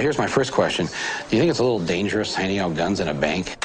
here's 0.00 0.18
my 0.18 0.26
first 0.26 0.52
question. 0.52 0.86
Do 0.86 1.36
you 1.36 1.42
think 1.42 1.50
it's 1.50 1.58
a 1.58 1.64
little 1.64 1.78
dangerous 1.78 2.34
handing 2.34 2.58
out 2.58 2.74
guns 2.74 3.00
in 3.00 3.08
a 3.08 3.14
bank? 3.14 3.56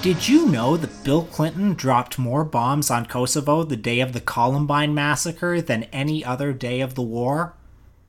Did 0.00 0.26
you 0.26 0.46
know 0.46 0.76
that 0.76 1.04
Bill 1.04 1.24
Clinton 1.24 1.74
dropped 1.74 2.18
more 2.18 2.44
bombs 2.44 2.90
on 2.90 3.04
Kosovo 3.04 3.62
the 3.62 3.76
day 3.76 4.00
of 4.00 4.12
the 4.12 4.20
Columbine 4.20 4.94
massacre 4.94 5.60
than 5.60 5.82
any 5.84 6.24
other 6.24 6.52
day 6.52 6.80
of 6.80 6.94
the 6.94 7.02
war? 7.02 7.54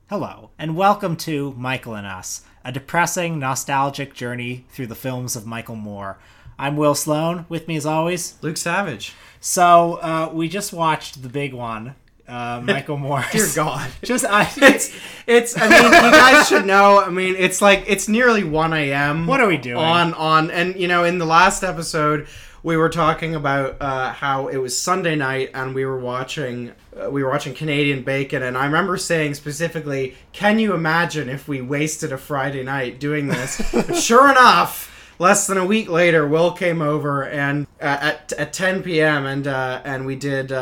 Hello, 0.08 0.50
and 0.58 0.76
welcome 0.76 1.14
to 1.16 1.52
Michael 1.58 1.94
and 1.94 2.06
Us, 2.06 2.42
a 2.64 2.72
depressing, 2.72 3.38
nostalgic 3.38 4.14
journey 4.14 4.64
through 4.70 4.86
the 4.86 4.94
films 4.94 5.36
of 5.36 5.46
Michael 5.46 5.76
Moore. 5.76 6.18
I'm 6.58 6.76
Will 6.76 6.94
Sloan, 6.94 7.46
with 7.48 7.68
me 7.68 7.76
as 7.76 7.86
always. 7.86 8.34
Luke 8.42 8.56
Savage. 8.58 9.14
So, 9.40 9.94
uh, 10.02 10.30
we 10.32 10.48
just 10.48 10.72
watched 10.72 11.22
the 11.22 11.30
big 11.30 11.54
one, 11.54 11.94
uh, 12.28 12.60
Michael 12.64 12.98
Moore. 12.98 13.24
Dear 13.32 13.48
God. 13.54 13.90
Just, 14.02 14.24
I, 14.26 14.42
It's 14.56 14.94
it's 15.26 15.56
I 15.58 15.68
mean 15.68 15.84
you 15.84 16.10
guys 16.12 16.48
should 16.48 16.66
know, 16.66 17.00
I 17.00 17.08
mean 17.10 17.34
it's 17.36 17.62
like 17.62 17.84
it's 17.86 18.08
nearly 18.08 18.44
1 18.44 18.72
a.m. 18.72 19.26
What 19.26 19.40
are 19.40 19.46
we 19.48 19.56
doing? 19.56 19.78
On 19.78 20.12
on 20.14 20.50
and 20.50 20.76
you 20.76 20.86
know 20.88 21.04
in 21.04 21.18
the 21.18 21.24
last 21.24 21.62
episode 21.64 22.28
we 22.62 22.76
were 22.76 22.88
talking 22.88 23.34
about 23.34 23.76
uh, 23.80 24.12
how 24.12 24.48
it 24.48 24.58
was 24.58 24.76
Sunday 24.76 25.16
night 25.16 25.50
and 25.54 25.74
we 25.74 25.84
were 25.84 25.98
watching 25.98 26.72
uh, 27.00 27.10
we 27.10 27.22
were 27.22 27.30
watching 27.30 27.54
Canadian 27.54 28.02
Bacon 28.02 28.42
and 28.42 28.56
I 28.56 28.66
remember 28.66 28.96
saying 28.96 29.34
specifically, 29.34 30.16
"Can 30.32 30.58
you 30.58 30.74
imagine 30.74 31.28
if 31.28 31.48
we 31.48 31.60
wasted 31.60 32.12
a 32.12 32.18
Friday 32.18 32.62
night 32.62 33.00
doing 33.00 33.28
this?" 33.28 33.60
sure 34.04 34.30
enough, 34.30 35.14
less 35.18 35.46
than 35.46 35.58
a 35.58 35.64
week 35.64 35.88
later, 35.88 36.26
Will 36.26 36.52
came 36.52 36.82
over 36.82 37.24
and 37.24 37.66
uh, 37.80 37.98
at 38.00 38.32
at 38.34 38.52
10 38.52 38.82
p.m. 38.82 39.26
and 39.26 39.46
uh, 39.46 39.80
and 39.84 40.04
we 40.04 40.16
did 40.16 40.52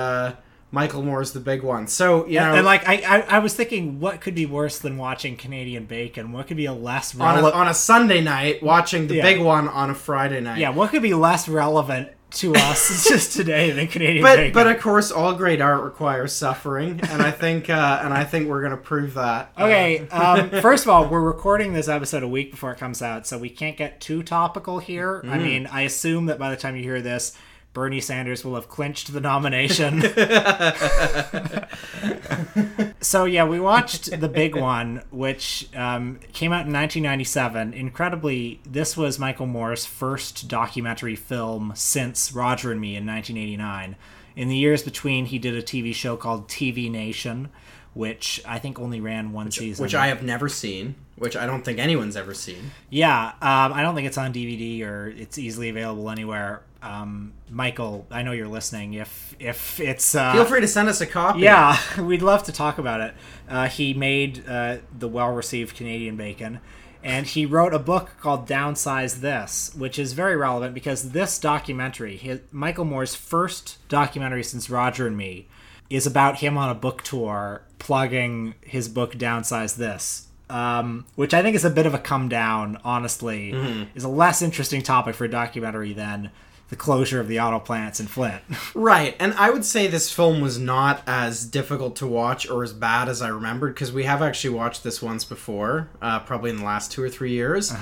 uh, 0.75 1.01
Moore 1.01 1.23
is 1.23 1.33
The 1.33 1.41
Big 1.41 1.63
One. 1.63 1.87
So 1.87 2.27
you 2.27 2.39
know, 2.41 2.55
and 2.55 2.65
like, 2.67 2.89
I, 2.89 2.97
I, 2.97 3.21
I 3.37 3.39
was 3.39 3.55
thinking, 3.55 4.01
what 4.01 4.21
could 4.21 4.35
be 4.35 4.47
worse 4.47 4.79
than 4.79 4.97
watching 4.97 5.37
Canadian 5.37 5.87
Bacon? 5.87 6.33
What 6.33 6.47
could 6.47 6.57
be 6.57 6.67
a 6.67 6.73
less 6.73 7.15
on 7.15 7.21
a, 7.21 7.25
relevant? 7.37 7.55
on 7.55 7.69
a 7.69 7.75
Sunday 7.75 8.21
night 8.21 8.63
watching 8.63 9.07
the 9.09 9.17
Yeah. 9.17 9.23
big 9.23 9.41
one 9.41 9.69
on 9.69 9.91
a 9.91 9.95
Friday 9.95 10.41
night. 10.41 10.59
Yeah, 10.59 10.71
what 10.71 10.91
could 10.91 11.03
be 11.03 11.15
less 11.15 11.49
relevant 11.49 12.09
to 12.31 12.55
us 12.55 13.05
just 13.09 13.35
today 13.35 13.71
than 13.71 13.87
Canadian 13.87 14.23
But 14.23 14.37
bacon? 14.37 14.53
but 14.53 14.67
of 14.67 14.79
course, 14.81 15.11
all 15.11 15.33
great 15.33 15.63
art 15.63 15.83
requires 15.83 16.31
suffering, 16.35 17.01
and 17.11 17.23
I 17.23 17.31
think 17.31 17.71
uh, 17.71 18.01
and 18.05 18.13
I 18.13 18.25
think 18.25 18.49
we're 18.51 18.61
gonna 18.61 18.77
prove 18.77 19.15
that. 19.15 19.53
Okay, 19.59 20.07
um, 20.09 20.51
first 20.61 20.85
of 20.85 20.91
all, 20.91 21.09
we're 21.09 21.23
recording 21.23 21.73
this 21.73 21.89
episode 21.89 22.23
a 22.23 22.29
week 22.29 22.51
before 22.51 22.73
it 22.73 22.79
comes 22.79 23.01
out, 23.01 23.27
so 23.27 23.39
we 23.39 23.49
can't 23.49 23.79
get 23.79 24.01
too 24.03 24.23
topical 24.23 24.79
here. 24.79 25.23
Mm. 25.25 25.31
I 25.31 25.39
mean, 25.39 25.67
I 25.69 25.83
assume 25.83 26.27
that 26.27 26.39
by 26.39 26.51
the 26.51 26.57
time 26.57 26.77
you 26.77 26.83
hear 26.83 27.01
this, 27.01 27.33
Bernie 27.73 28.01
Sanders 28.01 28.45
will 28.45 28.55
have 28.55 28.69
clinched 28.69 29.13
the 29.13 29.21
nomination. 29.21 30.03
so 33.01 33.25
yeah, 33.25 33.45
we 33.45 33.61
watched 33.61 34.21
the 34.21 34.29
big 34.29 34.57
one, 34.57 35.03
which 35.11 35.69
um, 35.75 36.19
came 36.33 36.53
out 36.53 36.67
in 36.67 36.73
1997. 36.73 37.75
Incredibly, 37.75 38.61
this 38.69 38.97
was 38.97 39.19
Michael 39.19 39.47
Moore's 39.47 39.87
first 39.87 40.49
documentary 40.49 41.17
film 41.17 41.73
since 41.75 42.33
Roger 42.33 42.73
and 42.73 42.81
Me 42.81 42.97
in 42.97 43.07
1989. 43.07 43.97
In 44.37 44.49
the 44.49 44.57
years 44.57 44.83
between, 44.83 45.27
he 45.27 45.39
did 45.39 45.55
a 45.55 45.63
TV 45.63 45.95
show 45.95 46.17
called 46.17 46.49
TV 46.49 46.91
Nation, 46.91 47.49
which 47.95 48.41
I 48.47 48.59
think 48.59 48.79
only 48.79 49.01
ran 49.01 49.33
one 49.33 49.51
season. 49.51 49.83
which 49.83 49.95
I 49.95 50.09
have 50.09 50.23
never 50.23 50.49
seen, 50.49 50.95
which 51.17 51.37
I 51.37 51.47
don't 51.47 51.65
think 51.65 51.81
anyone's 51.81 52.17
ever 52.17 52.35
seen. 52.35 52.71
Yeah, 52.89 53.33
um, 53.43 53.73
I 53.73 53.83
don't 53.83 53.97
think 53.97 54.07
it's 54.07 54.19
on 54.19 54.33
DVD 54.33 54.85
or 54.85 55.09
it's 55.09 55.39
easily 55.39 55.69
available 55.69 56.09
anywhere. 56.09 56.63
Um, 56.81 57.33
Michael, 57.51 58.07
I 58.11 58.23
know 58.23 58.33
you're 58.33 58.47
listening. 58.47 58.95
If 58.95 59.35
if 59.41 59.81
it's 59.81 60.15
uh, 60.15 60.33
Feel 60.33 60.45
free 60.45 60.61
to 60.61 60.69
send 60.69 60.89
us 60.89 61.01
a 61.01 61.07
copy. 61.07 61.41
yeah, 61.41 61.77
we'd 62.01 62.23
love 62.23 62.45
to 62.45 62.53
talk 62.53 62.79
about 62.79 63.01
it. 63.01 63.15
Uh, 63.49 63.69
he 63.69 63.95
made 63.95 64.45
uh, 64.49 64.79
the 64.97 65.09
well-received 65.09 65.75
Canadian 65.77 66.17
Bacon, 66.17 66.61
and 67.03 67.27
he 67.27 67.45
wrote 67.47 67.75
a 67.75 67.81
book 67.81 68.13
called 68.21 68.47
"Downsize 68.49 69.21
This," 69.21 69.73
which 69.77 69.99
is 69.99 70.13
very 70.13 70.37
relevant 70.37 70.73
because 70.73 71.11
this 71.11 71.39
documentary, 71.41 72.17
his, 72.17 72.41
Michael 72.53 72.85
Moore's 72.85 73.15
first 73.15 73.79
documentary 73.89 74.45
since 74.45 74.71
Roger 74.71 75.09
and 75.09 75.17
Me, 75.17 75.49
is 75.91 76.07
about 76.07 76.39
him 76.39 76.57
on 76.57 76.69
a 76.71 76.75
book 76.75 77.03
tour 77.03 77.63
plugging 77.81 78.55
his 78.61 78.89
book 78.89 79.15
"Downsize 79.15 79.77
This." 79.77 80.27
Um, 80.51 81.05
which 81.15 81.35
I 81.35 81.43
think 81.43 81.57
is 81.57 81.65
a 81.67 81.71
bit 81.71 81.85
of 81.87 81.93
a 81.93 81.99
come 81.99 82.29
down. 82.29 82.79
Honestly, 82.85 83.51
is 83.95 84.05
a 84.05 84.09
less 84.09 84.41
interesting 84.43 84.81
topic 84.81 85.15
for 85.17 85.25
a 85.25 85.31
documentary 85.31 85.93
than 85.93 86.31
the 86.69 86.77
closure 86.77 87.21
of 87.21 87.29
the 87.29 87.41
auto 87.41 87.59
plants 87.59 87.99
in 88.01 88.07
Flint. 88.07 88.43
Right, 88.75 89.17
and 89.19 89.33
I 89.35 89.51
would 89.51 89.65
say 89.65 89.87
this 89.87 90.13
film 90.13 90.41
was 90.41 90.59
not 90.59 91.03
as 91.07 91.45
difficult 91.45 91.97
to 91.97 92.07
watch 92.07 92.49
or 92.49 92.63
as 92.63 92.73
bad 92.73 93.09
as 93.09 93.23
I 93.23 93.29
remembered 93.29 93.75
because 93.75 93.93
we 93.93 94.05
have 94.05 94.23
actually 94.23 94.55
watched 94.55 94.85
this 94.85 95.01
once 95.03 95.25
before, 95.25 95.89
uh, 96.03 96.21
probably 96.21 96.51
in 96.51 96.57
the 96.59 96.65
last 96.65 96.93
two 96.93 97.03
or 97.03 97.09
three 97.09 97.33
years. 97.33 97.73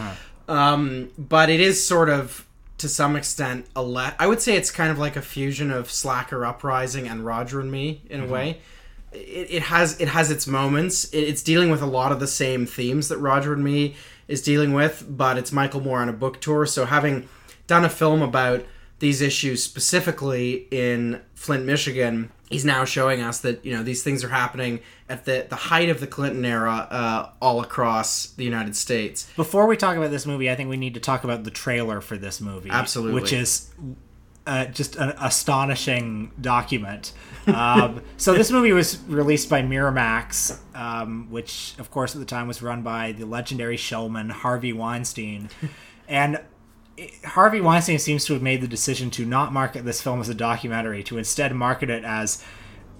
Um, 0.48 1.10
but 1.18 1.50
it 1.50 1.60
is 1.60 1.84
sort 1.84 2.08
of, 2.08 2.46
to 2.78 2.88
some 2.88 3.16
extent, 3.16 3.66
a 3.74 3.82
le- 3.82 4.14
I 4.18 4.26
would 4.26 4.40
say 4.40 4.56
it's 4.56 4.70
kind 4.70 4.90
of 4.90 4.98
like 4.98 5.16
a 5.16 5.22
fusion 5.22 5.70
of 5.70 5.90
Slacker 5.90 6.44
Uprising 6.46 7.08
and 7.08 7.24
Roger 7.26 7.60
and 7.60 7.70
Me 7.70 8.02
in 8.08 8.20
a 8.20 8.26
way. 8.26 8.60
It, 9.12 9.48
it 9.50 9.62
has 9.62 9.98
it 10.00 10.08
has 10.08 10.30
its 10.30 10.46
moments. 10.46 11.04
It, 11.06 11.20
it's 11.20 11.42
dealing 11.42 11.70
with 11.70 11.82
a 11.82 11.86
lot 11.86 12.12
of 12.12 12.20
the 12.20 12.26
same 12.26 12.66
themes 12.66 13.08
that 13.08 13.18
Roger 13.18 13.52
and 13.52 13.64
Me 13.64 13.96
is 14.28 14.42
dealing 14.42 14.72
with, 14.72 15.04
but 15.08 15.36
it's 15.38 15.52
Michael 15.52 15.80
Moore 15.80 16.00
on 16.00 16.08
a 16.08 16.12
book 16.12 16.40
tour. 16.40 16.66
So 16.66 16.84
having 16.84 17.28
done 17.66 17.84
a 17.84 17.88
film 17.88 18.22
about 18.22 18.64
these 18.98 19.20
issues 19.20 19.62
specifically 19.62 20.66
in 20.70 21.20
Flint, 21.34 21.64
Michigan, 21.64 22.30
he's 22.48 22.64
now 22.64 22.84
showing 22.84 23.20
us 23.20 23.40
that 23.40 23.64
you 23.64 23.72
know 23.72 23.82
these 23.82 24.02
things 24.02 24.24
are 24.24 24.28
happening 24.28 24.80
at 25.08 25.24
the 25.24 25.46
the 25.48 25.56
height 25.56 25.88
of 25.88 26.00
the 26.00 26.06
Clinton 26.06 26.44
era, 26.44 26.88
uh, 26.90 27.30
all 27.40 27.60
across 27.60 28.26
the 28.30 28.44
United 28.44 28.76
States. 28.76 29.30
Before 29.36 29.66
we 29.66 29.76
talk 29.76 29.96
about 29.96 30.10
this 30.10 30.26
movie, 30.26 30.50
I 30.50 30.54
think 30.54 30.70
we 30.70 30.76
need 30.76 30.94
to 30.94 31.00
talk 31.00 31.24
about 31.24 31.44
the 31.44 31.50
trailer 31.50 32.00
for 32.00 32.16
this 32.16 32.40
movie. 32.40 32.70
Absolutely. 32.70 33.20
Which 33.20 33.32
is 33.32 33.70
uh, 34.46 34.66
just 34.66 34.96
an 34.96 35.10
astonishing 35.20 36.30
document. 36.40 37.12
Um, 37.46 38.02
so 38.16 38.34
this 38.34 38.50
movie 38.50 38.72
was 38.72 38.98
released 39.08 39.50
by 39.50 39.62
Miramax, 39.62 40.58
um, 40.74 41.30
which 41.30 41.74
of 41.78 41.90
course 41.90 42.14
at 42.14 42.20
the 42.20 42.26
time 42.26 42.48
was 42.48 42.62
run 42.62 42.82
by 42.82 43.12
the 43.12 43.26
legendary 43.26 43.76
showman 43.76 44.30
Harvey 44.30 44.72
Weinstein, 44.72 45.50
and 46.08 46.40
it- 46.96 47.12
Harvey 47.24 47.60
Weinstein 47.60 47.98
seems 47.98 48.24
to 48.26 48.32
have 48.32 48.42
made 48.42 48.60
the 48.60 48.68
decision 48.68 49.10
to 49.12 49.24
not 49.24 49.52
market 49.52 49.84
this 49.84 50.00
film 50.00 50.20
as 50.20 50.28
a 50.28 50.34
documentary, 50.34 51.02
to 51.04 51.18
instead 51.18 51.54
market 51.54 51.90
it 51.90 52.04
as. 52.04 52.42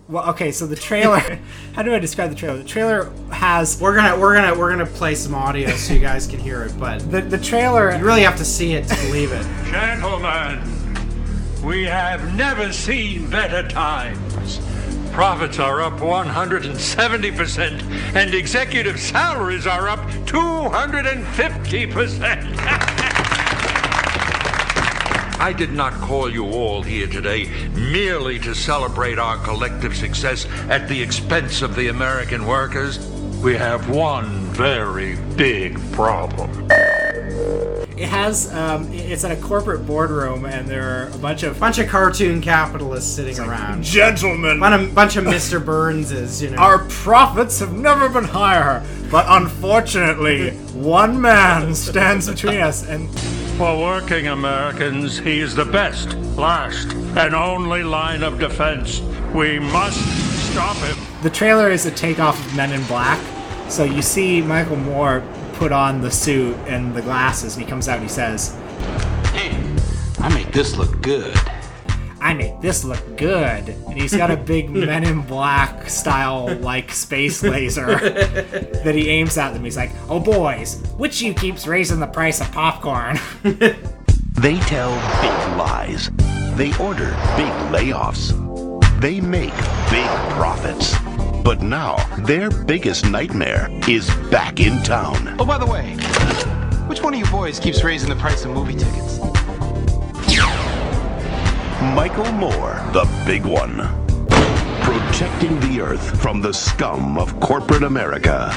Well, 0.08 0.28
okay, 0.30 0.52
so 0.52 0.66
the 0.66 0.76
trailer. 0.76 1.18
how 1.74 1.82
do 1.82 1.92
I 1.94 1.98
describe 1.98 2.30
the 2.30 2.36
trailer? 2.36 2.58
The 2.58 2.64
trailer 2.64 3.10
has 3.32 3.80
We're 3.80 3.94
gonna 3.96 4.16
we're 4.18 4.34
gonna 4.36 4.54
we're 4.56 4.70
gonna 4.70 4.86
play 4.86 5.14
some 5.16 5.34
audio 5.34 5.70
so 5.70 5.94
you 5.94 6.00
guys 6.00 6.26
can 6.28 6.38
hear 6.38 6.62
it, 6.62 6.78
but 6.78 7.10
the 7.10 7.22
the 7.22 7.38
trailer. 7.38 7.96
you 7.96 8.04
really 8.04 8.22
have 8.22 8.36
to 8.36 8.44
see 8.44 8.74
it 8.74 8.86
to 8.86 8.94
believe 8.96 9.32
it. 9.32 9.44
Gentlemen, 9.70 10.60
we 11.64 11.82
have 11.84 12.34
never 12.36 12.70
seen 12.72 13.28
better 13.30 13.66
times. 13.66 14.60
Profits 15.12 15.58
are 15.58 15.80
up 15.80 15.94
170%, 15.94 17.82
and 18.14 18.34
executive 18.34 19.00
salaries 19.00 19.66
are 19.66 19.88
up 19.88 20.00
250%. 20.26 23.00
I 25.38 25.52
did 25.52 25.72
not 25.72 25.92
call 25.94 26.30
you 26.30 26.47
all 26.47 26.82
here 26.82 27.06
today 27.06 27.47
merely 27.74 28.38
to 28.41 28.54
celebrate 28.54 29.19
our 29.19 29.36
collective 29.38 29.94
success 29.94 30.47
at 30.70 30.88
the 30.88 31.00
expense 31.00 31.60
of 31.62 31.76
the 31.76 31.88
American 31.88 32.47
workers. 32.47 32.98
We 33.42 33.54
have 33.56 33.91
one 33.91 34.47
very 34.54 35.16
big 35.36 35.78
problem. 35.92 36.66
It 36.70 38.08
has 38.08 38.52
um, 38.54 38.91
it's 38.92 39.24
in 39.24 39.30
a 39.30 39.36
corporate 39.36 39.86
boardroom, 39.86 40.44
and 40.44 40.66
there 40.68 40.83
are 41.04 41.09
a 41.09 41.18
bunch 41.18 41.42
of 41.42 41.59
Bunch 41.60 41.78
of 41.78 41.88
cartoon 41.88 42.41
capitalists 42.42 43.10
sitting 43.15 43.38
around. 43.38 43.83
gentlemen. 43.84 44.59
Bunch 44.60 44.83
of, 44.83 44.94
bunch 44.94 45.16
of 45.16 45.24
Mr. 45.24 45.65
Burnses, 45.65 46.42
you 46.42 46.50
know. 46.50 46.56
Our 46.59 46.80
profits 46.88 47.59
have 47.60 47.72
never 47.72 48.09
been 48.09 48.24
higher, 48.24 48.84
but 49.10 49.24
unfortunately, 49.28 50.50
one 50.74 51.21
man 51.21 51.74
stands 51.74 52.28
between 52.28 52.60
us. 52.60 52.86
And 52.86 53.09
For 53.56 53.74
working 53.80 54.26
Americans, 54.26 55.18
he 55.18 55.41
is 55.41 55.54
the 55.54 55.64
best, 55.64 56.12
last, 56.36 56.92
and 57.16 57.34
only 57.34 57.82
line 57.82 58.22
of 58.22 58.38
defense. 58.38 59.00
We 59.34 59.58
must 59.58 59.98
stop 60.50 60.76
him. 60.76 60.98
the 61.22 61.30
trailer 61.30 61.70
is 61.70 61.86
a 61.86 61.91
takeoff 61.91 62.38
of 62.38 62.54
Men 62.54 62.70
in 62.70 62.84
Black. 62.84 63.18
So 63.70 63.82
you 63.82 64.03
see 64.03 64.42
Michael 64.42 64.76
Moore 64.76 65.22
put 65.54 65.72
on 65.72 66.03
the 66.03 66.10
suit 66.10 66.54
and 66.66 66.94
the 66.94 67.00
glasses, 67.00 67.56
and 67.56 67.64
he 67.64 67.70
comes 67.70 67.88
out 67.88 67.94
and 67.94 68.03
he 68.03 68.10
says, 68.10 68.54
Hey, 69.32 69.59
I 70.18 70.28
make 70.34 70.52
this 70.52 70.76
look 70.76 71.00
good. 71.00 71.34
I 72.26 72.30
I 72.30 72.34
make 72.34 72.60
this 72.60 72.82
look 72.82 73.16
good. 73.16 73.68
And 73.68 73.92
he's 73.96 74.16
got 74.16 74.32
a 74.32 74.36
big 74.36 74.68
Men 74.70 75.04
in 75.04 75.22
Black 75.22 75.88
style, 75.88 76.52
like, 76.56 76.90
space 76.90 77.40
laser 77.40 77.86
that 77.86 78.94
he 78.96 79.08
aims 79.10 79.38
at 79.38 79.52
them. 79.52 79.62
He's 79.62 79.76
like, 79.76 79.92
oh, 80.08 80.18
boys, 80.18 80.82
which 80.96 81.22
you 81.22 81.32
keeps 81.34 81.68
raising 81.68 82.00
the 82.00 82.08
price 82.08 82.40
of 82.40 82.50
popcorn? 82.50 83.18
They 84.38 84.58
tell 84.60 84.90
big 85.22 85.56
lies. 85.56 86.10
They 86.56 86.68
order 86.76 87.08
big 87.38 87.52
layoffs. 87.72 88.30
They 89.00 89.18
make 89.18 89.54
big 89.90 90.06
profits. 90.36 90.94
But 91.42 91.62
now, 91.62 91.96
their 92.18 92.50
biggest 92.50 93.06
nightmare 93.06 93.70
is 93.88 94.10
back 94.30 94.60
in 94.60 94.82
town. 94.82 95.36
Oh, 95.38 95.46
by 95.46 95.56
the 95.56 95.64
way, 95.64 95.96
which 96.86 97.02
one 97.02 97.14
of 97.14 97.18
you 97.18 97.26
boys 97.26 97.58
keeps 97.58 97.82
raising 97.82 98.10
the 98.10 98.16
price 98.16 98.44
of 98.44 98.50
movie 98.50 98.74
tickets? 98.74 99.18
Michael 101.94 102.30
Moore, 102.32 102.80
the 102.92 103.06
big 103.26 103.44
one. 103.44 103.76
Protecting 104.80 105.58
the 105.60 105.80
earth 105.80 106.20
from 106.20 106.40
the 106.40 106.52
scum 106.52 107.18
of 107.18 107.38
corporate 107.40 107.82
America. 107.82 108.50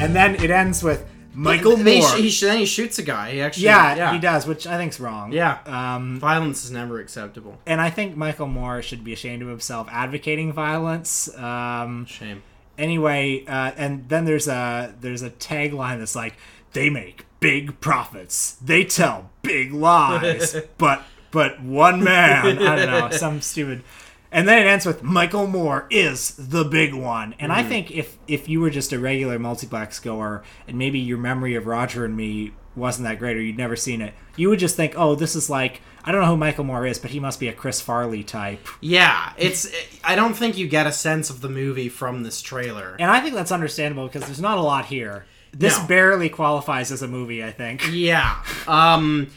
and 0.00 0.14
then 0.14 0.34
it 0.36 0.50
ends 0.50 0.82
with 0.82 1.04
Michael 1.34 1.76
They 1.76 2.00
Moore. 2.00 2.08
sh- 2.08 2.14
he 2.20 2.30
sh- 2.30 2.40
then 2.40 2.58
he 2.58 2.66
shoots 2.66 2.98
a 2.98 3.02
guy. 3.02 3.32
He 3.32 3.40
actually, 3.40 3.64
yeah, 3.66 3.94
yeah, 3.96 4.12
he 4.12 4.18
does, 4.18 4.46
which 4.46 4.66
I 4.66 4.76
think's 4.78 4.98
wrong. 4.98 5.32
Yeah, 5.32 5.58
Um, 5.66 6.18
violence 6.18 6.64
is 6.64 6.70
never 6.70 7.00
acceptable. 7.00 7.58
and 7.66 7.80
I 7.80 7.90
think 7.90 8.16
Michael 8.16 8.48
Moore 8.48 8.82
should 8.82 9.04
be 9.04 9.12
ashamed 9.12 9.42
of 9.42 9.48
himself 9.48 9.88
advocating 9.90 10.52
violence. 10.52 11.28
Um, 11.36 12.06
Shame. 12.06 12.42
anyway, 12.78 13.44
uh, 13.46 13.72
and 13.76 14.08
then 14.08 14.24
there's 14.24 14.48
a 14.48 14.94
there's 15.00 15.22
a 15.22 15.30
tagline 15.30 15.98
that's 15.98 16.16
like, 16.16 16.34
"They 16.72 16.88
make 16.90 17.24
big 17.40 17.80
profits. 17.80 18.56
They 18.62 18.84
tell 18.84 19.30
big 19.42 19.72
lies, 19.72 20.56
but 20.78 21.02
but 21.32 21.60
one 21.60 22.04
man, 22.04 22.58
I 22.62 22.76
don't 22.76 22.90
know, 22.90 23.10
some 23.10 23.40
stupid." 23.40 23.82
And 24.34 24.48
then 24.48 24.62
it 24.62 24.66
ends 24.70 24.86
with 24.86 25.02
Michael 25.02 25.46
Moore 25.46 25.86
is 25.90 26.30
the 26.38 26.64
big 26.64 26.94
one. 26.94 27.34
And 27.38 27.52
I 27.52 27.62
think 27.62 27.90
if 27.90 28.16
if 28.26 28.48
you 28.48 28.60
were 28.60 28.70
just 28.70 28.92
a 28.92 28.98
regular 28.98 29.38
multiplex 29.38 29.98
goer 30.00 30.42
and 30.66 30.78
maybe 30.78 30.98
your 30.98 31.18
memory 31.18 31.54
of 31.54 31.66
Roger 31.66 32.06
and 32.06 32.16
Me 32.16 32.52
wasn't 32.74 33.06
that 33.06 33.18
great 33.18 33.36
or 33.36 33.42
you'd 33.42 33.58
never 33.58 33.76
seen 33.76 34.00
it, 34.00 34.14
you 34.36 34.48
would 34.48 34.58
just 34.58 34.74
think, 34.76 34.94
"Oh, 34.96 35.14
this 35.14 35.36
is 35.36 35.50
like 35.50 35.82
I 36.02 36.12
don't 36.12 36.22
know 36.22 36.28
who 36.28 36.36
Michael 36.38 36.64
Moore 36.64 36.86
is, 36.86 36.98
but 36.98 37.10
he 37.10 37.20
must 37.20 37.40
be 37.40 37.48
a 37.48 37.52
Chris 37.52 37.82
Farley 37.82 38.24
type." 38.24 38.66
Yeah, 38.80 39.34
it's. 39.36 39.68
I 40.02 40.14
don't 40.14 40.32
think 40.34 40.56
you 40.56 40.66
get 40.66 40.86
a 40.86 40.92
sense 40.92 41.28
of 41.28 41.42
the 41.42 41.50
movie 41.50 41.90
from 41.90 42.22
this 42.22 42.40
trailer. 42.40 42.96
And 42.98 43.10
I 43.10 43.20
think 43.20 43.34
that's 43.34 43.52
understandable 43.52 44.06
because 44.06 44.22
there's 44.24 44.40
not 44.40 44.56
a 44.56 44.62
lot 44.62 44.86
here. 44.86 45.26
This 45.52 45.78
No. 45.78 45.86
barely 45.86 46.30
qualifies 46.30 46.90
as 46.90 47.02
a 47.02 47.06
movie, 47.08 47.44
I 47.44 47.50
think. 47.50 47.82
Yeah. 47.92 48.42
Um 48.66 49.28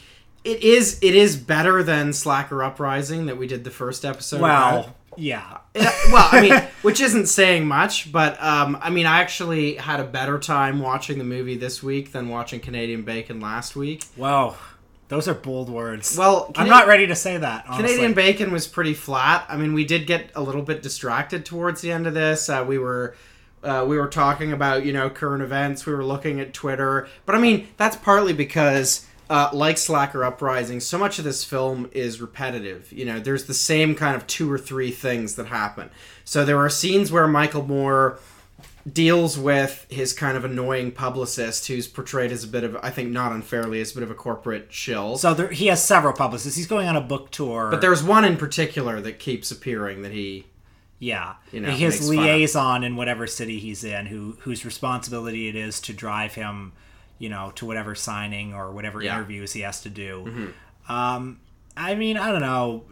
it 0.46 0.62
is 0.62 0.98
it 1.02 1.14
is 1.14 1.36
better 1.36 1.82
than 1.82 2.12
Slacker 2.12 2.62
Uprising 2.62 3.26
that 3.26 3.36
we 3.36 3.46
did 3.46 3.64
the 3.64 3.70
first 3.70 4.04
episode. 4.04 4.38
about. 4.38 4.72
Well, 4.72 4.96
yeah. 5.18 5.58
Yeah, 5.74 5.92
well, 6.12 6.28
I 6.30 6.40
mean, 6.42 6.54
which 6.82 7.00
isn't 7.00 7.26
saying 7.26 7.66
much, 7.66 8.12
but 8.12 8.42
um 8.42 8.78
I 8.80 8.90
mean, 8.90 9.06
I 9.06 9.20
actually 9.20 9.74
had 9.74 9.98
a 9.98 10.04
better 10.04 10.38
time 10.38 10.78
watching 10.78 11.18
the 11.18 11.24
movie 11.24 11.56
this 11.56 11.82
week 11.82 12.12
than 12.12 12.28
watching 12.28 12.60
Canadian 12.60 13.02
Bacon 13.02 13.40
last 13.40 13.74
week. 13.76 14.04
Whoa. 14.14 14.54
Those 15.08 15.28
are 15.28 15.34
bold 15.34 15.68
words. 15.70 16.16
Well, 16.18 16.50
I'm 16.56 16.68
not 16.68 16.88
ready 16.88 17.06
to 17.06 17.14
say 17.14 17.36
that. 17.36 17.64
Honestly. 17.68 17.86
Canadian 17.86 18.14
Bacon 18.14 18.50
was 18.50 18.66
pretty 18.66 18.94
flat. 18.94 19.46
I 19.48 19.56
mean, 19.56 19.72
we 19.72 19.84
did 19.84 20.04
get 20.06 20.30
a 20.34 20.42
little 20.42 20.62
bit 20.62 20.82
distracted 20.82 21.46
towards 21.46 21.80
the 21.80 21.92
end 21.92 22.08
of 22.08 22.14
this. 22.14 22.48
Uh, 22.48 22.64
we 22.66 22.76
were 22.76 23.14
uh, 23.62 23.84
we 23.86 23.98
were 23.98 24.08
talking 24.08 24.52
about 24.52 24.84
you 24.84 24.92
know 24.92 25.08
current 25.08 25.42
events. 25.42 25.86
We 25.86 25.94
were 25.94 26.04
looking 26.04 26.40
at 26.40 26.52
Twitter, 26.52 27.08
but 27.24 27.34
I 27.34 27.38
mean 27.38 27.68
that's 27.76 27.96
partly 27.96 28.32
because. 28.32 29.06
Uh, 29.28 29.50
like 29.52 29.76
Slacker 29.76 30.24
Uprising, 30.24 30.78
so 30.78 30.98
much 30.98 31.18
of 31.18 31.24
this 31.24 31.44
film 31.44 31.90
is 31.92 32.20
repetitive. 32.20 32.92
You 32.92 33.04
know, 33.04 33.18
there's 33.18 33.46
the 33.46 33.54
same 33.54 33.94
kind 33.96 34.14
of 34.14 34.26
two 34.26 34.50
or 34.50 34.58
three 34.58 34.92
things 34.92 35.34
that 35.34 35.46
happen. 35.46 35.90
So 36.24 36.44
there 36.44 36.58
are 36.58 36.68
scenes 36.68 37.10
where 37.10 37.26
Michael 37.26 37.64
Moore 37.64 38.18
deals 38.92 39.36
with 39.36 39.84
his 39.90 40.12
kind 40.12 40.36
of 40.36 40.44
annoying 40.44 40.92
publicist, 40.92 41.66
who's 41.66 41.88
portrayed 41.88 42.30
as 42.30 42.44
a 42.44 42.46
bit 42.46 42.62
of, 42.62 42.76
I 42.84 42.90
think, 42.90 43.10
not 43.10 43.32
unfairly, 43.32 43.80
as 43.80 43.90
a 43.90 43.94
bit 43.94 44.04
of 44.04 44.12
a 44.12 44.14
corporate 44.14 44.72
shill. 44.72 45.18
So 45.18 45.34
there, 45.34 45.48
he 45.48 45.66
has 45.66 45.84
several 45.84 46.12
publicists. 46.12 46.56
He's 46.56 46.68
going 46.68 46.86
on 46.86 46.94
a 46.94 47.00
book 47.00 47.32
tour. 47.32 47.68
But 47.68 47.80
there's 47.80 48.04
one 48.04 48.24
in 48.24 48.36
particular 48.36 49.00
that 49.00 49.18
keeps 49.18 49.50
appearing 49.50 50.02
that 50.02 50.12
he. 50.12 50.46
yeah, 51.00 51.34
you 51.50 51.60
know, 51.60 51.70
his 51.72 52.08
liaison 52.08 52.84
in 52.84 52.94
whatever 52.94 53.26
city 53.26 53.58
he's 53.58 53.82
in, 53.82 54.06
who 54.06 54.36
whose 54.42 54.64
responsibility 54.64 55.48
it 55.48 55.56
is 55.56 55.80
to 55.80 55.92
drive 55.92 56.34
him, 56.34 56.72
you 57.18 57.28
know, 57.28 57.52
to 57.56 57.66
whatever 57.66 57.94
signing 57.94 58.54
or 58.54 58.70
whatever 58.72 59.02
Yeah. 59.02 59.10
Mm-hmm. 59.12 59.18
interviews 59.20 59.52
he 59.52 59.60
has 59.62 59.80
to 59.82 59.88
do. 59.88 60.52
Um, 60.88 61.40
I 61.76 61.94
mean, 61.94 62.16
I 62.16 62.30
don't 62.32 62.40
know. 62.40 62.84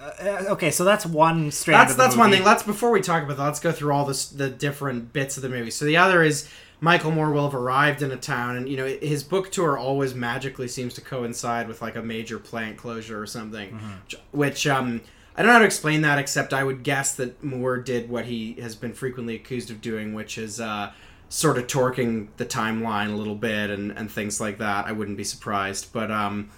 Uh, 0.00 0.44
okay, 0.50 0.70
so 0.70 0.84
that's 0.84 1.04
one 1.04 1.50
strand. 1.50 1.80
That's 1.88 1.96
that's 1.96 2.16
one 2.16 2.30
thing. 2.30 2.44
Let's 2.44 2.62
before 2.62 2.90
we 2.90 3.00
talk 3.00 3.22
about 3.24 3.36
that, 3.36 3.44
let's 3.44 3.60
go 3.60 3.72
through 3.72 3.92
all 3.92 4.04
this 4.04 4.28
the 4.28 4.48
different 4.48 5.12
bits 5.12 5.36
of 5.36 5.42
the 5.42 5.48
movie. 5.48 5.70
So 5.72 5.84
the 5.84 5.96
other 5.96 6.22
is 6.22 6.48
Michael 6.80 7.10
Moore 7.10 7.32
will 7.32 7.44
have 7.46 7.54
arrived 7.56 8.02
in 8.02 8.12
a 8.12 8.16
town, 8.16 8.56
and 8.56 8.68
you 8.68 8.76
know 8.76 8.86
his 8.86 9.24
book 9.24 9.50
tour 9.50 9.76
always 9.76 10.14
magically 10.14 10.68
seems 10.68 10.94
to 10.94 11.00
coincide 11.00 11.66
with 11.66 11.82
like 11.82 11.96
a 11.96 12.02
major 12.02 12.38
plant 12.38 12.76
closure 12.76 13.20
or 13.20 13.26
something, 13.26 13.70
Mm-hmm. 13.72 13.92
which, 14.04 14.16
which 14.30 14.66
um. 14.68 15.00
I 15.36 15.42
don't 15.42 15.50
know 15.50 15.52
how 15.52 15.58
to 15.60 15.66
explain 15.66 16.00
that, 16.02 16.18
except 16.18 16.52
I 16.52 16.64
would 16.64 16.82
guess 16.82 17.14
that 17.14 17.44
Moore 17.44 17.76
did 17.78 18.08
what 18.10 18.24
he 18.24 18.54
has 18.54 18.74
been 18.74 18.92
frequently 18.92 19.36
accused 19.36 19.70
of 19.70 19.80
doing, 19.80 20.12
which 20.12 20.36
is 20.36 20.60
uh, 20.60 20.90
sort 21.28 21.58
of 21.58 21.66
torquing 21.66 22.28
the 22.36 22.46
timeline 22.46 23.12
a 23.12 23.16
little 23.16 23.34
bit 23.34 23.70
and, 23.70 23.92
and 23.92 24.10
things 24.10 24.40
like 24.40 24.58
that. 24.58 24.86
I 24.86 24.92
wouldn't 24.92 25.16
be 25.16 25.24
surprised. 25.24 25.92
But 25.92 26.10
um, 26.10 26.50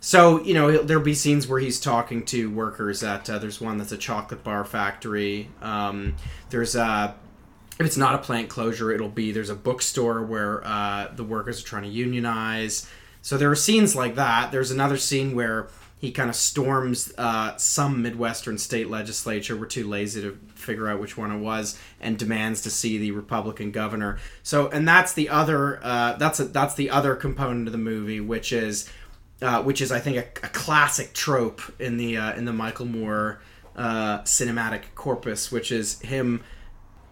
so 0.00 0.42
you 0.42 0.54
know, 0.54 0.82
there'll 0.82 1.02
be 1.02 1.14
scenes 1.14 1.46
where 1.46 1.60
he's 1.60 1.80
talking 1.80 2.24
to 2.26 2.50
workers 2.50 3.02
at. 3.02 3.28
Uh, 3.28 3.38
there's 3.38 3.60
one 3.60 3.78
that's 3.78 3.92
a 3.92 3.98
chocolate 3.98 4.44
bar 4.44 4.64
factory. 4.64 5.48
Um, 5.60 6.16
there's 6.50 6.74
a 6.74 7.14
if 7.78 7.86
it's 7.86 7.96
not 7.96 8.14
a 8.14 8.18
plant 8.18 8.48
closure, 8.48 8.92
it'll 8.92 9.08
be 9.08 9.32
there's 9.32 9.50
a 9.50 9.54
bookstore 9.54 10.22
where 10.22 10.64
uh, 10.64 11.08
the 11.14 11.24
workers 11.24 11.60
are 11.60 11.66
trying 11.66 11.82
to 11.82 11.88
unionize. 11.88 12.88
So 13.20 13.36
there 13.36 13.50
are 13.50 13.56
scenes 13.56 13.96
like 13.96 14.16
that. 14.16 14.52
There's 14.52 14.70
another 14.70 14.96
scene 14.96 15.34
where 15.34 15.68
he 16.04 16.12
kind 16.12 16.28
of 16.28 16.36
storms 16.36 17.12
uh, 17.16 17.56
some 17.56 18.02
Midwestern 18.02 18.58
state 18.58 18.90
legislature. 18.90 19.56
We're 19.56 19.64
too 19.66 19.88
lazy 19.88 20.20
to 20.20 20.38
figure 20.54 20.86
out 20.88 21.00
which 21.00 21.16
one 21.16 21.32
it 21.32 21.38
was, 21.38 21.78
and 21.98 22.18
demands 22.18 22.60
to 22.62 22.70
see 22.70 22.98
the 22.98 23.10
Republican 23.12 23.70
governor. 23.70 24.18
So, 24.42 24.68
and 24.68 24.86
that's 24.86 25.14
the 25.14 25.30
other 25.30 25.80
uh, 25.82 26.16
that's 26.16 26.40
a, 26.40 26.44
that's 26.44 26.74
the 26.74 26.90
other 26.90 27.16
component 27.16 27.68
of 27.68 27.72
the 27.72 27.78
movie, 27.78 28.20
which 28.20 28.52
is 28.52 28.88
uh, 29.40 29.62
which 29.62 29.80
is 29.80 29.90
I 29.90 29.98
think 29.98 30.16
a, 30.18 30.46
a 30.46 30.50
classic 30.50 31.14
trope 31.14 31.62
in 31.78 31.96
the 31.96 32.18
uh, 32.18 32.34
in 32.34 32.44
the 32.44 32.52
Michael 32.52 32.86
Moore 32.86 33.40
uh, 33.74 34.20
cinematic 34.20 34.82
corpus, 34.94 35.50
which 35.50 35.72
is 35.72 36.00
him 36.00 36.44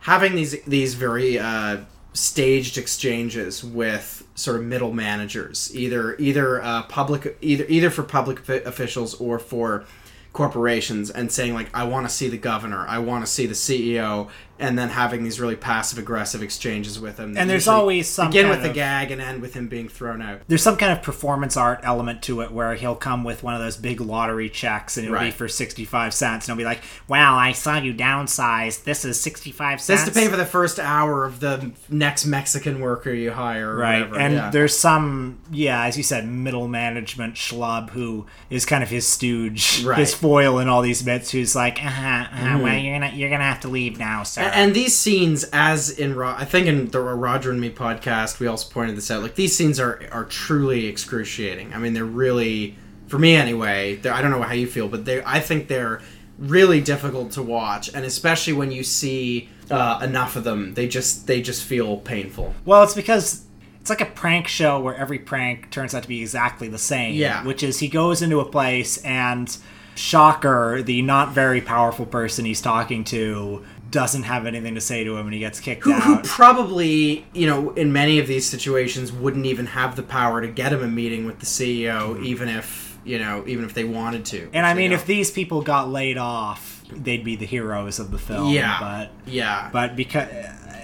having 0.00 0.34
these 0.34 0.62
these 0.64 0.94
very 0.94 1.38
uh, 1.38 1.78
staged 2.12 2.76
exchanges 2.76 3.64
with 3.64 4.26
sort 4.35 4.56
of 4.56 4.64
middle 4.64 4.93
managers, 4.93 5.75
either 5.75 6.17
either 6.19 6.62
uh, 6.62 6.82
public 6.85 7.38
either 7.41 7.64
either 7.69 7.91
for 7.91 8.03
public 8.03 8.41
offi- 8.41 8.62
officials 8.64 9.14
or 9.21 9.38
for 9.38 9.85
corporations, 10.33 11.11
and 11.11 11.31
saying 11.31 11.54
like, 11.54 11.69
"I 11.75 11.85
want 11.85 12.09
to 12.09 12.14
see 12.14 12.28
the 12.28 12.38
governor, 12.38 12.87
I 12.87 12.99
want 12.99 13.25
to 13.25 13.31
see 13.31 13.47
the 13.47 13.54
CEO," 13.54 14.28
and 14.59 14.78
then 14.78 14.90
having 14.90 15.25
these 15.25 15.40
really 15.40 15.56
passive 15.56 15.99
aggressive 15.99 16.42
exchanges 16.42 17.00
with 17.00 17.18
him. 17.18 17.37
And 17.37 17.49
there's 17.50 17.66
always 17.66 18.09
some 18.09 18.28
begin 18.28 18.44
kind 18.47 18.50
with 18.50 18.62
the 18.62 18.68
of- 18.71 18.75
gag 18.75 19.11
and 19.11 19.21
end 19.21 19.42
with 19.42 19.54
him 19.54 19.66
being 19.68 19.88
thrown 19.88 20.23
out. 20.23 20.40
there's 20.49 20.62
some 20.62 20.76
kind 20.76 20.92
of 20.92 21.02
performance 21.02 21.56
art 21.56 21.80
element 21.82 22.23
to 22.23 22.40
it 22.42 22.52
where 22.52 22.75
he'll 22.75 22.94
come 22.94 23.25
with 23.25 23.42
one 23.42 23.54
of 23.54 23.61
those 23.61 23.76
big 23.76 24.00
lottery 24.00 24.49
checks 24.49 24.97
and 24.97 25.06
it'll 25.06 25.18
be 25.18 25.30
for 25.30 25.49
65 25.49 26.14
cents 26.14 26.47
and 26.49 26.52
he'll 26.54 26.62
be 26.62 26.64
like 26.64 26.82
wow 27.09 27.37
i 27.37 27.52
saw 27.52 27.76
you 27.78 27.92
downsize 27.92 28.85
this 28.85 29.04
is 29.04 29.21
65 29.21 29.80
cents 29.80 30.02
That's 30.04 30.14
to 30.14 30.21
pay 30.21 30.28
for 30.28 30.37
the 30.37 30.44
first 30.47 30.78
hour 30.78 31.25
of 31.25 31.40
the 31.40 31.73
next 31.88 32.26
Mexican 32.26 32.80
worker 32.80 33.12
you 33.12 33.32
hire, 33.32 33.71
or 33.73 33.76
right 33.76 34.00
whatever, 34.00 34.18
and 34.18 34.35
yeah. 34.35 34.50
there's 34.50 34.76
some 34.76 35.40
yeah 35.50 35.85
as 35.85 35.97
you 35.97 36.02
said 36.02 36.26
middle 36.28 36.68
management 36.68 37.35
schlub 37.35 37.90
who 37.90 38.26
is 38.50 38.64
kind 38.64 38.82
of 38.82 38.90
his 38.90 39.06
stooge 39.06 39.85
Right. 39.85 39.99
his 39.99 40.14
foil 40.14 40.59
in 40.59 40.68
all 40.68 40.82
these 40.82 41.02
bits 41.02 41.30
who's 41.30 41.56
like 41.56 41.82
uh-huh, 41.85 42.26
uh-huh 42.32 42.59
well 42.62 42.76
you're 42.78 42.99
gonna 42.99 43.12
you're 43.14 43.30
gonna 43.30 43.42
have 43.44 43.61
to 43.61 43.68
leave 43.68 43.99
now 43.99 44.23
sir 44.23 44.42
And, 44.42 44.51
and 44.52 44.75
these 44.75 44.97
scenes, 44.97 45.44
as 45.52 45.90
in 45.90 46.14
Ro- 46.14 46.35
I 46.37 46.44
think 46.44 46.66
in 46.66 46.88
the 46.88 47.00
Roger 47.00 47.50
and 47.50 47.61
Me 47.61 47.71
podcast, 47.71 48.38
we 48.40 48.47
also 48.47 48.71
pointed 48.71 48.97
this 48.97 49.11
out. 49.11 49.23
Like 49.23 49.35
these 49.35 49.56
scenes 49.56 49.80
are 49.80 50.02
are 50.12 50.25
truly 50.25 50.87
excruciating. 50.87 51.73
I 51.75 51.78
mean, 51.78 51.94
they're 51.94 52.04
really, 52.04 52.76
for 53.06 53.18
me 53.18 53.35
anyway. 53.35 54.00
I 54.04 54.23
don't 54.23 54.30
know 54.30 54.42
how 54.42 54.54
you 54.54 54.66
feel, 54.66 54.88
but 54.88 55.04
they 55.04 55.23
I 55.25 55.40
think 55.40 55.68
they're 55.68 56.00
really 56.38 56.80
difficult 56.80 57.32
to 57.32 57.42
watch, 57.42 57.92
and 57.94 58.04
especially 58.04 58.52
when 58.52 58.73
you 58.73 58.82
see 58.82 59.49
uh, 59.71 60.00
enough 60.02 60.37
of 60.37 60.44
them, 60.44 60.75
they 60.75 60.88
just 60.88 61.26
they 61.26 61.40
just 61.40 61.64
feel 61.64 61.99
painful. 61.99 62.54
Well, 62.64 62.82
it's 62.82 62.94
because 62.94 63.44
it's 63.80 63.90
like 63.90 64.00
a 64.00 64.06
prank 64.06 64.47
show 64.47 64.78
where 64.80 64.94
every 64.94 65.18
prank 65.18 65.71
turns 65.71 65.94
out 65.94 66.02
to 66.02 66.09
be 66.09 66.21
exactly 66.21 66.68
the 66.68 66.78
same. 66.78 67.14
Yeah. 67.14 67.44
Which 67.44 67.62
is 67.62 67.80
he 67.80 67.88
goes 67.88 68.23
into 68.23 68.38
a 68.38 68.44
place 68.44 68.99
and 68.99 69.56
Shocker, 69.94 70.82
the 70.82 71.02
not 71.02 71.32
very 71.32 71.61
powerful 71.61 72.06
person 72.06 72.44
he's 72.44 72.61
talking 72.61 73.04
to, 73.04 73.64
doesn't 73.92 74.25
have 74.25 74.46
anything 74.46 74.75
to 74.75 74.80
say 74.80 75.04
to 75.04 75.16
him 75.16 75.26
and 75.26 75.34
he 75.34 75.38
gets 75.38 75.61
kicked 75.61 75.84
Who, 75.84 75.92
who 75.92 76.18
probably, 76.22 77.25
you 77.32 77.46
know, 77.46 77.70
in 77.75 77.92
many 77.92 78.18
of 78.18 78.26
these 78.26 78.49
situations, 78.49 79.12
wouldn't 79.12 79.46
even 79.46 79.66
have 79.66 79.94
the 79.94 80.02
power 80.02 80.40
to 80.40 80.49
get 80.49 80.72
him 80.72 80.82
a 80.82 80.88
meeting 80.88 81.26
with 81.26 81.38
the 81.38 81.46
CEO, 81.46 82.20
even 82.25 82.49
if 82.49 82.99
you 83.04 83.18
know, 83.18 83.44
even 83.46 83.64
if 83.64 83.75
they 83.75 83.84
wanted 83.84 84.25
to. 84.26 84.49
And 84.52 84.64
I 84.64 84.75
mean, 84.75 84.92
if 84.92 85.06
these 85.06 85.30
people 85.30 85.62
got 85.62 85.88
laid 85.90 86.18
off, 86.18 86.84
they'd 86.90 87.25
be 87.25 87.37
the 87.37 87.46
heroes 87.46 87.99
of 87.99 88.11
the 88.11 88.18
film. 88.18 88.50
Yeah. 88.50 88.78
But 88.80 89.11
yeah, 89.26 89.70
but 89.72 89.96
because 89.96 90.28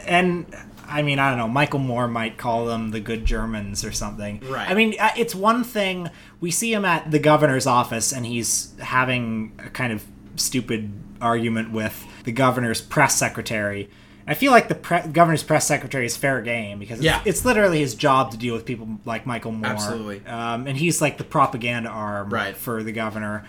and 0.06 0.46
I 0.86 1.02
mean 1.02 1.18
I 1.18 1.30
don't 1.30 1.38
know 1.38 1.48
Michael 1.48 1.80
Moore 1.80 2.08
might 2.08 2.38
call 2.38 2.66
them 2.66 2.90
the 2.90 3.00
good 3.00 3.24
Germans 3.24 3.84
or 3.84 3.92
something. 3.92 4.40
Right. 4.48 4.68
I 4.68 4.74
mean 4.74 4.94
uh, 4.98 5.10
it's 5.16 5.34
one 5.34 5.64
thing 5.64 6.10
we 6.40 6.50
see 6.50 6.72
him 6.72 6.84
at 6.84 7.10
the 7.10 7.18
governor's 7.18 7.66
office 7.66 8.12
and 8.12 8.26
he's 8.26 8.74
having 8.80 9.52
a 9.58 9.70
kind 9.70 9.92
of 9.92 10.04
stupid 10.38 10.92
argument 11.20 11.72
with 11.72 12.06
the 12.24 12.32
governor's 12.32 12.80
press 12.80 13.16
secretary. 13.16 13.88
I 14.26 14.34
feel 14.34 14.52
like 14.52 14.68
the 14.68 14.74
pre- 14.74 15.08
governor's 15.10 15.42
press 15.42 15.66
secretary 15.66 16.04
is 16.04 16.16
fair 16.16 16.42
game 16.42 16.78
because 16.78 16.98
it's, 16.98 17.04
Yeah. 17.04 17.22
it's 17.24 17.44
literally 17.46 17.78
his 17.80 17.94
job 17.94 18.30
to 18.32 18.36
deal 18.36 18.54
with 18.54 18.66
people 18.66 18.86
like 19.06 19.24
Michael 19.26 19.52
Moore. 19.52 19.70
Absolutely. 19.70 20.24
Um, 20.26 20.66
and 20.66 20.76
he's 20.76 21.00
like 21.00 21.16
the 21.16 21.24
propaganda 21.24 21.88
arm 21.88 22.28
Right. 22.30 22.54
for 22.56 22.82
the 22.82 22.92
governor. 22.92 23.44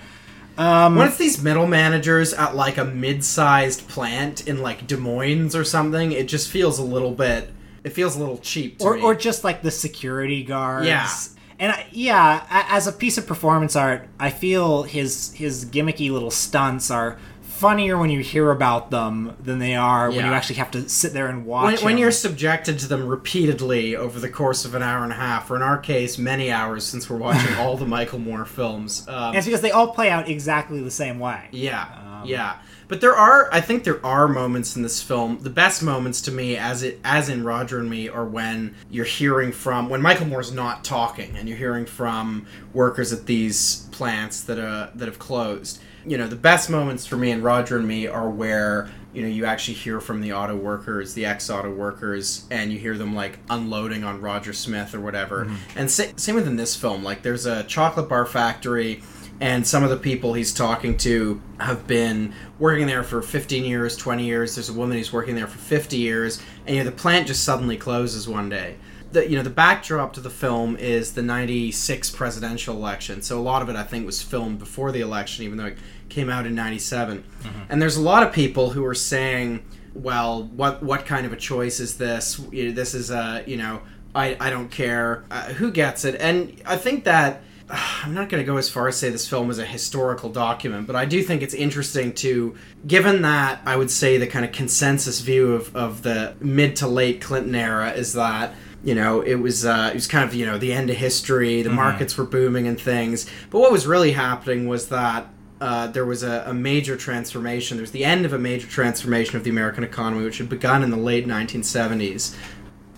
What 0.56 1.08
if 1.08 1.18
these 1.18 1.42
middle 1.42 1.68
managers 1.68 2.34
at 2.34 2.56
like 2.56 2.78
a 2.78 2.84
mid-sized 2.86 3.88
plant 3.88 4.48
in 4.48 4.62
like 4.62 4.88
Des 4.88 4.98
Moines 4.98 5.56
or 5.56 5.64
something? 5.64 6.12
It 6.12 6.28
just 6.28 6.50
feels 6.50 6.80
a 6.80 6.84
little 6.84 7.12
bit. 7.12 7.50
It 7.84 7.92
feels 7.92 8.16
a 8.16 8.20
little 8.20 8.38
cheap 8.40 8.80
to 8.80 8.86
or, 8.86 8.96
me. 8.96 9.02
or 9.02 9.16
just 9.16 9.44
like 9.46 9.62
the 9.62 9.72
security 9.72 10.44
guards. 10.44 10.88
Yeah. 10.88 11.10
And 11.60 11.72
I, 11.74 11.86
yeah, 11.92 12.46
as 12.50 12.88
a 12.88 12.92
piece 12.92 13.18
of 13.18 13.28
performance 13.28 13.76
art, 13.76 14.08
I 14.20 14.30
feel 14.30 14.84
his 14.84 15.34
his 15.34 15.66
gimmicky 15.66 16.10
little 16.10 16.32
stunts 16.32 16.90
are 16.90 17.18
funnier 17.42 17.98
when 17.98 18.10
you 18.10 18.22
hear 18.22 18.52
about 18.52 18.90
them 18.90 19.36
than 19.42 19.60
they 19.60 19.76
are 19.76 20.10
when 20.10 20.26
you 20.26 20.32
actually 20.32 20.56
have 20.56 20.72
to 20.72 20.88
sit 20.88 21.12
there 21.12 21.28
and 21.28 21.40
when, 21.40 21.46
watch. 21.46 21.84
when 21.84 21.96
them. 21.96 22.02
you're 22.02 22.12
subjected 22.12 22.80
to 22.80 22.88
them 22.88 23.06
repeatedly 23.06 23.98
over 23.98 24.18
the 24.18 24.30
course 24.30 24.64
of 24.64 24.76
an 24.76 24.82
hour 24.82 25.04
and 25.04 25.12
a 25.12 25.16
half, 25.16 25.52
or 25.52 25.58
in 25.58 25.62
our 25.62 25.78
case, 25.78 26.18
many 26.18 26.50
hours, 26.50 26.86
since 26.86 27.10
we're 27.10 27.18
watching 27.18 27.54
all 27.58 27.76
the 27.76 27.86
Michael 27.86 28.20
Moore 28.20 28.46
films. 28.46 29.06
Um, 29.10 29.30
and 29.30 29.36
it's 29.38 29.46
because 29.46 29.60
they 29.60 29.72
all 29.72 29.90
play 29.94 30.10
out 30.10 30.30
exactly 30.30 30.82
the 30.82 30.90
same 30.92 31.20
way. 31.20 31.50
Yeah, 31.52 32.22
Um, 32.22 32.28
yeah. 32.30 32.60
But 32.90 33.02
there 33.02 33.16
are, 33.16 33.48
I 33.54 33.62
think, 33.62 33.84
there 33.84 34.04
are 34.04 34.28
moments 34.28 34.76
in 34.76 34.82
this 34.82 35.02
film. 35.02 35.38
The 35.42 35.52
best 35.52 35.84
moments 35.84 36.22
to 36.22 36.32
me, 36.32 36.58
as 36.58 36.82
it 36.82 37.00
as 37.04 37.30
in 37.30 37.44
Roger 37.44 37.80
and 37.80 37.88
Me, 37.88 38.10
are 38.10 38.26
when 38.26 38.76
you're 38.90 39.06
hearing 39.06 39.52
from 39.52 39.90
when 39.90 40.02
Michael 40.02 40.26
Moore's 40.26 40.52
not 40.52 40.84
talking, 40.84 41.38
and 41.38 41.48
you're 41.48 41.58
hearing 41.58 41.86
from 41.86 42.48
workers 42.74 43.14
at 43.14 43.28
these 43.28 43.88
plants 43.92 44.42
that 44.44 44.58
uh 44.60 44.90
that 44.96 45.06
have 45.06 45.20
closed. 45.20 45.80
You 46.04 46.18
know, 46.18 46.28
the 46.28 46.36
best 46.36 46.70
moments 46.70 47.06
for 47.06 47.16
me 47.16 47.30
in 47.30 47.44
Roger 47.44 47.78
and 47.78 47.88
Me 47.88 48.08
are 48.08 48.28
where 48.28 48.90
you 49.14 49.22
know 49.22 49.28
you 49.28 49.46
actually 49.46 49.76
hear 49.76 50.02
from 50.02 50.22
the 50.22 50.34
auto 50.34 50.56
workers, 50.56 51.14
the 51.14 51.26
ex 51.26 51.48
auto 51.48 51.72
workers, 51.72 52.48
and 52.50 52.74
you 52.74 52.80
hear 52.80 52.98
them 52.98 53.14
like 53.14 53.38
unloading 53.52 54.04
on 54.04 54.20
Roger 54.20 54.52
Smith 54.52 54.96
or 54.96 55.00
whatever. 55.00 55.48
And 55.76 55.92
sa- 55.92 56.16
same 56.16 56.34
within 56.34 56.56
this 56.56 56.76
film, 56.76 57.04
like 57.04 57.22
there's 57.22 57.46
a 57.46 57.64
chocolate 57.66 58.10
bar 58.10 58.26
factory 58.26 59.04
and 59.42 59.66
some 59.66 59.84
of 59.84 59.90
the 59.90 59.98
people 59.98 60.34
he's 60.34 60.54
talking 60.54 60.98
to 60.98 61.42
have 61.60 61.88
been 61.88 62.34
working 62.58 62.88
there 62.88 63.04
for 63.04 63.22
15 63.22 63.64
years 63.64 63.96
20 63.96 64.26
years. 64.26 64.56
There's 64.56 64.70
a 64.70 64.74
woman 64.74 64.98
who's 64.98 65.14
working 65.14 65.36
there 65.36 65.48
for 65.48 65.58
50 65.58 65.98
years. 65.98 66.42
And 66.66 66.76
you 66.76 66.84
know 66.84 66.90
the 66.90 66.96
plant 66.96 67.28
just 67.28 67.44
suddenly 67.44 67.78
closes 67.78 68.28
one 68.28 68.50
day. 68.50 68.76
The 69.12 69.28
you 69.30 69.38
know 69.38 69.44
the 69.44 69.50
backdrop 69.50 70.14
to 70.14 70.22
the 70.22 70.30
film 70.30 70.76
is 70.76 71.14
the 71.14 71.22
96 71.22 72.12
presidential 72.12 72.76
election. 72.76 73.22
So 73.22 73.40
a 73.40 73.42
lot 73.42 73.62
of 73.62 73.70
it 73.70 73.76
i 73.76 73.84
think 73.84 74.06
was 74.06 74.22
filmed 74.22 74.60
before 74.60 74.92
the 74.92 75.02
election 75.02 75.46
even 75.46 75.58
though 75.58 75.66
it 75.66 75.78
came 76.10 76.30
out 76.30 76.46
in 76.46 76.56
97 76.56 77.24
and 77.70 77.82
there's 77.82 77.96
a 77.98 78.02
lot 78.02 78.24
of 78.24 78.34
people 78.34 78.72
who 78.72 78.84
are 78.84 78.96
saying 78.96 79.64
well 79.94 80.44
what 80.44 80.82
what 80.84 81.06
kind 81.06 81.26
of 81.26 81.34
a 81.34 81.38
choice 81.38 81.80
is 81.80 81.98
this? 81.98 82.36
This 82.52 82.94
is 82.94 83.10
a 83.10 83.44
you 83.48 83.58
know 83.58 83.82
i 84.14 84.36
i 84.40 84.50
don't 84.50 84.70
care. 84.70 85.24
Uh, 85.32 85.54
who 85.54 85.72
gets 85.72 86.04
it? 86.04 86.20
And 86.20 86.62
i 86.66 86.76
think 86.78 87.06
that 87.06 87.42
I'm 88.04 88.14
not 88.14 88.30
going 88.30 88.44
to 88.44 88.48
go 88.48 88.58
as 88.58 88.70
far 88.70 88.88
as 88.88 88.98
say 88.98 89.10
this 89.10 89.28
film 89.28 89.50
is 89.50 89.60
a 89.60 89.66
historical 89.66 90.30
document, 90.30 90.88
but 90.88 90.96
I 90.96 91.06
do 91.06 91.22
think 91.22 91.42
it's 91.42 91.54
interesting 91.54 92.14
to, 92.16 92.56
given 92.88 93.22
that 93.22 93.62
I 93.66 93.76
would 93.76 93.92
say 93.92 94.18
the 94.18 94.28
kind 94.28 94.46
of 94.46 94.52
consensus 94.52 95.22
view 95.22 95.54
of, 95.54 95.76
of 95.76 96.02
the 96.02 96.36
mid 96.40 96.76
to 96.78 96.88
late 96.88 97.22
Clinton 97.22 97.56
era 97.56 97.92
is 97.92 98.14
that 98.14 98.56
you 98.84 98.96
know 98.96 99.22
it 99.22 99.36
was 99.36 99.66
uh, 99.66 99.90
it 99.92 99.96
was 99.96 100.08
kind 100.08 100.28
of 100.28 100.34
you 100.34 100.46
know 100.46 100.58
the 100.58 100.74
end 100.74 100.90
of 100.90 100.96
history, 100.96 101.62
the 101.62 101.70
markets 101.70 102.18
were 102.18 102.26
booming 102.26 102.68
and 102.68 102.80
things, 102.80 103.30
but 103.50 103.60
what 103.60 103.72
was 103.72 103.86
really 103.86 104.12
happening 104.12 104.68
was 104.68 104.90
that. 104.90 105.28
Uh, 105.62 105.88
there 105.88 106.06
was 106.06 106.24
a, 106.24 106.46
a 106.48 106.54
major 106.54 106.96
transformation. 106.96 107.76
There 107.76 107.82
was 107.82 107.92
the 107.92 108.06
end 108.06 108.26
of 108.26 108.32
a 108.32 108.40
major 108.40 108.66
transformation 108.66 109.36
of 109.36 109.44
the 109.44 109.50
American 109.50 109.84
economy, 109.84 110.24
which 110.24 110.38
had 110.38 110.48
begun 110.48 110.84
in 110.84 110.90
the 110.90 110.96
late 110.96 111.28
1970s 111.28 112.34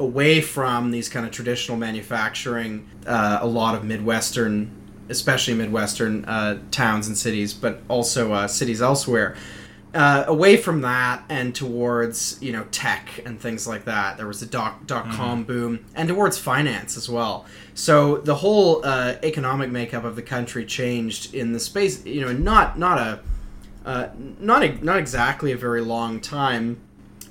away 0.01 0.41
from 0.41 0.91
these 0.91 1.07
kind 1.09 1.25
of 1.25 1.31
traditional 1.31 1.77
manufacturing, 1.77 2.87
uh, 3.07 3.39
a 3.41 3.47
lot 3.47 3.75
of 3.75 3.83
Midwestern, 3.83 4.69
especially 5.09 5.53
Midwestern 5.53 6.25
uh, 6.25 6.59
towns 6.71 7.07
and 7.07 7.17
cities, 7.17 7.53
but 7.53 7.81
also 7.87 8.33
uh, 8.33 8.47
cities 8.47 8.81
elsewhere. 8.81 9.35
Uh, 9.93 10.23
away 10.27 10.55
from 10.55 10.81
that 10.81 11.21
and 11.27 11.53
towards 11.53 12.41
you 12.41 12.53
know 12.53 12.65
tech 12.71 13.09
and 13.25 13.41
things 13.41 13.67
like 13.67 13.83
that. 13.83 14.15
There 14.15 14.27
was 14.27 14.39
the 14.39 14.45
dot 14.45 14.87
dot 14.87 15.05
com 15.11 15.43
boom 15.43 15.85
and 15.95 16.07
towards 16.07 16.37
finance 16.37 16.95
as 16.95 17.09
well. 17.09 17.45
So 17.73 18.17
the 18.23 18.35
whole 18.35 18.85
uh, 18.85 19.15
economic 19.21 19.69
makeup 19.69 20.05
of 20.05 20.15
the 20.15 20.21
country 20.21 20.65
changed 20.65 21.35
in 21.35 21.51
the 21.51 21.59
space. 21.59 22.05
You 22.05 22.21
know, 22.21 22.31
not 22.31 22.79
not 22.79 22.97
a 22.99 23.19
uh, 23.85 24.07
not 24.39 24.63
a, 24.63 24.69
not 24.81 24.97
exactly 24.97 25.51
a 25.51 25.57
very 25.57 25.81
long 25.81 26.21
time. 26.21 26.77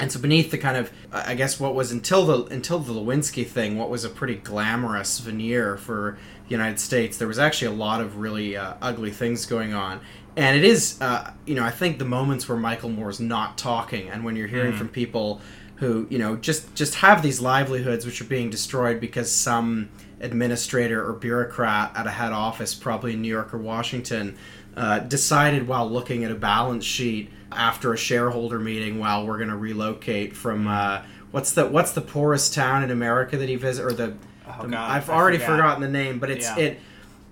And 0.01 0.11
so 0.11 0.19
beneath 0.19 0.51
the 0.51 0.57
kind 0.57 0.79
of, 0.79 0.91
I 1.13 1.35
guess, 1.35 1.61
what 1.61 1.75
was 1.75 1.93
until 1.93 2.25
the 2.25 2.45
until 2.47 2.79
the 2.79 2.95
Lewinsky 2.95 3.47
thing, 3.47 3.77
what 3.77 3.91
was 3.91 4.03
a 4.03 4.09
pretty 4.09 4.37
glamorous 4.37 5.19
veneer 5.19 5.77
for 5.77 6.19
the 6.45 6.51
United 6.51 6.81
States, 6.81 7.19
there 7.19 7.29
was 7.29 7.39
actually 7.39 7.69
a 7.69 7.79
lot 7.79 8.01
of 8.01 8.17
really 8.17 8.57
uh, 8.57 8.75
ugly 8.81 9.11
things 9.11 9.45
going 9.45 9.75
on. 9.75 10.01
And 10.37 10.57
it 10.57 10.65
is, 10.65 10.99
uh, 11.03 11.33
you 11.45 11.55
know, 11.55 11.65
I 11.65 11.71
think 11.71 11.99
the 11.99 12.07
moments 12.07 12.49
where 12.49 12.57
Michael 12.57 12.89
Moore's 12.89 13.21
not 13.21 13.59
talking, 13.59 14.09
and 14.09 14.25
when 14.25 14.37
you're 14.37 14.49
hearing 14.49 14.73
from 14.73 14.89
people 14.89 15.43
who, 15.77 16.07
you 16.09 16.19
know, 16.19 16.35
just 16.37 16.75
just 16.75 16.95
have 16.97 17.23
these 17.23 17.41
livelihoods 17.43 18.07
which 18.07 18.23
are 18.23 18.25
being 18.27 18.49
destroyed 18.49 19.01
because 19.01 19.31
some 19.31 19.91
administrator 20.21 21.07
or 21.07 21.13
bureaucrat 21.13 21.93
at 21.95 22.07
a 22.07 22.11
head 22.11 22.33
office, 22.33 22.75
probably 22.75 23.13
in 23.13 23.21
New 23.21 23.29
York 23.29 23.53
or 23.53 23.59
Washington, 23.59 24.37
uh, 24.77 25.01
decided 25.01 25.69
while 25.69 25.91
looking 25.91 26.25
at 26.25 26.31
a 26.31 26.35
balance 26.35 26.85
sheet 26.87 27.31
after 27.53 27.93
a 27.93 27.97
shareholder 27.97 28.59
meeting, 28.59 28.99
while 28.99 29.27
we're 29.27 29.39
going 29.39 29.51
to 29.51 29.57
relocate 29.57 30.37
from 30.37 30.67
uh, 30.69 31.03
what's 31.31 31.53
the 31.53 31.67
what's 31.67 31.93
the 31.93 32.01
poorest 32.01 32.55
town 32.55 32.83
in 32.83 32.91
America 32.91 33.37
that 33.37 33.49
he 33.49 33.57
visit 33.57 33.85
or 33.85 33.93
the, 33.93 34.07
the- 34.09 34.15
Oh, 34.59 34.67
God, 34.67 34.75
I've 34.75 35.09
I 35.09 35.15
already 35.15 35.39
forgot. 35.39 35.51
forgotten 35.57 35.83
the 35.83 35.89
name, 35.89 36.19
but 36.19 36.29
it's 36.31 36.47
Yeah. 36.47 36.57
it. 36.59 36.81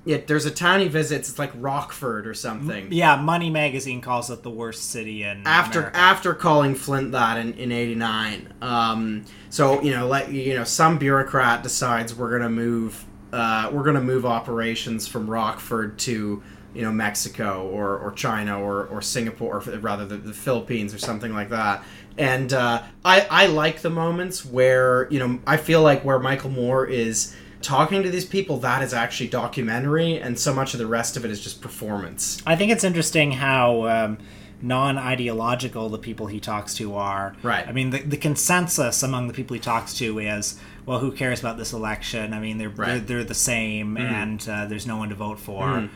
It, 0.06 0.26
there's 0.26 0.46
a 0.46 0.50
town 0.50 0.80
he 0.80 0.88
visits. 0.88 1.28
It's 1.28 1.38
like 1.38 1.50
Rockford 1.56 2.26
or 2.26 2.32
something. 2.32 2.90
Yeah, 2.92 3.16
Money 3.16 3.50
Magazine 3.50 4.00
calls 4.00 4.30
it 4.30 4.42
the 4.42 4.48
worst 4.50 4.88
city 4.90 5.22
in 5.24 5.42
after 5.46 5.80
America. 5.80 5.98
after 5.98 6.34
calling 6.34 6.74
Flint 6.76 7.12
that 7.12 7.36
in, 7.36 7.52
in 7.54 7.72
'89. 7.72 8.54
Um, 8.62 9.24
so 9.50 9.82
you 9.82 9.90
know, 9.90 10.06
like 10.06 10.28
you 10.30 10.54
know, 10.54 10.64
some 10.64 10.96
bureaucrat 10.96 11.62
decides 11.62 12.14
we're 12.14 12.30
gonna 12.30 12.48
move 12.48 13.04
uh, 13.34 13.68
we're 13.72 13.82
gonna 13.82 14.00
move 14.00 14.24
operations 14.24 15.06
from 15.06 15.28
Rockford 15.28 15.98
to 16.00 16.42
you 16.74 16.82
know 16.82 16.92
Mexico 16.92 17.68
or, 17.68 17.98
or 17.98 18.12
China 18.12 18.60
or, 18.60 18.86
or 18.86 19.02
Singapore 19.02 19.56
or 19.56 19.78
rather 19.78 20.06
the, 20.06 20.16
the 20.16 20.32
Philippines 20.32 20.94
or 20.94 20.98
something 20.98 21.32
like 21.32 21.50
that. 21.50 21.82
And 22.16 22.52
uh, 22.52 22.82
I 23.04 23.26
I 23.30 23.46
like 23.46 23.80
the 23.80 23.90
moments 23.90 24.44
where 24.44 25.08
you 25.10 25.18
know 25.18 25.40
I 25.46 25.56
feel 25.56 25.82
like 25.82 26.04
where 26.04 26.18
Michael 26.18 26.50
Moore 26.50 26.86
is 26.86 27.34
talking 27.60 28.02
to 28.04 28.10
these 28.10 28.24
people 28.24 28.58
that 28.58 28.82
is 28.82 28.94
actually 28.94 29.28
documentary 29.28 30.20
and 30.20 30.38
so 30.38 30.54
much 30.54 30.74
of 30.74 30.78
the 30.78 30.86
rest 30.86 31.16
of 31.16 31.24
it 31.24 31.30
is 31.32 31.40
just 31.40 31.60
performance 31.60 32.40
I 32.46 32.54
think 32.54 32.70
it's 32.70 32.84
interesting 32.84 33.32
how 33.32 33.88
um, 33.88 34.18
non-ideological 34.62 35.88
the 35.88 35.98
people 35.98 36.26
he 36.26 36.40
talks 36.40 36.74
to 36.74 36.94
are. 36.94 37.34
Right. 37.42 37.66
I 37.66 37.72
mean, 37.72 37.90
the, 37.90 37.98
the 37.98 38.16
consensus 38.16 39.02
among 39.02 39.28
the 39.28 39.34
people 39.34 39.54
he 39.54 39.60
talks 39.60 39.94
to 39.94 40.18
is, 40.18 40.58
well, 40.86 40.98
who 40.98 41.12
cares 41.12 41.40
about 41.40 41.58
this 41.58 41.72
election? 41.72 42.32
I 42.32 42.40
mean, 42.40 42.58
they're 42.58 42.68
they're, 42.68 43.00
they're 43.00 43.24
the 43.24 43.34
same, 43.34 43.96
and 43.96 44.46
uh, 44.48 44.66
there's 44.66 44.86
no 44.86 44.96
one 44.96 45.10
to 45.10 45.14
vote 45.14 45.38
for. 45.38 45.88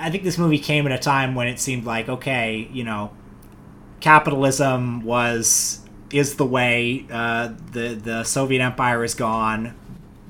I 0.00 0.10
think 0.10 0.24
this 0.24 0.38
movie 0.38 0.58
came 0.58 0.86
at 0.86 0.92
a 0.92 0.98
time 0.98 1.34
when 1.34 1.48
it 1.48 1.58
seemed 1.58 1.84
like, 1.84 2.08
okay, 2.08 2.68
you 2.72 2.84
know, 2.84 3.12
capitalism 4.00 5.02
was 5.02 5.80
is 6.12 6.36
the 6.36 6.46
way. 6.46 7.06
Uh, 7.10 7.52
the 7.72 7.94
the 7.94 8.24
Soviet 8.24 8.62
Empire 8.62 9.04
is 9.04 9.14
gone. 9.14 9.74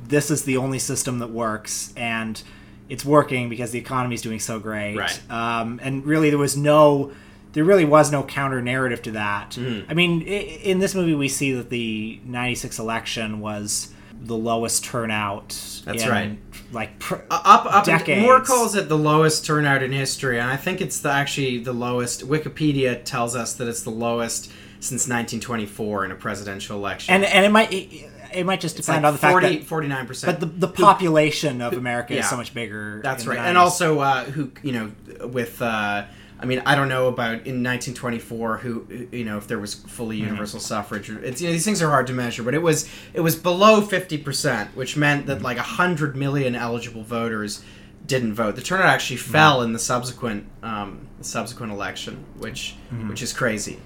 This 0.07 0.31
is 0.31 0.45
the 0.45 0.57
only 0.57 0.79
system 0.79 1.19
that 1.19 1.31
works, 1.31 1.93
and 1.97 2.43
it's 2.89 3.05
working 3.05 3.49
because 3.49 3.71
the 3.71 3.79
economy 3.79 4.15
is 4.15 4.23
doing 4.23 4.41
so 4.41 4.59
great. 4.59 4.97
Right. 4.97 5.31
Um, 5.31 5.81
and 5.83 6.05
really, 6.05 6.31
there 6.31 6.39
was 6.39 6.57
no. 6.57 7.13
There 7.53 7.63
really 7.63 7.85
was 7.85 8.11
no 8.11 8.25
counter 8.25 8.61
narrative 8.61 9.01
to 9.03 9.13
that. 9.13 9.53
Mm-hmm. 9.53 9.89
I 9.89 9.95
mean, 9.95 10.23
in 10.23 10.81
this 10.81 10.93
movie, 10.93 11.15
we 11.15 11.29
see 11.29 11.53
that 11.53 11.71
the 11.71 12.21
'96 12.25 12.79
election 12.81 13.41
was 13.41 13.95
the 14.13 14.37
lowest 14.37 14.85
turnout. 14.85 15.51
That's 15.85 16.03
in, 16.03 16.09
right. 16.09 16.39
Like 16.73 16.99
pr- 16.99 17.17
up 17.31 17.67
up 17.67 17.85
decades. 17.85 18.23
Moore 18.23 18.41
calls 18.41 18.75
it 18.75 18.89
the 18.89 18.99
lowest 18.99 19.45
turnout 19.47 19.83
in 19.83 19.93
history, 19.93 20.41
and 20.41 20.51
I 20.51 20.57
think 20.57 20.81
it's 20.81 20.99
the, 21.01 21.11
actually 21.11 21.59
the 21.59 21.73
lowest. 21.73 22.27
Wikipedia 22.29 23.03
tells 23.05 23.37
us 23.37 23.53
that 23.55 23.69
it's 23.69 23.83
the 23.83 23.91
lowest 23.91 24.47
since 24.81 25.09
1924 25.09 26.05
in 26.07 26.11
a 26.11 26.15
presidential 26.15 26.77
election. 26.77 27.15
and 27.15 27.25
and 27.25 27.47
it 27.47 27.51
might 27.51 27.73
it, 27.73 28.11
it 28.35 28.45
might 28.45 28.61
just 28.61 28.77
depend 28.77 29.03
like 29.03 29.09
on 29.09 29.13
the 29.13 29.19
fact 29.19 29.41
that 29.43 29.67
49%. 29.67 30.27
but 30.27 30.41
the, 30.41 30.47
the 30.47 30.69
population 30.69 31.61
of 31.63 31.75
America 31.75 32.15
Yeah. 32.15 32.21
is 32.21 32.29
so 32.29 32.37
much 32.37 32.53
bigger. 32.53 33.01
That's 33.03 33.27
right. 33.27 33.39
And 33.39 33.57
also, 33.57 34.01
uh, 34.01 34.25
who 34.25 34.51
you 34.63 34.73
know, 34.73 34.93
with 35.29 35.63
uh, 35.63 36.05
I 36.45 36.47
mean, 36.47 36.63
I 36.67 36.75
don't 36.75 36.91
know 36.91 37.09
about 37.09 37.33
in 37.47 37.63
1924 37.65 38.59
who 38.59 39.09
you 39.11 39.25
know 39.25 39.39
if 39.39 39.47
there 39.49 39.59
was 39.59 39.75
fully 39.75 40.17
Mm-hmm. 40.19 40.27
universal 40.27 40.61
suffrage. 40.61 41.09
It's 41.11 41.41
you 41.41 41.49
know 41.49 41.53
these 41.53 41.65
things 41.65 41.81
are 41.83 41.89
hard 41.91 42.07
to 42.09 42.13
measure, 42.13 42.43
but 42.43 42.55
it 42.55 42.63
was 42.63 42.89
it 43.15 43.21
was 43.23 43.35
below 43.37 43.81
50 43.81 44.19
percent, 44.19 44.77
which 44.77 44.97
meant 44.97 45.27
that 45.27 45.41
like 45.43 45.57
hundred 45.59 46.17
million 46.17 46.55
eligible 46.55 47.03
voters 47.03 47.63
didn't 48.07 48.35
vote. 48.35 48.57
The 48.57 48.63
turnout 48.63 48.87
actually 48.87 49.17
Mm-hmm. 49.17 49.33
fell 49.33 49.63
in 49.63 49.73
the 49.73 49.79
subsequent 49.79 50.47
um, 50.63 51.07
subsequent 51.23 51.73
election, 51.73 52.25
which 52.39 52.77
Mm-hmm. 52.93 53.09
which 53.09 53.23
is 53.23 53.33
crazy. 53.33 53.79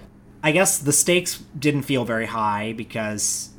I 0.43 0.51
guess 0.53 0.79
the 0.79 0.93
stakes 0.93 1.43
didn't 1.59 1.83
feel 1.83 2.05
very 2.05 2.27
high 2.27 2.73
because 2.77 3.51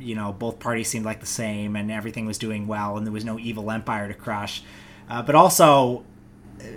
you 0.00 0.14
know 0.16 0.32
both 0.32 0.58
parties 0.58 0.88
seemed 0.88 1.04
like 1.04 1.20
the 1.20 1.26
same 1.44 1.76
and 1.76 1.90
everything 1.90 2.26
was 2.26 2.38
doing 2.38 2.66
well 2.66 2.96
and 2.96 3.06
there 3.06 3.12
was 3.12 3.24
no 3.24 3.38
evil 3.38 3.70
empire 3.70 4.08
to 4.08 4.14
crush. 4.14 4.62
Uh, 5.08 5.22
but 5.22 5.34
also, 5.34 6.04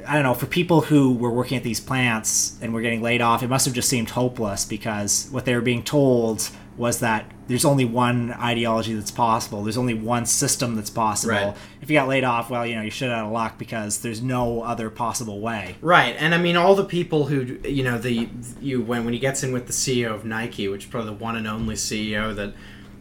I 0.07 0.13
don't 0.13 0.23
know 0.23 0.33
for 0.33 0.45
people 0.45 0.81
who 0.81 1.13
were 1.13 1.31
working 1.31 1.57
at 1.57 1.63
these 1.63 1.79
plants 1.79 2.57
and 2.61 2.73
were 2.73 2.81
getting 2.81 3.01
laid 3.01 3.21
off, 3.21 3.43
it 3.43 3.49
must 3.49 3.65
have 3.65 3.73
just 3.73 3.89
seemed 3.89 4.11
hopeless 4.11 4.65
because 4.65 5.27
what 5.31 5.45
they 5.45 5.53
were 5.53 5.61
being 5.61 5.83
told 5.83 6.49
was 6.77 6.99
that 6.99 7.25
there's 7.47 7.65
only 7.65 7.85
one 7.85 8.31
ideology 8.33 8.93
that's 8.93 9.11
possible. 9.11 9.63
There's 9.63 9.77
only 9.77 9.93
one 9.93 10.25
system 10.25 10.75
that's 10.75 10.89
possible. 10.89 11.33
Right. 11.33 11.57
If 11.81 11.89
you 11.89 11.95
got 11.95 12.07
laid 12.07 12.23
off, 12.23 12.49
well, 12.49 12.65
you 12.65 12.75
know, 12.75 12.81
you're 12.81 12.91
shit 12.91 13.09
out 13.09 13.25
of 13.25 13.31
luck 13.31 13.57
because 13.57 14.01
there's 14.01 14.21
no 14.21 14.61
other 14.61 14.89
possible 14.89 15.39
way. 15.39 15.75
Right, 15.81 16.15
and 16.19 16.35
I 16.35 16.37
mean 16.37 16.55
all 16.55 16.75
the 16.75 16.85
people 16.85 17.25
who 17.25 17.59
you 17.67 17.83
know 17.83 17.97
the 17.97 18.29
you 18.61 18.81
when 18.81 19.05
when 19.05 19.13
he 19.13 19.19
gets 19.19 19.43
in 19.43 19.51
with 19.51 19.65
the 19.67 19.73
CEO 19.73 20.13
of 20.13 20.25
Nike, 20.25 20.67
which 20.67 20.85
is 20.85 20.89
probably 20.89 21.11
the 21.11 21.23
one 21.23 21.35
and 21.35 21.47
only 21.47 21.75
CEO 21.75 22.35
that 22.35 22.53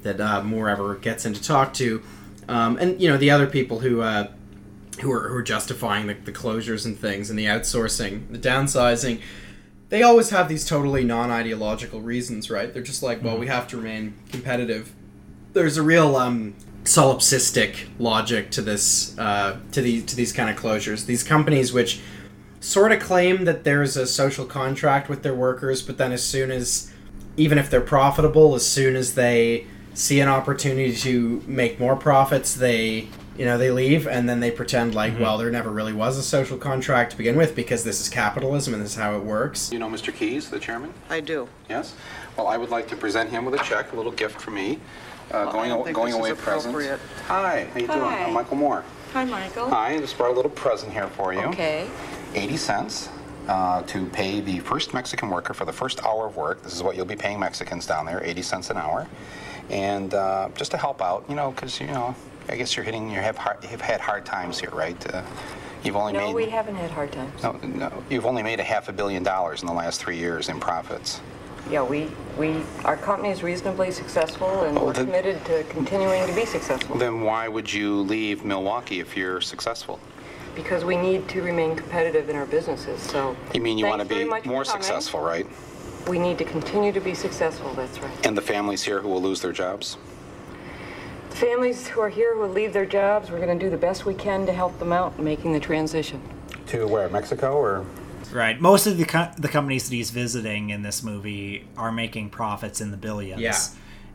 that 0.02 0.21
uh, 0.21 0.42
Moore 0.42 0.68
ever 0.68 0.95
gets 0.95 1.26
in 1.26 1.35
to 1.35 1.42
talk 1.42 1.75
to, 1.75 2.02
um, 2.49 2.78
and 2.78 3.00
you 3.00 3.09
know 3.09 3.16
the 3.16 3.30
other 3.30 3.47
people 3.47 3.80
who 3.80 4.00
uh, 4.00 4.28
who 5.00 5.12
are 5.12 5.29
who 5.29 5.37
are 5.37 5.43
justifying 5.43 6.07
the, 6.07 6.15
the 6.15 6.33
closures 6.33 6.87
and 6.87 6.99
things 6.99 7.31
and 7.31 7.38
the 7.38 7.47
outsourcing, 7.47 8.31
the 8.31 8.38
downsizing. 8.38 9.21
They 9.88 10.03
always 10.03 10.31
have 10.31 10.49
these 10.49 10.67
totally 10.67 11.05
non-ideological 11.05 12.00
reasons, 12.00 12.50
right? 12.50 12.73
They're 12.73 12.83
just 12.83 13.03
like, 13.03 13.23
well, 13.23 13.38
we 13.38 13.47
have 13.47 13.69
to 13.69 13.76
remain 13.76 14.15
competitive. 14.33 14.93
There's 15.53 15.76
a 15.76 15.83
real 15.83 16.17
um, 16.17 16.57
solipsistic 16.83 17.88
logic 17.99 18.50
to 18.53 18.62
this, 18.62 19.17
uh, 19.19 19.61
to 19.73 19.81
these 19.81 20.05
to 20.07 20.17
these 20.17 20.33
kind 20.33 20.50
of 20.50 20.57
closures. 20.57 21.07
These 21.07 21.23
companies 21.23 21.73
which 21.73 22.00
sort 22.61 22.91
of 22.91 23.00
claim 23.00 23.45
that 23.45 23.62
there's 23.65 23.97
a 23.97 24.07
social 24.07 24.45
contract 24.45 25.09
with 25.09 25.23
their 25.23 25.35
workers, 25.35 25.83
but 25.83 25.99
then 25.99 26.11
as 26.11 26.25
soon 26.25 26.50
as, 26.50 26.93
even 27.37 27.59
if 27.59 27.71
they're 27.71 27.81
profitable, 27.81 28.55
as 28.55 28.67
soon 28.67 28.97
as 28.97 29.15
they 29.15 29.67
see 29.95 30.21
an 30.21 30.29
opportunity 30.29 30.95
to 30.95 31.43
make 31.47 31.79
more 31.79 31.95
profits, 31.95 32.55
they 32.55 33.09
you 33.38 33.45
know 33.45 33.59
they 33.59 33.71
leave 33.71 34.07
and 34.07 34.28
then 34.28 34.40
they 34.40 34.50
pretend 34.50 34.95
like 34.95 35.19
well 35.19 35.38
there 35.38 35.50
never 35.50 35.71
really 35.71 35.93
was 35.93 36.16
a 36.16 36.23
social 36.23 36.57
contract 36.57 37.11
to 37.12 37.16
begin 37.16 37.37
with 37.37 37.55
because 37.55 37.85
this 37.85 38.00
is 38.00 38.09
capitalism 38.09 38.75
and 38.75 38.83
this 38.83 38.93
is 38.93 38.97
how 38.97 39.16
it 39.16 39.23
works. 39.23 39.73
You 39.73 39.78
know 39.78 39.88
Mr. 39.88 40.14
Keyes, 40.14 40.50
the 40.50 40.59
chairman? 40.59 40.93
I 41.11 41.21
do. 41.21 41.49
Yes? 41.69 41.95
Well, 42.37 42.49
I 42.49 42.57
would 42.57 42.71
like 42.71 42.88
to 42.88 42.97
present 42.97 43.31
him 43.31 43.45
with 43.45 43.55
a 43.55 43.64
check, 43.64 43.93
a 43.93 43.97
little 43.97 44.12
gift 44.12 44.40
for 44.40 44.50
me, 44.50 44.78
uh, 45.31 45.50
going, 45.50 45.71
don't 45.71 45.85
think 45.85 45.97
going 45.97 46.12
this 46.12 46.21
away 46.21 46.33
present. 46.35 46.75
appropriate. 46.75 47.00
Hi, 47.26 47.64
how 47.73 47.81
you 47.81 47.87
doing? 47.87 48.00
I'm 48.00 48.33
Michael 48.33 48.57
Moore. 48.57 48.85
Hi, 49.12 49.25
Michael. 49.25 49.71
Hi, 49.71 49.95
I 49.95 49.99
just 49.99 50.16
brought 50.19 50.31
a 50.31 50.35
little 50.35 50.50
present 50.50 50.93
here 50.93 51.09
for 51.09 51.33
you. 51.33 51.40
Okay. 51.40 51.88
80 52.35 52.57
cents 52.57 53.09
uh, 53.49 53.83
to 53.83 54.07
pay 54.07 54.40
the 54.40 54.59
first 54.61 54.93
Mexican 54.93 55.31
worker 55.31 55.55
for 55.55 55.64
the 55.64 55.73
first 55.73 56.02
hour 56.05 56.26
of 56.26 56.37
work. 56.37 56.62
This 56.62 56.75
is 56.75 56.83
what 56.83 56.97
you'll 56.97 57.07
be 57.07 57.16
paying 57.16 57.40
Mexicans 57.40 57.87
down 57.87 58.05
there, 58.07 58.23
80 58.23 58.43
cents 58.43 58.71
an 58.71 58.76
hour. 58.76 59.07
And 59.71 60.12
uh, 60.12 60.50
just 60.55 60.71
to 60.73 60.76
help 60.76 61.00
out, 61.00 61.25
you 61.28 61.35
know, 61.35 61.50
because, 61.50 61.81
you 61.81 61.87
know, 61.87 62.14
I 62.49 62.57
guess 62.57 62.76
you're 62.76 62.85
hitting, 62.85 63.11
you 63.11 63.21
have, 63.21 63.37
hard, 63.37 63.59
you've 63.71 63.81
had 63.81 64.00
hard 64.00 64.25
times 64.25 64.59
here, 64.59 64.71
right? 64.71 64.97
Uh, 65.15 65.23
you've 65.83 65.97
only 65.97 66.12
No, 66.12 66.26
made. 66.26 66.35
we 66.35 66.47
haven't 66.49 66.76
had 66.76 66.91
hard 66.91 67.12
times. 67.12 67.43
No, 67.43 67.53
no, 67.62 67.93
you've 68.09 68.26
only 68.26 68.43
made 68.43 68.61
a 68.61 68.65
half 68.65 68.88
a 68.88 68.93
billion 68.93 69.23
dollars 69.23 69.62
in 69.62 69.67
the 69.67 69.73
last 69.75 70.00
three 70.00 70.17
years 70.17 70.49
in 70.49 70.61
profits. 70.61 71.21
Yeah, 71.69 71.83
we, 71.83 72.09
we, 72.38 72.62
our 72.85 72.97
company 72.97 73.31
is 73.31 73.43
reasonably 73.43 73.91
successful 73.91 74.62
and 74.62 74.79
Oh, 74.79 74.87
we're 74.87 74.93
then- 74.93 75.07
committed 75.07 75.45
to 75.47 75.65
continuing 75.65 76.25
to 76.29 76.33
be 76.35 76.45
successful 76.47 76.97
Then 76.97 77.23
why 77.23 77.49
would 77.49 77.73
you 77.73 78.03
leave 78.03 78.45
Milwaukee 78.45 79.00
if 79.00 79.17
you're 79.17 79.41
successful? 79.41 79.99
because 80.55 80.87
we 80.87 80.97
need 80.97 81.29
to 81.29 81.43
remain 81.43 81.76
competitive 81.76 82.31
in 82.31 82.35
our 82.37 82.47
businesses, 82.47 82.99
so. 83.03 83.37
You 83.52 83.61
mean 83.61 83.76
you 83.76 83.85
want 83.85 84.00
to 84.00 84.09
be 84.09 84.25
more 84.49 84.65
successful, 84.65 85.21
right? 85.21 85.47
We 86.09 86.19
need 86.19 86.39
to 86.39 86.47
continue 86.47 86.93
to 86.93 87.00
be 87.00 87.13
successful, 87.13 87.75
that's 87.75 87.99
right. 87.99 88.26
And 88.26 88.35
the 88.35 88.41
families 88.41 88.82
here 88.82 89.02
who 89.02 89.09
will 89.11 89.21
lose 89.21 89.43
their 89.43 89.52
jobs? 89.52 89.99
The 91.37 91.45
families 91.45 91.87
who 91.87 92.01
are 92.01 92.09
here 92.09 92.35
who 92.35 92.41
will 92.41 92.49
leave 92.49 92.73
their 92.73 92.87
jobs, 92.87 93.31
we're 93.31 93.45
going 93.45 93.59
to 93.59 93.63
do 93.63 93.69
the 93.69 93.77
best 93.77 94.07
we 94.07 94.15
can 94.15 94.47
to 94.47 94.55
help 94.55 94.79
them 94.79 94.91
out 94.91 95.13
in 95.19 95.25
making 95.25 95.53
the 95.53 95.61
transition. 95.61 96.23
To 96.69 96.87
where? 96.89 97.11
Mexico 97.11 97.53
or? 97.59 97.85
Right. 98.33 98.59
Most 98.59 98.87
of 98.87 98.97
the 98.97 99.05
co- 99.05 99.31
the 99.37 99.49
companies 99.49 99.87
that 99.87 99.95
he's 99.95 100.09
visiting 100.11 100.71
in 100.71 100.81
this 100.81 101.03
movie 101.03 101.69
are 101.77 101.93
making 101.93 102.31
profits 102.31 102.81
in 102.81 102.91
the 102.91 102.97
billions. 102.97 103.43
Yeah. 103.43 103.59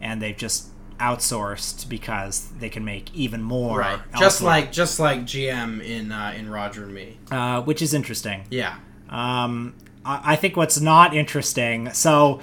And 0.01 0.19
they've 0.19 0.35
just 0.35 0.69
outsourced 0.97 1.87
because 1.87 2.47
they 2.57 2.69
can 2.69 2.83
make 2.83 3.13
even 3.13 3.43
more. 3.43 3.77
Right, 3.77 3.99
just 4.17 4.41
like 4.41 4.71
just 4.71 4.99
like 4.99 5.21
GM 5.21 5.79
in 5.83 6.11
uh, 6.11 6.33
in 6.35 6.49
Roger 6.49 6.85
and 6.85 6.93
Me. 6.95 7.19
uh, 7.29 7.61
which 7.61 7.83
is 7.83 7.93
interesting. 7.93 8.45
Yeah, 8.49 8.77
Um, 9.09 9.75
I, 10.03 10.33
I 10.33 10.35
think 10.37 10.57
what's 10.57 10.79
not 10.81 11.15
interesting. 11.15 11.91
So, 11.93 12.39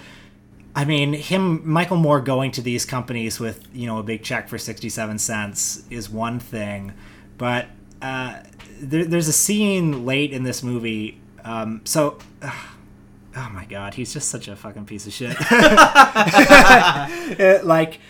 I 0.78 0.84
mean, 0.84 1.12
him, 1.12 1.68
Michael 1.68 1.96
Moore, 1.96 2.20
going 2.20 2.52
to 2.52 2.62
these 2.62 2.84
companies 2.84 3.40
with 3.40 3.66
you 3.74 3.88
know 3.88 3.98
a 3.98 4.04
big 4.04 4.22
check 4.22 4.48
for 4.48 4.58
sixty-seven 4.58 5.18
cents 5.18 5.82
is 5.90 6.08
one 6.08 6.38
thing, 6.38 6.92
but 7.36 7.66
uh, 8.00 8.38
there, 8.80 9.04
there's 9.04 9.26
a 9.26 9.32
scene 9.32 10.06
late 10.06 10.32
in 10.32 10.44
this 10.44 10.62
movie. 10.62 11.20
Um, 11.44 11.80
so. 11.84 12.18
Oh 13.36 13.50
my 13.50 13.66
god, 13.66 13.94
he's 13.94 14.12
just 14.12 14.30
such 14.30 14.48
a 14.48 14.56
fucking 14.56 14.86
piece 14.86 15.06
of 15.06 15.12
shit. 15.12 15.36
Uh, 15.40 17.58
like, 17.62 18.00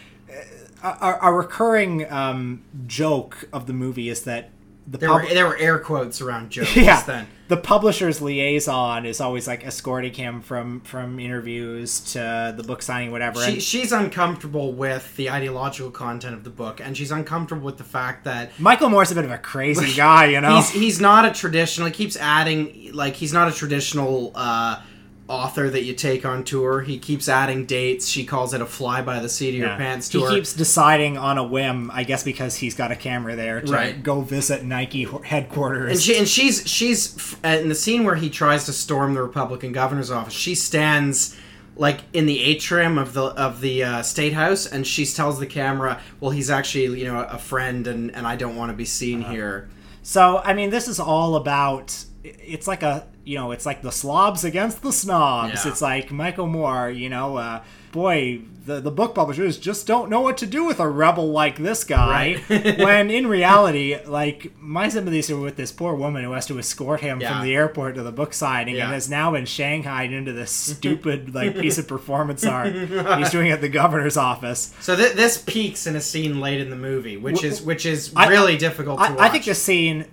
uh, 0.82 1.18
a, 1.22 1.28
a 1.28 1.32
recurring 1.32 2.10
um, 2.10 2.62
joke 2.86 3.46
of 3.52 3.66
the 3.66 3.74
movie 3.74 4.08
is 4.08 4.22
that 4.22 4.48
the 4.90 4.98
there 4.98 5.08
pub- 5.10 5.22
were 5.22 5.28
there 5.34 5.46
were 5.46 5.56
air 5.58 5.78
quotes 5.78 6.20
around 6.20 6.50
jokes 6.56 6.74
yeah 6.76 7.02
then. 7.02 7.26
the 7.48 7.56
publisher's 7.56 8.22
liaison 8.22 9.04
is 9.04 9.20
always 9.20 9.46
like 9.46 9.66
escorting 9.66 10.14
him 10.14 10.40
from 10.40 10.80
from 10.80 11.18
interviews 11.20 12.00
to 12.12 12.54
the 12.56 12.62
book 12.62 12.80
signing 12.80 13.10
whatever 13.10 13.42
She, 13.44 13.60
she's 13.60 13.92
uncomfortable 13.92 14.72
with 14.72 15.14
the 15.16 15.30
ideological 15.30 15.90
content 15.90 16.34
of 16.34 16.44
the 16.44 16.50
book, 16.50 16.80
and 16.80 16.96
she's 16.96 17.10
uncomfortable 17.10 17.66
with 17.66 17.76
the 17.78 17.84
fact 17.84 18.24
that 18.24 18.58
michael 18.58 18.88
moore's 18.88 19.10
a 19.10 19.14
bit 19.14 19.24
of 19.24 19.30
a 19.30 19.38
crazy 19.38 19.94
guy 19.96 20.26
you 20.26 20.40
know 20.40 20.56
he's 20.56 20.70
he's 20.70 21.00
not 21.00 21.24
a 21.24 21.32
traditional. 21.32 21.86
He 21.88 21.92
keeps 21.94 22.16
adding 22.16 22.90
like 22.94 23.14
he's 23.14 23.32
not 23.32 23.48
a 23.48 23.52
traditional 23.52 24.32
uh, 24.34 24.80
author 25.28 25.68
that 25.68 25.84
you 25.84 25.92
take 25.92 26.24
on 26.24 26.42
tour. 26.42 26.80
He 26.80 26.98
keeps 26.98 27.28
adding 27.28 27.66
dates. 27.66 28.08
She 28.08 28.24
calls 28.24 28.54
it 28.54 28.62
a 28.62 28.66
fly 28.66 29.02
by 29.02 29.20
the 29.20 29.28
seat 29.28 29.50
of 29.50 29.54
your 29.56 29.66
Yeah. 29.68 29.76
pants 29.76 30.10
he 30.10 30.26
keeps 30.26 30.54
deciding 30.54 31.18
on 31.18 31.36
a 31.36 31.44
whim 31.44 31.90
i 31.92 32.02
guess 32.02 32.22
because 32.24 32.56
he's 32.56 32.74
got 32.74 32.90
a 32.90 32.96
camera 32.96 33.36
there 33.36 33.60
to 33.60 33.70
Right. 33.72 34.02
go 34.02 34.22
visit 34.22 34.64
nike 34.64 35.06
headquarters 35.24 35.90
and 35.92 36.00
she 36.00 36.16
and 36.18 36.26
she's 36.28 36.66
she's 36.66 37.36
in 37.44 37.68
the 37.68 37.74
scene 37.74 38.04
where 38.04 38.14
he 38.14 38.30
tries 38.30 38.64
to 38.64 38.72
storm 38.72 39.12
the 39.14 39.22
Republican 39.22 39.72
governor's 39.72 40.10
office. 40.10 40.32
She 40.34 40.54
stands 40.54 41.36
like 41.76 42.00
in 42.12 42.26
the 42.26 42.42
atrium 42.42 42.98
of 42.98 43.12
the 43.12 43.22
of 43.22 43.60
the 43.60 43.84
uh, 43.84 44.02
state 44.02 44.32
house, 44.32 44.66
and 44.66 44.84
she 44.86 45.04
tells 45.06 45.38
the 45.38 45.46
camera, 45.46 46.00
"Well, 46.18 46.32
he's 46.32 46.50
actually 46.50 46.98
you 47.00 47.06
know 47.06 47.20
a 47.20 47.38
friend, 47.38 47.86
and 47.86 48.12
and 48.16 48.26
I 48.26 48.34
don't 48.34 48.56
want 48.56 48.70
to 48.72 48.76
be 48.76 48.84
seen 48.84 49.22
Uh-huh. 49.22 49.32
here." 49.32 49.68
So 50.02 50.42
I 50.44 50.54
mean, 50.54 50.70
this 50.70 50.88
is 50.88 50.98
all 50.98 51.36
about. 51.36 52.04
It's 52.44 52.66
like 52.66 52.82
a 52.82 53.06
you 53.24 53.36
know, 53.36 53.50
it's 53.52 53.66
like 53.66 53.82
the 53.82 53.92
slobs 53.92 54.42
against 54.44 54.82
the 54.82 54.92
snobs. 54.92 55.64
Yeah. 55.64 55.70
It's 55.72 55.82
like 55.82 56.10
Michael 56.10 56.46
Moore. 56.46 56.88
You 56.90 57.10
know, 57.10 57.36
uh, 57.36 57.62
boy, 57.92 58.40
the 58.64 58.80
the 58.80 58.90
book 58.90 59.14
publishers 59.14 59.58
just 59.58 59.86
don't 59.86 60.08
know 60.08 60.22
what 60.22 60.38
to 60.38 60.46
do 60.46 60.64
with 60.64 60.80
a 60.80 60.88
rebel 60.88 61.30
like 61.30 61.58
this 61.58 61.84
guy. 61.84 62.40
Right. 62.48 62.78
when 62.78 63.10
in 63.10 63.26
reality, 63.26 63.98
like 64.06 64.52
my 64.58 64.88
sympathies 64.88 65.30
are 65.30 65.36
with 65.38 65.56
this 65.56 65.72
poor 65.72 65.94
woman 65.94 66.24
who 66.24 66.32
has 66.32 66.46
to 66.46 66.58
escort 66.58 67.00
him 67.00 67.20
Yeah. 67.20 67.34
from 67.38 67.44
the 67.46 67.54
airport 67.54 67.96
to 67.96 68.02
the 68.02 68.12
book 68.12 68.32
signing 68.32 68.74
and 68.74 68.88
Yeah. 68.88 68.92
has 68.92 69.10
now 69.10 69.30
been 69.32 69.44
shanghaied 69.44 70.10
into 70.12 70.32
this 70.32 70.50
stupid 70.78 71.34
like 71.34 71.58
piece 71.58 71.76
of 71.76 71.86
performance 71.86 72.44
art 72.46 72.72
he's 73.18 73.30
doing 73.30 73.50
at 73.50 73.60
the 73.60 73.68
governor's 73.68 74.16
office. 74.16 74.72
So 74.80 74.96
th- 74.96 75.12
this 75.12 75.36
peaks 75.36 75.86
in 75.86 75.96
a 75.96 76.00
scene 76.00 76.40
late 76.40 76.60
in 76.62 76.70
the 76.70 76.76
movie, 76.76 77.18
which 77.18 77.44
is 77.44 77.60
which 77.60 77.84
is 77.84 78.10
I- 78.16 78.28
really 78.28 78.56
difficult 78.56 79.00
to 79.00 79.04
I, 79.04 79.10
watch. 79.10 79.20
I 79.20 79.28
think 79.28 79.44
the 79.44 79.54
scene 79.54 80.06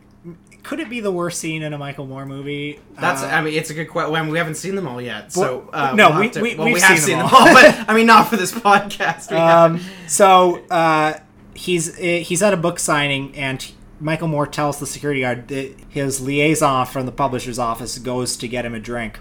could 0.66 0.80
it 0.80 0.90
be 0.90 1.00
the 1.00 1.12
worst 1.12 1.40
scene 1.40 1.62
in 1.64 1.74
a 1.74 1.78
Michael 1.78 2.08
Moore 2.08 2.26
movie? 2.26 2.80
That's. 3.00 3.22
Uh, 3.22 3.28
I 3.28 3.42
mean, 3.42 3.54
it's 3.54 3.70
a 3.70 3.74
good 3.74 3.86
question. 3.86 4.12
Well, 4.12 4.30
we 4.30 4.38
haven't 4.38 4.56
seen 4.56 4.76
them 4.76 4.88
all 4.88 5.00
yet, 5.02 5.32
so 5.32 5.70
uh, 5.72 5.94
no, 5.96 6.10
we'll 6.10 6.20
we- 6.20 6.26
have 6.26 6.34
to- 6.34 6.42
we- 6.42 6.56
well, 6.56 6.66
we 6.66 6.80
have 6.80 6.98
seen 6.98 7.08
seen 7.08 7.18
them 7.18 7.28
them 7.28 7.36
all. 7.36 7.48
all, 7.48 7.54
but 7.54 7.86
I 7.90 7.94
mean, 7.94 8.08
not 8.08 8.30
for 8.30 8.38
this 8.38 8.52
podcast. 8.52 9.32
We 9.32 9.38
um, 9.38 9.80
so 10.08 10.64
uh, 10.72 11.20
he's 11.54 11.98
uh, 12.00 12.02
he's 12.24 12.42
at 12.42 12.54
a 12.54 12.58
book 12.58 12.80
signing, 12.80 13.36
and 13.36 13.72
Michael 14.00 14.28
Moore 14.28 14.48
tells 14.48 14.80
the 14.80 14.88
security 14.88 15.22
guard 15.22 15.48
that 15.50 15.76
his 15.90 16.20
liaison 16.20 16.86
from 16.88 17.06
the 17.06 17.12
publisher's 17.12 17.60
office 17.60 17.98
goes 18.00 18.36
to 18.38 18.48
get 18.48 18.66
him 18.66 18.74
a 18.76 18.80
drink. 18.80 19.20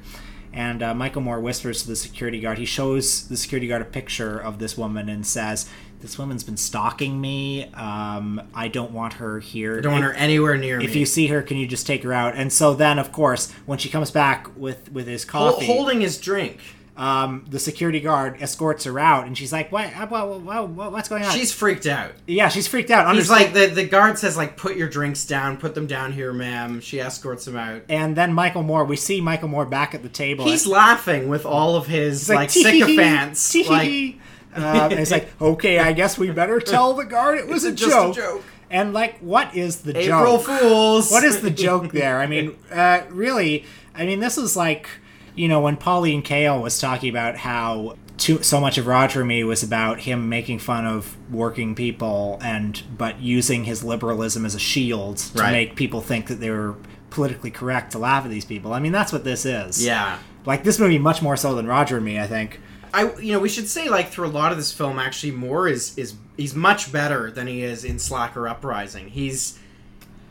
And 0.53 0.85
uh, 0.85 0.95
Michael 0.95 1.21
Moore 1.23 1.41
whispers 1.41 1.83
to 1.83 1.89
the 1.89 1.97
security 1.97 2.39
guard. 2.41 2.59
He 2.59 2.65
shows 2.65 3.27
the 3.29 3.37
security 3.37 3.67
guard 3.67 3.83
a 3.83 3.85
picture 3.85 4.39
of 4.39 4.61
this 4.61 4.79
woman 4.79 5.09
and 5.09 5.27
says, 5.27 5.69
this 6.05 6.19
woman's 6.19 6.45
been 6.45 6.59
stalking 6.59 7.19
me. 7.19 7.65
Um, 7.73 8.43
I 8.55 8.69
don't 8.69 8.91
want 8.93 9.15
her 9.15 9.41
here. 9.41 9.79
I 9.79 9.81
don't 9.81 9.93
want 9.93 10.05
her 10.05 10.13
anywhere 10.13 10.57
near 10.59 10.79
me. 10.79 10.85
If 10.85 10.95
you 10.95 11.07
see 11.07 11.29
her, 11.29 11.41
can 11.41 11.57
you 11.57 11.67
just 11.67 11.87
take 11.87 12.03
her 12.03 12.13
out? 12.13 12.37
And 12.37 12.53
so 12.53 12.75
then, 12.75 12.99
of 12.99 13.11
course, 13.11 13.51
when 13.65 13.79
she 13.79 13.89
comes 13.89 14.11
back 14.11 14.49
with 14.55 14.93
with 14.93 15.07
his 15.07 15.27
Hol- 15.27 15.53
coffee, 15.55 15.65
holding 15.67 16.03
his 16.03 16.19
drink. 16.19 16.61
um, 16.97 17.45
the 17.49 17.59
security 17.59 17.99
guard 18.01 18.37
escorts 18.41 18.85
her 18.85 18.99
out, 19.01 19.27
and 19.27 19.37
she's 19.37 19.51
like, 19.53 19.73
"What? 19.73 19.87
uh, 19.97 20.07
what, 20.07 20.41
what, 20.43 20.69
what 20.69 20.93
what's 20.93 21.09
going 21.09 21.25
on?" 21.25 21.33
She's 21.33 21.51
freaked 21.53 21.87
out. 21.87 22.13
yeah, 22.27 22.49
she's 22.51 22.69
freaked 22.69 22.91
out. 22.91 23.13
He's 23.15 23.29
understand- 23.31 23.55
like 23.57 23.69
the 23.71 23.75
the 23.83 23.89
guard 23.89 24.19
says 24.19 24.37
like 24.37 24.57
put 24.59 24.77
your 24.77 24.89
drinks 24.89 25.25
down, 25.25 25.57
put 25.57 25.75
them 25.75 25.87
down 25.87 26.13
here, 26.13 26.33
ma'am. 26.33 26.81
She 26.83 27.01
escorts 27.01 27.49
him 27.49 27.57
out. 27.57 27.83
and 27.89 28.15
then 28.15 28.33
Michael 28.35 28.63
Moore, 28.63 28.85
we 28.85 28.97
see 28.97 29.21
Michael 29.23 29.49
Moore 29.49 29.65
back 29.65 29.95
at 29.95 30.03
the 30.03 30.09
table. 30.11 30.45
He's 30.45 30.67
laughing 30.67 31.29
with 31.29 31.45
all 31.47 31.75
of 31.77 31.87
his 31.87 32.29
He's 32.29 32.37
like, 32.37 32.51
"Tee-hee-hee, 32.51 32.95
sycophants. 32.97 33.57
like 33.69 34.19
Um, 34.55 34.65
and 34.65 34.93
it's 35.01 35.11
like, 35.11 35.29
okay, 35.41 35.79
I 35.79 35.93
guess 35.93 36.17
we 36.19 36.31
better 36.31 36.61
tell 36.61 36.95
the 36.95 37.05
guard 37.05 37.39
it 37.39 37.47
was 37.49 37.65
a 37.65 37.73
Just 37.73 37.91
a 37.91 37.91
joke. 37.91 38.17
joke. 38.17 38.43
And 38.71 38.93
like, 38.93 39.19
what 39.21 39.55
is 39.55 39.83
the 39.83 39.97
April 39.97 40.39
joke? 40.39 40.47
Fools. 40.61 41.11
What 41.11 41.23
is 41.25 41.41
the 41.41 41.51
joke 41.51 41.93
there? 41.93 42.19
I 42.21 42.27
mean, 42.27 42.57
uh, 42.71 43.03
really, 43.11 43.65
I 43.95 44.05
mean, 44.07 44.21
this 44.21 44.39
is 44.39 44.57
like, 44.57 44.89
you 45.35 45.49
know, 45.49 45.61
when 45.61 45.77
Pauline 45.77 46.23
Kael 46.23 46.63
was 46.63 46.79
talking 46.81 47.11
about 47.11 47.37
how 47.37 47.97
too, 48.17 48.43
so 48.43 48.61
much 48.61 48.79
of 48.79 48.87
Roger 48.87 49.21
and 49.21 49.29
Me 49.29 49.43
was 49.45 49.63
about 49.65 50.01
him 50.01 50.29
making 50.29 50.61
fun 50.61 50.87
of 50.87 51.17
working 51.33 51.75
people 51.75 52.39
and 52.43 52.81
but 52.97 53.21
using 53.21 53.65
his 53.65 53.83
liberalism 53.83 54.47
as 54.47 54.55
a 54.55 54.59
shield 54.61 55.17
to 55.19 55.39
Right. 55.43 55.51
make 55.53 55.75
people 55.77 56.01
think 56.01 56.29
that 56.29 56.37
they 56.37 56.51
were 56.51 56.77
politically 57.11 57.51
correct 57.51 57.93
to 57.93 57.99
laugh 57.99 58.25
at 58.25 58.31
these 58.31 58.45
people. 58.45 58.73
I 58.73 58.79
mean, 58.81 58.93
that's 58.93 59.13
what 59.13 59.25
this 59.25 59.45
is. 59.45 59.85
Yeah. 59.85 60.19
Like 60.47 60.63
this 60.65 60.79
movie, 60.79 60.99
much 60.99 61.23
more 61.23 61.37
so 61.37 61.55
than 61.55 61.67
Roger 61.67 61.97
and 61.97 62.05
Me, 62.05 62.19
I 62.21 62.27
think. 62.27 62.61
I 62.95 63.19
you 63.19 63.33
know 63.33 63.41
we 63.41 63.49
should 63.49 63.69
say 63.69 63.89
like 63.89 64.11
through 64.11 64.27
a 64.27 64.29
lot 64.29 64.53
of 64.53 64.59
this 64.59 64.73
film 64.73 64.99
actually 64.99 65.33
Moore 65.33 65.69
is 65.69 65.99
is 65.99 66.15
he's 66.37 66.55
much 66.55 66.93
better 66.93 67.31
than 67.31 67.47
he 67.47 67.63
is 67.63 67.85
in 67.85 67.99
Slacker 67.99 68.47
Uprising. 68.47 69.09
He's 69.09 69.59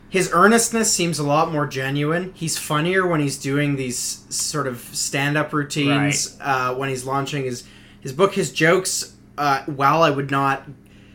his 0.08 0.30
earnestness 0.32 0.92
seems 0.92 1.18
a 1.18 1.24
lot 1.24 1.50
more 1.52 1.66
genuine. 1.66 2.32
He's 2.34 2.56
funnier 2.56 3.06
when 3.06 3.20
he's 3.20 3.36
doing 3.36 3.74
these 3.76 4.24
sort 4.28 4.66
of 4.68 4.78
stand-up 4.92 5.52
routines. 5.52 6.36
Uh, 6.40 6.74
when 6.76 6.88
he's 6.88 7.04
launching 7.04 7.44
his 7.44 7.64
his 8.00 8.12
book, 8.12 8.34
his 8.34 8.52
jokes. 8.52 9.16
Uh, 9.36 9.64
while 9.64 10.02
I 10.04 10.10
would 10.10 10.30
not 10.30 10.62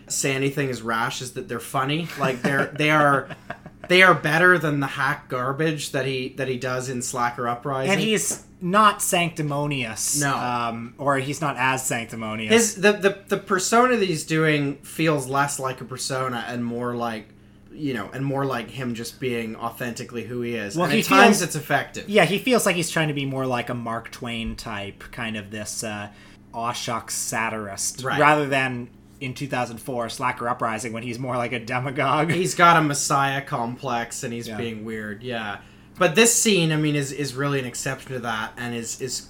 say 0.08 0.36
anything 0.36 0.70
as 0.70 0.82
rash 0.82 1.22
as 1.22 1.32
that 1.32 1.48
they're 1.48 1.60
funny, 1.62 2.10
like 2.20 2.42
they're 2.42 2.66
they 2.66 2.92
are 2.92 3.30
they 3.90 4.02
are 4.02 4.14
better 4.14 4.58
than 4.58 4.80
the 4.80 4.88
hack 4.88 5.28
garbage 5.28 5.92
that 5.92 6.06
he 6.06 6.30
that 6.38 6.48
he 6.48 6.58
does 6.58 6.88
in 6.90 7.02
Slacker 7.02 7.48
Uprising. 7.48 7.92
and 7.92 8.00
he's 8.00 8.46
not 8.62 9.02
sanctimonious. 9.02 10.22
No. 10.22 10.36
um, 10.36 10.94
or 10.98 11.18
he's 11.18 11.42
not 11.42 11.56
as 11.58 11.86
sanctimonious. 11.86 12.52
His 12.54 12.76
the, 12.76 12.94
the 12.94 13.18
the 13.28 13.38
persona 13.38 13.98
that 13.98 14.08
he's 14.08 14.24
doing 14.26 14.78
feels 14.78 15.28
less 15.28 15.60
like 15.60 15.82
a 15.82 15.86
persona 15.86 16.46
and 16.48 16.64
more 16.64 16.96
like 16.96 17.28
you 17.72 17.94
know, 17.94 18.10
and 18.14 18.26
more 18.26 18.46
like 18.46 18.70
him 18.70 18.94
just 18.94 19.20
being 19.22 19.56
authentically 19.56 20.24
who 20.24 20.42
he 20.42 20.56
is. 20.56 20.76
Well, 20.76 20.86
and 20.86 20.94
he 20.94 21.00
at 21.00 21.06
times 21.06 21.38
feels- 21.38 21.42
it's 21.44 21.56
effective. 21.56 22.10
yeah, 22.10 22.26
he 22.26 22.38
feels 22.38 22.66
like 22.66 22.76
he's 22.76 22.90
trying 22.90 23.08
to 23.08 23.14
be 23.14 23.26
more 23.26 23.46
like 23.46 23.70
a 23.70 23.74
Mark 23.74 24.12
Twain 24.12 24.56
type, 24.58 25.04
kind 25.12 25.38
of 25.38 25.50
this 25.50 25.84
uh, 25.84 26.10
aw 26.54 26.74
shucks 26.74 27.16
satirist, 27.16 28.04
Right. 28.04 28.20
rather 28.20 28.48
than 28.48 28.90
in 29.20 29.34
2004 29.34 30.10
Slacker 30.10 30.48
Uprising 30.48 30.94
when 30.94 31.04
he's 31.04 31.20
more 31.20 31.36
like 31.38 31.52
a 31.52 31.60
demagogue. 31.60 32.32
He's 32.32 32.56
got 32.56 32.78
a 32.78 32.82
messiah 32.82 33.42
complex 33.42 34.24
and 34.24 34.34
he's 34.34 34.48
Yeah. 34.48 34.58
being 34.58 34.86
weird. 34.86 35.24
Yeah. 35.24 35.58
But 35.98 36.16
this 36.16 36.34
scene, 36.34 36.72
I 36.72 36.78
mean, 36.78 36.96
is 36.96 37.12
is 37.12 37.36
really 37.36 37.60
an 37.60 37.66
exception 37.66 38.14
to 38.14 38.20
that 38.20 38.54
and 38.58 38.74
is 38.74 39.02
is 39.02 39.28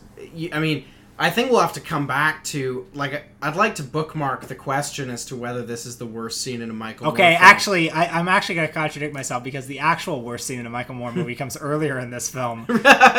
I 0.54 0.60
mean, 0.60 0.86
I 1.18 1.30
think 1.32 1.50
we'll 1.52 1.60
have 1.62 1.74
to 1.74 1.82
come 1.82 2.06
back 2.08 2.44
to 2.46 2.86
like 2.94 3.26
I'd 3.42 3.56
like 3.56 3.76
to 3.76 3.84
bookmark 3.84 4.46
the 4.46 4.56
question 4.56 5.10
as 5.10 5.26
to 5.26 5.36
whether 5.36 5.64
this 5.64 5.86
is 5.86 5.98
the 5.98 6.06
worst 6.06 6.42
scene 6.42 6.62
in 6.62 6.70
a 6.70 6.74
Michael 6.74 7.06
Moore 7.06 7.14
movie. 7.14 7.24
Okay, 7.24 7.36
actually, 7.36 7.90
I, 7.90 8.20
I'm 8.20 8.28
actually 8.28 8.56
going 8.56 8.68
to 8.68 8.74
contradict 8.74 9.14
myself 9.14 9.44
because 9.44 9.66
the 9.66 9.80
actual 9.80 10.22
worst 10.22 10.46
scene 10.46 10.60
in 10.60 10.66
a 10.66 10.70
Michael 10.70 10.96
Moore 10.96 11.12
movie 11.12 11.36
comes 11.36 11.58
earlier 11.58 11.98
in 12.00 12.12
this 12.12 12.30
film. 12.30 12.68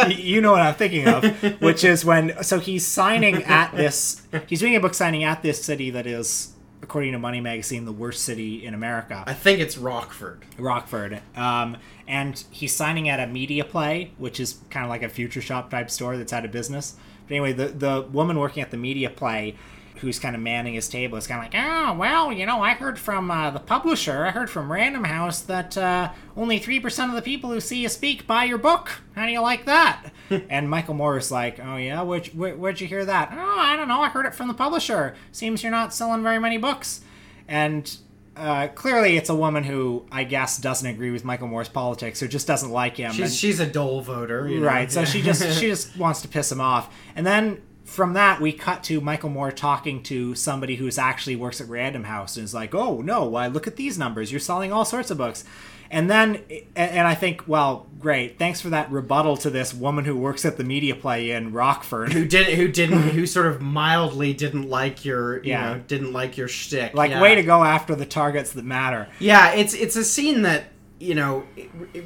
You 0.08 0.40
know 0.40 0.52
what 0.52 0.62
I'm 0.62 0.74
thinking 0.74 1.08
of, 1.08 1.24
which 1.60 1.84
is 1.84 2.04
when 2.04 2.42
so 2.42 2.58
he's 2.60 2.86
signing 2.86 3.42
at 3.44 3.74
this, 3.76 4.22
he's 4.46 4.60
doing 4.60 4.76
a 4.76 4.80
book 4.80 4.94
signing 4.94 5.24
at 5.24 5.42
this 5.42 5.62
city 5.62 5.90
that 5.90 6.06
is, 6.06 6.52
according 6.82 7.12
to 7.12 7.18
Money 7.18 7.40
Magazine, 7.40 7.84
the 7.84 7.92
worst 7.92 8.22
city 8.22 8.64
in 8.64 8.74
America. 8.74 9.24
I 9.26 9.34
think 9.34 9.60
it's 9.60 9.76
Rockford. 9.76 10.44
Rockford. 10.58 11.20
Um, 11.36 11.76
and 12.08 12.42
he's 12.50 12.74
signing 12.74 13.08
at 13.08 13.20
a 13.20 13.26
media 13.26 13.64
play, 13.64 14.12
which 14.18 14.40
is 14.40 14.58
kind 14.70 14.84
of 14.84 14.90
like 14.90 15.02
a 15.02 15.08
future 15.08 15.40
shop 15.40 15.70
type 15.70 15.90
store 15.90 16.16
that's 16.16 16.32
out 16.32 16.44
of 16.44 16.52
business. 16.52 16.96
But 17.28 17.34
anyway, 17.34 17.52
the, 17.52 17.68
the 17.68 18.02
woman 18.10 18.38
working 18.38 18.62
at 18.62 18.70
the 18.70 18.76
media 18.76 19.10
play, 19.10 19.56
who's 20.00 20.18
kind 20.18 20.34
of 20.34 20.42
manning 20.42 20.74
his 20.74 20.88
table, 20.88 21.16
is 21.18 21.26
kind 21.26 21.44
of 21.44 21.52
like, 21.52 21.62
oh, 21.62 21.94
well, 21.94 22.32
you 22.32 22.46
know, 22.46 22.62
I 22.62 22.72
heard 22.72 22.98
from 22.98 23.30
uh, 23.30 23.50
the 23.50 23.60
publisher, 23.60 24.24
I 24.26 24.30
heard 24.30 24.50
from 24.50 24.70
Random 24.72 25.04
House 25.04 25.40
that 25.42 25.76
uh, 25.76 26.10
only 26.36 26.58
3% 26.58 27.08
of 27.08 27.14
the 27.14 27.22
people 27.22 27.50
who 27.50 27.60
see 27.60 27.78
you 27.82 27.88
speak 27.88 28.26
buy 28.26 28.44
your 28.44 28.58
book. 28.58 29.02
How 29.14 29.26
do 29.26 29.32
you 29.32 29.40
like 29.40 29.66
that? 29.66 30.12
and 30.48 30.68
Michael 30.70 30.94
Moore 30.94 31.18
is 31.18 31.30
like, 31.30 31.60
oh, 31.62 31.76
yeah, 31.76 32.02
where'd, 32.02 32.26
where, 32.28 32.56
where'd 32.56 32.80
you 32.80 32.86
hear 32.86 33.04
that? 33.04 33.30
Oh, 33.32 33.58
I 33.58 33.76
don't 33.76 33.88
know, 33.88 34.00
I 34.00 34.08
heard 34.08 34.26
it 34.26 34.34
from 34.34 34.48
the 34.48 34.54
publisher. 34.54 35.14
Seems 35.32 35.62
you're 35.62 35.72
not 35.72 35.92
selling 35.94 36.22
very 36.22 36.38
many 36.38 36.56
books. 36.56 37.02
And 37.46 37.94
uh, 38.36 38.68
clearly, 38.68 39.16
it's 39.16 39.28
a 39.28 39.34
woman 39.34 39.64
who 39.64 40.06
I 40.10 40.24
guess 40.24 40.56
doesn't 40.56 40.88
agree 40.88 41.10
with 41.10 41.24
Michael 41.24 41.48
Moore's 41.48 41.68
politics, 41.68 42.22
or 42.22 42.28
just 42.28 42.46
doesn't 42.46 42.70
like 42.70 42.96
him. 42.96 43.12
She's 43.12 43.20
and- 43.20 43.32
she's 43.32 43.60
a 43.60 43.66
Dole 43.66 44.00
voter, 44.00 44.48
you 44.48 44.60
know? 44.60 44.66
right. 44.66 44.90
So 44.90 45.04
she 45.04 45.20
just 45.20 45.42
she 45.58 45.66
just 45.68 45.96
wants 45.98 46.22
to 46.22 46.28
piss 46.28 46.50
him 46.50 46.60
off, 46.60 46.94
and 47.16 47.26
then 47.26 47.60
from 47.90 48.12
that 48.12 48.40
we 48.40 48.52
cut 48.52 48.84
to 48.84 49.00
Michael 49.00 49.30
Moore 49.30 49.50
talking 49.50 50.02
to 50.04 50.34
somebody 50.36 50.76
who's 50.76 50.96
actually 50.96 51.34
works 51.34 51.60
at 51.60 51.68
Random 51.68 52.04
House 52.04 52.36
and 52.36 52.44
is 52.44 52.54
like, 52.54 52.72
"Oh 52.74 53.00
no, 53.00 53.24
why 53.24 53.48
look 53.48 53.66
at 53.66 53.74
these 53.76 53.98
numbers? 53.98 54.30
You're 54.30 54.38
selling 54.40 54.72
all 54.72 54.84
sorts 54.84 55.10
of 55.10 55.18
books." 55.18 55.44
And 55.92 56.08
then, 56.08 56.44
and 56.76 57.04
I 57.08 57.16
think, 57.16 57.42
well, 57.48 57.88
great. 57.98 58.38
Thanks 58.38 58.60
for 58.60 58.68
that 58.70 58.92
rebuttal 58.92 59.36
to 59.38 59.50
this 59.50 59.74
woman 59.74 60.04
who 60.04 60.16
works 60.16 60.44
at 60.44 60.56
the 60.56 60.62
media 60.62 60.94
play 60.94 61.32
in 61.32 61.52
Rockford. 61.52 62.12
who 62.12 62.24
did 62.26 62.46
who 62.56 62.68
didn't 62.68 63.02
who 63.16 63.26
sort 63.26 63.46
of 63.48 63.60
mildly 63.60 64.32
didn't 64.32 64.70
like 64.70 65.04
your 65.04 65.38
you 65.42 65.50
Yeah. 65.50 65.74
know 65.74 65.78
didn't 65.88 66.12
like 66.12 66.36
your 66.36 66.46
shtick. 66.46 66.94
like, 66.94 67.10
yeah. 67.10 67.20
way 67.20 67.34
to 67.34 67.42
go 67.42 67.64
after 67.64 67.96
the 67.96 68.06
targets 68.06 68.52
that 68.52 68.64
matter. 68.64 69.08
Yeah, 69.18 69.52
it's 69.54 69.74
it's 69.74 69.96
a 69.96 70.04
scene 70.04 70.42
that 70.42 70.66
you 71.00 71.16
know 71.16 71.44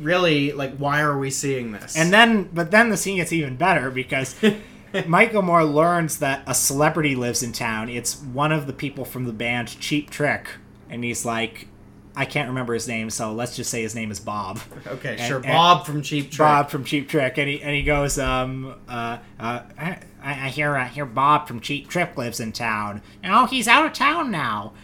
really 0.01 0.53
like 0.53 0.77
why 0.79 1.03
are 1.03 1.19
we 1.19 1.31
seeing 1.31 1.73
this? 1.73 1.95
And 1.95 2.11
then, 2.11 2.49
but 2.55 2.71
then 2.71 2.89
the 2.89 2.97
scene 2.97 3.17
gets 3.17 3.35
even 3.35 3.57
better 3.57 3.91
because 3.91 4.35
Michael 5.07 5.43
Moore 5.43 5.65
learns 5.65 6.19
that 6.19 6.43
a 6.47 6.55
celebrity 6.55 7.15
lives 7.15 7.43
in 7.43 7.53
town. 7.53 7.89
It's 7.89 8.21
one 8.21 8.53
of 8.53 8.67
the 8.67 8.73
people 8.73 9.05
from 9.05 9.25
the 9.25 9.33
band 9.33 9.69
Cheap 9.81 10.11
Trick, 10.11 10.49
and 10.89 11.03
he's 11.05 11.25
like, 11.25 11.69
I 12.17 12.25
can't 12.25 12.49
remember 12.49 12.75
his 12.75 12.87
name, 12.87 13.11
so 13.11 13.33
let's 13.33 13.57
just 13.57 13.71
say 13.71 13.83
his 13.83 13.95
name 13.95 14.11
is 14.13 14.21
Bob. 14.21 14.61
okay, 14.87 15.17
and- 15.19 15.21
sure, 15.21 15.41
Bob 15.41 15.85
from 15.85 16.01
Cheap 16.03 16.31
Trick. 16.31 16.39
Bob 16.39 16.71
from 16.71 16.85
Cheap 16.85 17.09
Trick, 17.09 17.39
and 17.39 17.49
he 17.49 17.61
and 17.63 17.75
he 17.75 17.83
goes, 17.83 18.19
um, 18.19 18.77
uh, 18.89 19.19
uh, 19.41 19.63
I, 19.79 19.99
I 20.23 20.49
hear 20.49 20.77
I 20.77 20.87
hear 20.87 21.07
Bob 21.07 21.49
from 21.49 21.61
Cheap 21.61 21.89
Trick 21.89 22.17
lives 22.17 22.39
in 22.39 22.53
town. 22.53 23.03
Oh, 23.25 23.47
he's 23.47 23.67
out 23.67 23.85
of 23.87 23.93
town 23.93 24.31
now. 24.31 24.75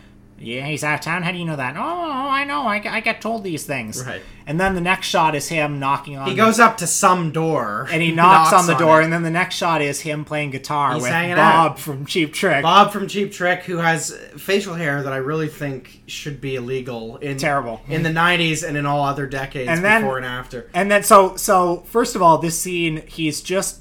Yeah, 0.41 0.67
he's 0.67 0.83
out 0.83 0.95
of 0.95 1.01
town. 1.03 1.23
How 1.23 1.33
do 1.33 1.39
you 1.39 1.45
know 1.45 1.57
that? 1.57 1.77
Oh, 1.77 1.81
oh 1.81 2.29
I 2.29 2.45
know. 2.45 2.63
I, 2.63 2.83
I 2.85 3.01
get 3.01 3.21
told 3.21 3.45
these 3.45 3.65
things. 3.65 4.05
Right. 4.05 4.23
And 4.47 4.59
then 4.59 4.75
the 4.75 4.81
next 4.81 5.07
shot 5.07 5.35
is 5.35 5.49
him 5.49 5.79
knocking 5.79 6.17
on. 6.17 6.27
He 6.27 6.33
the- 6.33 6.39
goes 6.39 6.59
up 6.59 6.79
to 6.79 6.87
some 6.87 7.31
door 7.31 7.87
and 7.93 8.03
he 8.03 8.11
knocks, 8.11 8.53
on 8.53 8.67
the 8.67 8.75
door, 8.75 9.01
it. 9.01 9.05
and 9.05 9.13
then 9.13 9.23
the 9.23 9.31
next 9.31 9.55
shot 9.57 9.81
is 9.83 10.01
him 10.01 10.25
playing 10.25 10.51
guitar 10.51 10.95
He's 10.95 11.03
with 11.03 11.13
Bob 11.13 11.39
out. 11.73 11.79
from 11.79 12.07
Cheap 12.07 12.33
Trick. 12.33 12.63
Bob 12.63 12.91
from 12.91 13.07
Cheap 13.07 13.33
Trick, 13.33 13.63
who 13.65 13.77
has 13.77 14.17
facial 14.39 14.75
hair 14.75 15.03
that 15.03 15.13
I 15.13 15.19
really 15.19 15.47
think 15.49 16.01
should 16.07 16.41
be 16.41 16.57
illegal 16.57 17.19
in 17.19 17.37
Terrible. 17.37 17.81
in 17.87 18.03
the 18.03 18.09
'90s 18.11 18.67
and 18.67 18.77
in 18.77 18.87
all 18.87 19.05
other 19.05 19.27
decades 19.27 19.69
And 19.69 19.85
then- 19.85 20.01
before 20.03 20.17
and 20.17 20.27
after. 20.27 20.69
And 20.75 20.91
then 20.91 21.03
so 21.05 21.37
so 21.37 21.85
first 21.87 22.17
of 22.17 22.23
all, 22.23 22.39
this 22.39 22.59
scene 22.59 23.03
he's 23.07 23.41
just 23.43 23.80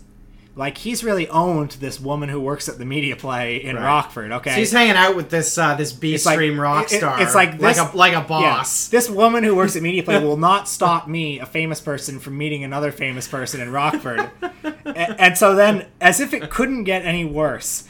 like 0.59 0.77
he's 0.77 1.03
really 1.03 1.27
owned 1.29 1.71
this 1.79 1.99
woman 2.01 2.27
who 2.29 2.39
works 2.39 2.67
at 2.67 2.77
the 2.77 2.83
media 2.85 3.15
play 3.15 3.55
in 3.63 3.75
Right. 3.77 3.85
Rockford. 3.85 4.31
Okay, 4.33 4.51
So 4.51 4.57
he's 4.57 4.71
hanging 4.73 4.97
out 4.97 5.15
with 5.15 5.29
this 5.29 5.57
uh, 5.57 5.73
this 5.75 5.93
B 5.93 6.13
It's 6.13 6.25
like- 6.25 6.35
stream 6.35 6.59
rock 6.59 6.91
it- 6.91 6.97
star. 6.97 7.21
it's 7.21 7.33
like 7.33 7.53
this- 7.57 7.77
like 7.77 7.93
a 7.93 7.97
like 7.97 8.11
a 8.13 8.15
Yeah. 8.17 8.23
boss. 8.23 8.87
This 8.89 9.09
woman 9.09 9.43
who 9.45 9.55
works 9.55 9.75
at 9.75 9.81
Media 9.81 10.03
Play 10.03 10.19
will 10.23 10.37
not 10.37 10.67
stop 10.67 11.07
me, 11.07 11.39
a 11.39 11.45
famous 11.45 11.79
person, 11.79 12.19
from 12.19 12.37
meeting 12.37 12.63
another 12.63 12.91
famous 12.91 13.27
person 13.27 13.61
in 13.61 13.71
Rockford. 13.71 14.29
and, 14.85 15.15
and 15.19 15.37
so 15.37 15.55
then, 15.55 15.85
as 16.01 16.19
if 16.19 16.33
it 16.33 16.49
couldn't 16.49 16.83
get 16.83 17.05
any 17.05 17.23
worse, 17.25 17.85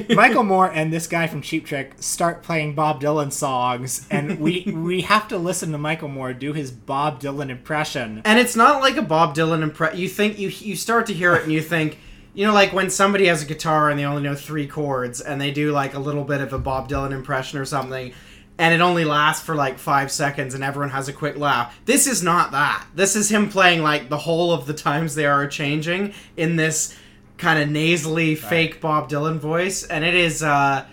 Michael 0.10 0.44
Moore 0.44 0.70
and 0.70 0.92
this 0.92 1.06
guy 1.06 1.26
from 1.26 1.42
Cheap 1.42 1.66
Trick 1.66 1.94
start 1.98 2.42
playing 2.42 2.74
Bob 2.74 3.00
Dylan 3.00 3.32
songs, 3.32 4.06
and 4.10 4.40
we 4.40 4.64
we 4.74 5.02
have 5.02 5.28
to 5.28 5.38
listen 5.38 5.72
to 5.72 5.78
Michael 5.78 6.08
Moore 6.08 6.32
do 6.32 6.52
his 6.52 6.70
Bob 6.70 7.20
Dylan 7.20 7.50
impression. 7.50 8.22
And 8.24 8.38
it's 8.38 8.56
not 8.56 8.80
like 8.80 8.96
a 8.96 9.02
Bob 9.02 9.34
Dylan 9.34 9.62
impression. 9.62 9.98
You 9.98 10.08
think 10.08 10.38
you 10.38 10.48
you 10.48 10.76
start 10.76 11.06
to 11.06 11.14
hear 11.14 11.34
it 11.34 11.42
and 11.42 11.52
you 11.52 11.60
think, 11.62 11.98
you 12.34 12.46
know, 12.46 12.52
like 12.52 12.72
when 12.72 12.90
somebody 12.90 13.26
has 13.26 13.42
a 13.42 13.46
guitar 13.46 13.90
and 13.90 13.98
they 13.98 14.04
only 14.04 14.22
know 14.22 14.34
three 14.34 14.66
chords 14.66 15.20
and 15.20 15.40
they 15.40 15.50
do 15.50 15.72
like 15.72 15.94
a 15.94 15.98
little 15.98 16.24
bit 16.24 16.40
of 16.40 16.52
a 16.52 16.58
Bob 16.58 16.88
Dylan 16.88 17.12
impression 17.12 17.58
or 17.58 17.64
something, 17.64 18.12
and 18.58 18.74
it 18.74 18.80
only 18.80 19.04
lasts 19.04 19.44
for 19.44 19.54
like 19.54 19.78
five 19.78 20.10
seconds 20.10 20.54
and 20.54 20.64
everyone 20.64 20.90
has 20.90 21.08
a 21.08 21.12
quick 21.12 21.36
laugh. 21.36 21.78
This 21.84 22.06
is 22.06 22.22
not 22.22 22.52
that. 22.52 22.86
This 22.94 23.16
is 23.16 23.30
him 23.30 23.48
playing 23.48 23.82
like 23.82 24.08
the 24.08 24.18
whole 24.18 24.52
of 24.52 24.66
the 24.66 24.74
times 24.74 25.14
they 25.14 25.26
are 25.26 25.46
changing 25.46 26.14
in 26.36 26.56
this 26.56 26.96
kind 27.42 27.60
of 27.60 27.68
nasally 27.68 28.36
fake 28.36 28.80
Bob 28.80 29.10
Dylan 29.10 29.38
voice, 29.38 29.84
and 29.84 30.04
it 30.04 30.14
is. 30.14 30.42
uh 30.42 30.86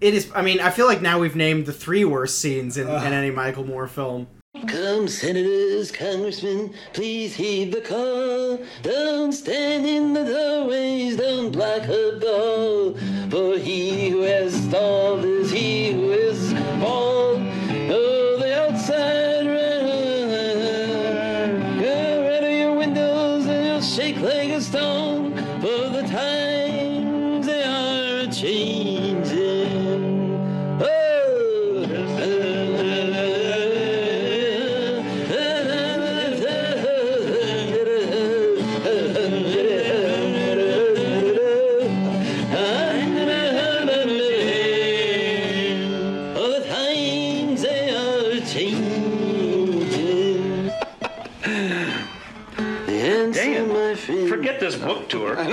it 0.00 0.14
is. 0.14 0.30
I 0.32 0.42
mean, 0.42 0.60
I 0.60 0.70
feel 0.70 0.86
like 0.86 1.02
now 1.02 1.18
we've 1.18 1.34
named 1.34 1.66
the 1.66 1.72
three 1.72 2.04
worst 2.04 2.38
scenes 2.38 2.76
in, 2.76 2.86
in 2.86 3.12
any 3.12 3.32
Michael 3.32 3.64
Moore 3.64 3.88
film. 3.88 4.28
Come, 4.68 5.08
senators, 5.08 5.90
congressmen, 5.90 6.72
please 6.92 7.34
heed 7.34 7.72
the 7.72 7.80
call. 7.80 8.60
Don't 8.82 9.32
stand 9.32 9.86
in 9.86 10.12
the 10.12 10.24
doorways, 10.24 11.16
don't 11.16 11.50
block 11.50 11.82
her 11.82 12.18
door. 12.18 12.94
For 13.28 13.58
he 13.58 14.10
who 14.10 14.22
has 14.22 14.54
stalled 14.54 15.24
is 15.24 15.50
he 15.50 15.92
who 15.92 16.12
is 16.12 16.37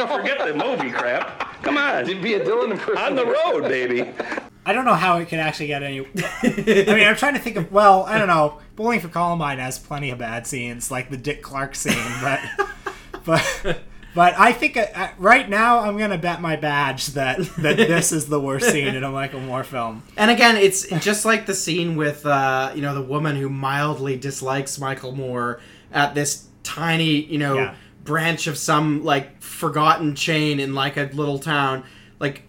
book 0.07 0.23
tour. 0.23 0.35
Forget 0.35 0.47
the 0.47 0.53
movie 0.65 0.91
crap. 0.91 1.61
Come 1.63 1.77
on. 1.77 2.07
You'd 2.07 2.21
be 2.21 2.35
a 2.35 2.39
Dylan 2.45 2.71
impersonator. 2.71 2.99
On 2.99 3.15
the 3.15 3.25
road, 3.25 3.63
baby. 3.69 4.11
I 4.67 4.73
don't 4.73 4.85
know 4.85 4.95
how 4.95 5.17
it 5.17 5.27
could 5.29 5.39
actually 5.39 5.67
get 5.67 5.83
any. 5.83 5.99
I 5.99 6.93
mean, 6.95 7.07
I'm 7.07 7.15
trying 7.15 7.35
to 7.35 7.39
think 7.39 7.55
of. 7.55 7.71
Well, 7.71 8.03
I 8.03 8.17
don't 8.17 8.27
know. 8.27 8.59
Bowling 8.75 8.99
for 8.99 9.09
Columbine 9.09 9.59
has 9.59 9.77
plenty 9.77 10.09
of 10.09 10.17
bad 10.17 10.47
scenes, 10.47 10.89
like 10.89 11.09
the 11.09 11.17
Dick 11.17 11.41
Clark 11.43 11.75
scene, 11.75 11.95
but 12.21 12.39
but 13.23 13.77
but 14.15 14.33
I 14.39 14.53
think 14.53 14.75
uh, 14.75 14.87
uh, 14.95 15.09
right 15.17 15.47
now 15.47 15.79
I'm 15.79 15.97
gonna 15.97 16.17
bet 16.17 16.41
my 16.41 16.55
badge 16.55 17.07
that 17.09 17.37
that 17.57 17.77
this 17.77 18.11
is 18.11 18.25
the 18.27 18.39
worst 18.39 18.69
scene 18.71 18.87
in 18.95 19.03
a 19.03 19.11
Michael 19.11 19.39
Moore 19.39 19.63
film. 19.63 20.01
And 20.17 20.31
again, 20.31 20.57
it's 20.57 20.87
just 20.99 21.25
like 21.25 21.45
the 21.45 21.53
scene 21.53 21.95
with 21.95 22.25
uh, 22.25 22.71
you 22.75 22.81
know 22.81 22.95
the 22.95 23.03
woman 23.03 23.35
who 23.35 23.49
mildly 23.49 24.17
dislikes 24.17 24.79
Michael 24.79 25.11
Moore 25.13 25.61
at 25.93 26.15
this 26.15 26.47
tiny 26.63 27.21
you 27.23 27.37
know 27.37 27.55
Yeah. 27.55 27.75
Branch 28.05 28.47
of 28.47 28.57
some 28.57 29.03
like 29.03 29.41
forgotten 29.41 30.15
chain 30.15 30.59
in 30.59 30.73
like 30.73 30.95
a 30.95 31.09
little 31.13 31.39
town. 31.39 31.83
Like, 32.19 32.43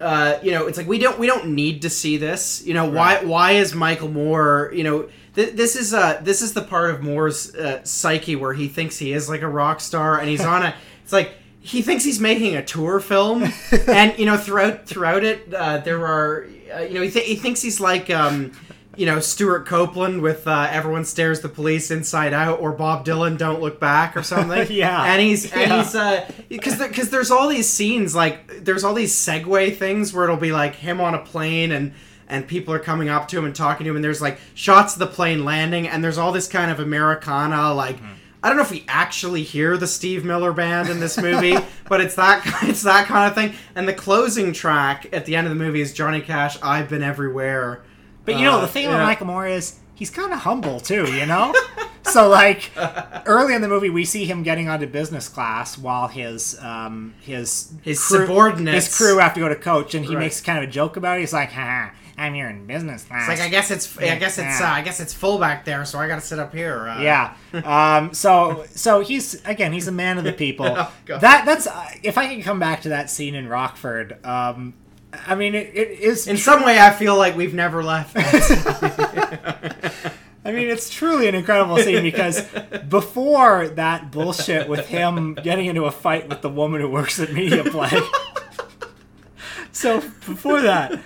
uh, 0.00 0.38
you 0.42 0.52
know, 0.52 0.66
it's 0.66 0.78
like 0.78 0.88
we 0.88 0.98
don't 0.98 1.18
we 1.18 1.26
don't 1.26 1.48
need 1.54 1.82
to 1.82 1.90
see 1.90 2.16
this. 2.16 2.64
You 2.64 2.72
know, 2.72 2.86
why 2.86 3.22
why 3.24 3.52
is 3.52 3.74
Michael 3.74 4.08
Moore? 4.08 4.72
You 4.74 4.84
know, 4.84 5.08
th- 5.34 5.54
this 5.54 5.76
is 5.76 5.92
uh 5.92 6.20
this 6.22 6.40
is 6.40 6.54
the 6.54 6.62
part 6.62 6.90
of 6.90 7.02
Moore's 7.02 7.54
uh, 7.54 7.84
psyche 7.84 8.36
where 8.36 8.54
he 8.54 8.68
thinks 8.68 8.96
he 8.98 9.12
is 9.12 9.28
like 9.28 9.42
a 9.42 9.48
rock 9.48 9.80
star 9.80 10.18
and 10.18 10.28
he's 10.28 10.44
on 10.44 10.62
a. 10.62 10.74
It's 11.02 11.12
like 11.12 11.32
he 11.58 11.82
thinks 11.82 12.04
he's 12.04 12.20
making 12.20 12.54
a 12.54 12.64
tour 12.64 13.00
film, 13.00 13.42
and 13.88 14.16
you 14.18 14.24
know 14.24 14.36
throughout 14.36 14.86
throughout 14.86 15.24
it 15.24 15.52
uh, 15.52 15.78
there 15.78 16.06
are 16.06 16.46
uh, 16.74 16.80
you 16.82 16.94
know 16.94 17.02
he, 17.02 17.10
th- 17.10 17.26
he 17.26 17.34
thinks 17.34 17.60
he's 17.60 17.80
like 17.80 18.08
um, 18.08 18.52
you 18.96 19.06
know 19.06 19.20
Stewart 19.20 19.66
Copeland 19.66 20.20
with 20.22 20.46
uh, 20.46 20.68
everyone 20.70 21.04
stares 21.04 21.40
the 21.40 21.48
police 21.48 21.90
inside 21.90 22.32
out 22.32 22.60
or 22.60 22.72
Bob 22.72 23.04
Dylan 23.06 23.38
don't 23.38 23.60
look 23.60 23.80
back 23.80 24.16
or 24.16 24.22
something. 24.22 24.66
Yeah. 24.70 25.04
and 25.04 25.20
he's 25.22 25.50
and 25.52 25.60
Yeah. 25.70 25.82
he's 25.82 25.94
uh 25.94 26.30
because 26.48 26.78
because 26.78 27.10
there's 27.10 27.30
all 27.30 27.48
these 27.48 27.68
scenes 27.68 28.14
like 28.14 28.64
there's 28.64 28.84
all 28.84 28.94
these 28.94 29.14
segue 29.14 29.76
things 29.76 30.12
where 30.12 30.24
it'll 30.24 30.36
be 30.36 30.52
like 30.52 30.74
him 30.76 31.00
on 31.00 31.14
a 31.14 31.18
plane 31.20 31.72
and. 31.72 31.92
And 32.28 32.48
people 32.48 32.72
are 32.72 32.78
coming 32.78 33.10
up 33.10 33.28
to 33.28 33.36
him 33.38 33.44
and 33.44 33.54
talking 33.54 33.84
to 33.84 33.90
him, 33.90 33.96
and 33.96 34.02
there's 34.02 34.22
like 34.22 34.38
shots 34.54 34.94
of 34.94 35.00
the 35.00 35.06
plane 35.06 35.44
landing, 35.44 35.86
and 35.86 36.02
there's 36.02 36.16
all 36.16 36.32
this 36.32 36.48
kind 36.48 36.70
of 36.70 36.80
Americana, 36.80 37.74
like 37.74 37.98
I 38.42 38.48
don't 38.48 38.56
know 38.56 38.62
if 38.62 38.70
we 38.70 38.86
actually 38.88 39.42
hear 39.42 39.76
the 39.76 39.86
Steve 39.86 40.24
Miller 40.24 40.52
band 40.54 40.88
in 40.88 40.98
this 40.98 41.18
movie, 41.18 41.58
but 41.90 42.00
it's 42.00 42.14
that 42.14 42.40
it's 42.62 42.82
that 42.84 43.06
kind 43.06 43.28
of 43.28 43.34
thing. 43.34 43.52
And 43.74 43.86
the 43.86 43.92
closing 43.92 44.54
track 44.54 45.06
at 45.12 45.26
the 45.26 45.36
end 45.36 45.46
of 45.46 45.50
the 45.50 45.62
movie 45.62 45.82
is 45.82 45.92
Johnny 45.92 46.22
Cash. 46.22 46.56
I've 46.62 46.88
been 46.88 47.02
everywhere. 47.02 47.82
But 48.24 48.36
you 48.38 48.44
know, 48.44 48.58
Uh, 48.58 48.60
the 48.62 48.68
thing 48.68 48.84
yeah. 48.84 48.94
about 48.94 49.06
Michael 49.06 49.26
Moore 49.26 49.46
is 49.46 49.76
he's 49.94 50.10
kind 50.10 50.32
of 50.32 50.40
humble 50.40 50.80
too, 50.80 51.12
you 51.12 51.26
know? 51.26 51.54
so, 52.04 52.28
like, 52.28 52.70
early 53.26 53.54
in 53.54 53.62
the 53.62 53.68
movie, 53.68 53.90
we 53.90 54.04
see 54.04 54.24
him 54.24 54.42
getting 54.42 54.68
onto 54.68 54.86
business 54.86 55.28
class 55.28 55.76
while 55.78 56.08
his 56.08 56.58
um, 56.60 57.14
his 57.20 57.72
His 57.82 58.04
crew, 58.04 58.26
subordinates- 58.26 58.86
his 58.86 58.96
crew 58.96 59.18
have 59.18 59.34
to 59.34 59.40
go 59.40 59.48
to 59.48 59.56
coach, 59.56 59.94
and 59.94 60.04
he 60.04 60.14
Right. 60.14 60.22
makes 60.24 60.40
kind 60.40 60.58
of 60.58 60.64
a 60.64 60.66
joke 60.72 60.96
about 60.96 61.18
it. 61.18 61.20
He's 61.20 61.32
like, 61.32 61.52
Haha, 61.52 61.90
I'm 62.18 62.34
here 62.34 62.48
in 62.48 62.66
business 62.66 63.04
class. 63.04 63.28
It's 63.28 63.40
like 63.40 63.46
I 63.48 63.50
guess 63.50 63.70
it's 63.70 63.98
I 63.98 64.16
guess 64.16 64.38
it's 64.38 64.60
uh, 64.60 64.64
I 64.66 64.82
guess 64.82 65.00
it's 65.00 65.14
full 65.14 65.38
back 65.38 65.64
there, 65.64 65.84
so 65.84 65.98
I 65.98 66.06
got 66.08 66.16
to 66.16 66.20
sit 66.20 66.38
up 66.38 66.54
here. 66.54 66.88
Uh, 66.88 67.00
Yeah. 67.00 67.34
Um, 67.64 68.12
so 68.14 68.64
so 68.74 69.00
he's 69.00 69.42
again 69.44 69.72
he's 69.72 69.88
a 69.88 69.92
man 69.92 70.18
of 70.18 70.24
the 70.24 70.32
people. 70.32 70.66
Oh, 71.10 71.18
that 71.18 71.44
that's 71.46 71.66
uh, 71.66 71.86
if 72.02 72.16
I 72.18 72.26
can 72.28 72.42
come 72.42 72.58
back 72.58 72.82
to 72.82 72.88
that 72.90 73.10
scene 73.10 73.34
in 73.34 73.48
Rockford. 73.48 74.24
Um, 74.24 74.74
I 75.26 75.34
mean 75.34 75.54
it, 75.54 75.70
it 75.74 75.90
is 76.00 76.26
In 76.26 76.36
some 76.36 76.64
way, 76.64 76.78
I 76.80 76.90
feel 76.90 77.16
like 77.16 77.36
we've 77.36 77.54
never 77.54 77.82
left. 77.82 78.16
I 80.44 80.50
mean, 80.50 80.68
it's 80.68 80.90
truly 80.90 81.28
an 81.28 81.36
incredible 81.36 81.76
scene 81.78 82.02
because 82.02 82.44
before 82.88 83.68
that 83.68 84.10
bullshit 84.10 84.68
with 84.68 84.88
him 84.88 85.34
getting 85.34 85.66
into 85.66 85.84
a 85.84 85.92
fight 85.92 86.28
with 86.28 86.42
the 86.42 86.48
woman 86.48 86.80
who 86.80 86.88
works 86.88 87.20
at 87.20 87.32
Media 87.32 87.62
Play. 87.62 88.00
so 89.72 90.00
before 90.00 90.60
that, 90.62 91.00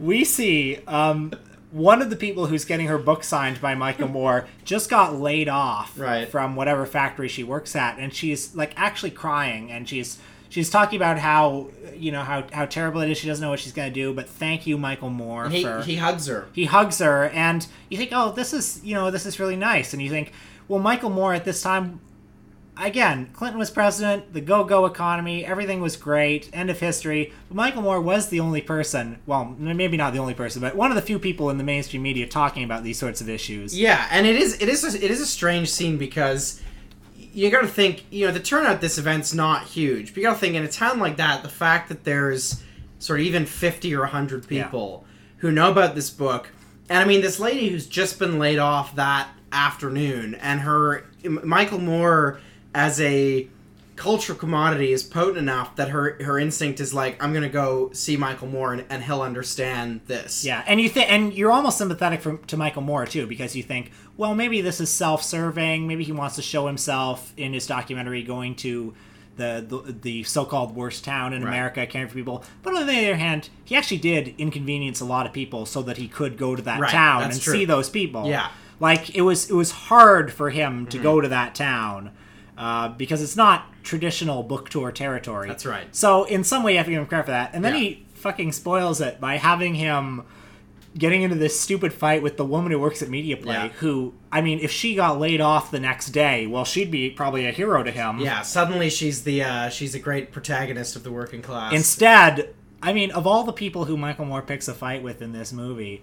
we 0.00 0.24
see 0.24 0.78
um, 0.88 1.32
one 1.70 2.02
of 2.02 2.10
the 2.10 2.16
people 2.16 2.46
who's 2.46 2.64
getting 2.64 2.88
her 2.88 2.98
book 2.98 3.22
signed 3.22 3.60
by 3.60 3.76
Michael 3.76 4.08
Moore 4.08 4.48
just 4.64 4.90
got 4.90 5.14
laid 5.14 5.48
off 5.48 5.96
Right. 5.96 6.28
from 6.28 6.56
whatever 6.56 6.84
factory 6.84 7.28
she 7.28 7.44
works 7.44 7.76
at, 7.76 8.00
and 8.00 8.12
she's 8.12 8.52
like 8.56 8.72
actually 8.76 9.12
crying, 9.12 9.70
and 9.70 9.88
she's 9.88 10.18
she's 10.52 10.70
talking 10.70 10.96
about 10.96 11.18
how 11.18 11.68
you 11.96 12.12
know 12.12 12.22
how 12.22 12.44
how 12.52 12.66
terrible 12.66 13.00
it 13.00 13.10
is. 13.10 13.18
She 13.18 13.26
doesn't 13.26 13.42
know 13.42 13.50
what 13.50 13.60
she's 13.60 13.72
gonna 13.72 13.90
do, 13.90 14.12
but 14.14 14.28
thank 14.28 14.66
you, 14.66 14.78
Michael 14.78 15.10
Moore, 15.10 15.48
he, 15.48 15.62
for 15.64 15.82
he 15.82 15.96
hugs 15.96 16.26
her. 16.26 16.46
he 16.52 16.66
hugs 16.66 16.98
her 17.00 17.28
and 17.30 17.66
you 17.88 17.98
think 17.98 18.10
oh 18.12 18.32
this 18.32 18.52
is 18.52 18.80
you 18.84 18.94
know 18.94 19.10
this 19.10 19.26
is 19.26 19.40
really 19.40 19.56
nice 19.56 19.92
and 19.92 20.00
you 20.02 20.08
think 20.10 20.32
well 20.68 20.78
michael 20.80 21.10
moore 21.10 21.34
at 21.34 21.44
this 21.44 21.60
time 21.62 22.00
again 22.76 23.28
clinton 23.34 23.58
was 23.58 23.70
president 23.70 24.32
the 24.32 24.40
go-go 24.40 24.86
economy 24.86 25.44
everything 25.44 25.80
was 25.82 25.94
great 25.96 26.48
end 26.54 26.70
of 26.70 26.80
history 26.80 27.30
but 27.48 27.54
michael 27.54 27.82
moore 27.82 28.00
was 28.00 28.28
the 28.30 28.40
only 28.40 28.62
person 28.62 29.18
well 29.26 29.54
maybe 29.58 29.96
not 29.98 30.12
the 30.14 30.18
only 30.18 30.32
person 30.34 30.60
but 30.62 30.74
one 30.74 30.90
of 30.90 30.94
the 30.94 31.02
few 31.02 31.18
people 31.18 31.50
in 31.50 31.58
the 31.58 31.64
mainstream 31.64 32.02
media 32.02 32.26
talking 32.26 32.64
about 32.64 32.82
these 32.82 32.98
sorts 32.98 33.20
of 33.20 33.28
issues 33.28 33.78
Yeah, 33.78 34.06
and 34.10 34.26
it 34.26 34.36
is 34.36 34.54
it 34.62 34.68
is 34.70 34.82
a, 34.84 35.04
it 35.04 35.10
is 35.10 35.20
a 35.20 35.26
strange 35.26 35.70
scene 35.70 35.98
because 35.98 36.62
you 37.32 37.50
got 37.50 37.62
to 37.62 37.66
think 37.68 38.04
you 38.10 38.26
know 38.26 38.32
the 38.32 38.40
turnout 38.40 38.72
at 38.72 38.80
this 38.80 38.98
event's 38.98 39.34
not 39.34 39.64
huge. 39.64 40.08
But 40.08 40.16
you 40.18 40.22
got 40.24 40.34
to 40.34 40.38
think 40.38 40.54
in 40.54 40.64
a 40.64 40.68
town 40.68 40.98
like 40.98 41.16
that, 41.16 41.42
the 41.42 41.48
fact 41.48 41.88
that 41.88 42.04
there's 42.04 42.62
sort 42.98 43.20
of 43.20 43.26
even 43.26 43.46
fifty 43.46 43.94
or 43.94 44.04
hundred 44.06 44.46
people 44.46 45.04
who 45.38 45.50
know 45.50 45.70
about 45.70 45.94
this 45.94 46.10
book, 46.10 46.50
and 46.88 46.98
I 46.98 47.04
mean 47.04 47.20
this 47.20 47.40
lady 47.40 47.68
who's 47.68 47.86
just 47.86 48.18
been 48.18 48.38
laid 48.38 48.58
off 48.58 48.94
that 48.96 49.28
afternoon, 49.50 50.34
and 50.36 50.60
her 50.60 51.04
Michael 51.24 51.78
Moore 51.78 52.40
as 52.74 53.00
a 53.00 53.48
cultural 53.96 54.38
commodity 54.38 54.92
is 54.92 55.02
potent 55.02 55.38
enough 55.38 55.76
that 55.76 55.90
her 55.90 56.16
her 56.22 56.38
instinct 56.38 56.80
is 56.80 56.92
like 56.94 57.22
I'm 57.22 57.32
gonna 57.32 57.48
go 57.48 57.90
see 57.92 58.16
Michael 58.16 58.48
Moore 58.48 58.72
and, 58.72 58.84
and 58.90 59.02
he'll 59.02 59.22
understand 59.22 60.00
this. 60.06 60.44
Yeah, 60.44 60.64
and 60.66 60.80
you 60.80 60.88
think, 60.88 61.10
and 61.10 61.32
you're 61.34 61.52
almost 61.52 61.78
sympathetic 61.78 62.20
for, 62.20 62.36
to 62.38 62.56
Michael 62.56 62.82
Moore 62.82 63.06
too, 63.06 63.26
because 63.26 63.54
you 63.54 63.62
think, 63.62 63.90
well, 64.16 64.34
maybe 64.34 64.60
this 64.60 64.80
is 64.80 64.90
self-serving. 64.90 65.86
Maybe 65.86 66.04
he 66.04 66.12
wants 66.12 66.36
to 66.36 66.42
show 66.42 66.66
himself 66.66 67.32
in 67.36 67.52
his 67.52 67.66
documentary 67.66 68.22
going 68.22 68.54
to 68.56 68.94
the 69.36 69.64
the, 69.66 69.92
the 69.92 70.22
so-called 70.24 70.74
worst 70.74 71.04
town 71.04 71.32
in 71.32 71.42
Right. 71.42 71.48
America, 71.50 71.86
caring 71.86 72.08
for 72.08 72.14
people. 72.14 72.44
But 72.62 72.74
on 72.74 72.86
the 72.86 72.92
other 72.98 73.16
hand, 73.16 73.48
he 73.64 73.76
actually 73.76 73.98
did 73.98 74.34
inconvenience 74.38 75.00
a 75.00 75.04
lot 75.04 75.26
of 75.26 75.32
people 75.32 75.66
so 75.66 75.82
that 75.82 75.96
he 75.98 76.08
could 76.08 76.36
go 76.36 76.54
to 76.56 76.62
that 76.62 76.80
Right, 76.80 76.90
town 76.90 77.22
that's 77.22 77.36
and 77.36 77.42
true. 77.42 77.54
see 77.54 77.64
those 77.64 77.88
people. 77.90 78.26
Yeah. 78.28 78.48
like 78.80 79.14
it 79.14 79.22
was 79.22 79.48
it 79.50 79.54
was 79.54 79.70
hard 79.70 80.32
for 80.32 80.50
him 80.50 80.80
Mm-hmm. 80.80 80.88
to 80.90 80.98
go 80.98 81.20
to 81.20 81.28
that 81.28 81.54
town. 81.54 82.10
Uh, 82.56 82.88
because 82.90 83.22
it's 83.22 83.36
not 83.36 83.66
traditional 83.82 84.42
book 84.42 84.68
tour 84.68 84.92
territory. 84.92 85.48
That's 85.48 85.64
right. 85.66 85.86
So 85.94 86.24
in 86.24 86.44
some 86.44 86.62
way, 86.62 86.72
you 86.72 86.76
have 86.78 86.86
to 86.86 86.92
give 86.92 87.00
him 87.00 87.06
credit 87.06 87.24
for 87.24 87.30
that. 87.32 87.50
And 87.54 87.64
then 87.64 87.72
Yeah. 87.74 87.80
he 87.80 88.06
fucking 88.14 88.52
spoils 88.52 89.00
it 89.00 89.20
by 89.20 89.36
having 89.38 89.74
him 89.74 90.22
getting 90.96 91.22
into 91.22 91.34
this 91.36 91.58
stupid 91.58 91.90
fight 91.94 92.22
with 92.22 92.36
the 92.36 92.44
woman 92.44 92.70
who 92.70 92.78
works 92.78 93.00
at 93.00 93.08
Media 93.08 93.34
Play. 93.38 93.54
Yeah. 93.54 93.68
Who, 93.80 94.12
I 94.30 94.42
mean, 94.42 94.58
if 94.60 94.70
she 94.70 94.94
got 94.94 95.18
laid 95.18 95.40
off 95.40 95.70
the 95.70 95.80
next 95.80 96.10
day, 96.10 96.46
well, 96.46 96.66
she'd 96.66 96.90
be 96.90 97.08
probably 97.08 97.46
a 97.46 97.50
hero 97.50 97.82
to 97.82 97.90
him. 97.90 98.18
Yeah, 98.18 98.42
suddenly 98.42 98.90
she's 98.90 99.24
the 99.24 99.42
uh, 99.42 99.68
she's 99.70 99.94
a 99.94 99.98
great 99.98 100.30
protagonist 100.32 100.94
of 100.94 101.02
the 101.02 101.10
working 101.10 101.40
class. 101.40 101.72
Instead, 101.72 102.54
I 102.82 102.92
mean, 102.92 103.10
of 103.12 103.26
all 103.26 103.44
the 103.44 103.54
people 103.54 103.86
who 103.86 103.96
Michael 103.96 104.26
Moore 104.26 104.42
picks 104.42 104.68
a 104.68 104.74
fight 104.74 105.02
with 105.02 105.22
in 105.22 105.32
this 105.32 105.50
movie, 105.54 106.02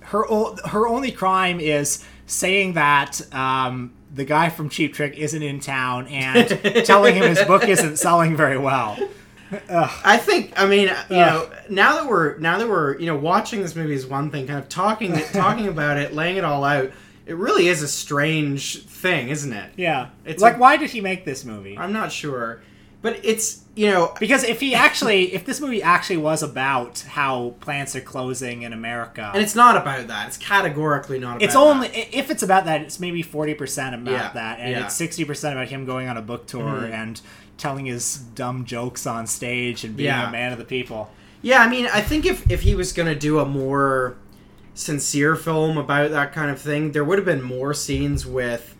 her 0.00 0.24
o- 0.32 0.56
her 0.68 0.88
only 0.88 1.12
crime 1.12 1.60
is 1.60 2.02
saying 2.24 2.72
that 2.72 3.20
um, 3.34 3.92
the 4.14 4.24
guy 4.24 4.48
from 4.50 4.68
Cheap 4.68 4.94
Trick 4.94 5.16
isn't 5.16 5.42
in 5.42 5.60
town 5.60 6.06
and 6.08 6.48
telling 6.84 7.14
him 7.14 7.24
his 7.28 7.42
book 7.44 7.66
isn't 7.66 7.96
selling 7.96 8.36
very 8.36 8.58
well. 8.58 8.98
I 9.70 10.16
think. 10.16 10.52
I 10.58 10.66
mean, 10.66 10.88
you 10.88 10.94
Ugh. 10.94 11.10
know, 11.10 11.50
now 11.68 11.96
that 11.96 12.08
we're 12.08 12.38
now 12.38 12.58
that 12.58 12.68
we're 12.68 12.98
you 12.98 13.06
know 13.06 13.16
watching 13.16 13.60
this 13.60 13.76
movie 13.76 13.94
is 13.94 14.06
one 14.06 14.30
thing. 14.30 14.46
Kind 14.46 14.58
of 14.58 14.68
talking 14.68 15.12
talking 15.32 15.68
about 15.68 15.98
it, 15.98 16.14
laying 16.14 16.36
it 16.36 16.44
all 16.44 16.64
out. 16.64 16.90
It 17.26 17.36
really 17.36 17.68
is 17.68 17.82
a 17.82 17.88
strange 17.88 18.82
thing, 18.84 19.28
isn't 19.28 19.52
it? 19.52 19.72
Yeah. 19.76 20.08
It's 20.24 20.42
like, 20.42 20.56
a- 20.56 20.58
why 20.58 20.76
did 20.76 20.90
he 20.90 21.00
make 21.00 21.24
this 21.24 21.44
movie? 21.44 21.78
I'm 21.78 21.92
not 21.92 22.10
sure, 22.10 22.62
but 23.02 23.18
it's 23.22 23.60
you 23.74 23.90
know 23.90 24.12
Because 24.20 24.44
if 24.44 24.60
he 24.60 24.74
actually, 24.74 25.32
if 25.34 25.44
this 25.44 25.60
movie 25.60 25.82
actually 25.82 26.18
was 26.18 26.42
about 26.42 27.00
how 27.08 27.54
plants 27.60 27.94
are 27.96 28.00
closing 28.00 28.62
in 28.62 28.72
America, 28.72 29.30
and 29.34 29.42
it's 29.42 29.54
not 29.54 29.76
about 29.76 30.06
that. 30.08 30.28
It's 30.28 30.36
categorically 30.36 31.18
not. 31.18 31.36
about 31.36 31.42
it's 31.42 31.56
only 31.56 31.88
if 31.88 32.30
it's 32.30 32.42
about 32.42 32.64
that, 32.66 32.80
it's 32.82 32.98
maybe 33.00 33.22
forty 33.22 33.54
percent 33.54 33.94
about 33.94 34.12
Yeah, 34.12 34.30
that, 34.32 34.60
and 34.60 34.70
yeah. 34.70 34.84
it's 34.84 34.94
sixty 34.94 35.24
percent 35.24 35.54
about 35.56 35.68
him 35.68 35.84
going 35.84 36.08
on 36.08 36.16
a 36.16 36.22
book 36.22 36.46
tour 36.46 36.62
Mhm. 36.82 36.92
and 36.92 37.20
telling 37.58 37.86
his 37.86 38.16
dumb 38.16 38.64
jokes 38.64 39.06
on 39.06 39.26
stage 39.26 39.84
and 39.84 39.96
being 39.96 40.08
Yeah. 40.08 40.28
a 40.28 40.32
man 40.32 40.52
of 40.52 40.58
the 40.58 40.64
people. 40.64 41.10
Yeah, 41.42 41.58
I 41.60 41.68
mean, 41.68 41.88
I 41.92 42.00
think 42.00 42.24
if 42.26 42.50
if 42.50 42.60
he 42.62 42.74
was 42.74 42.92
gonna 42.92 43.14
do 43.14 43.38
a 43.38 43.44
more 43.46 44.16
sincere 44.74 45.36
film 45.36 45.76
about 45.76 46.10
that 46.10 46.32
kind 46.32 46.50
of 46.50 46.60
thing, 46.60 46.92
there 46.92 47.04
would 47.04 47.18
have 47.18 47.24
been 47.26 47.42
more 47.42 47.74
scenes 47.74 48.24
with, 48.26 48.71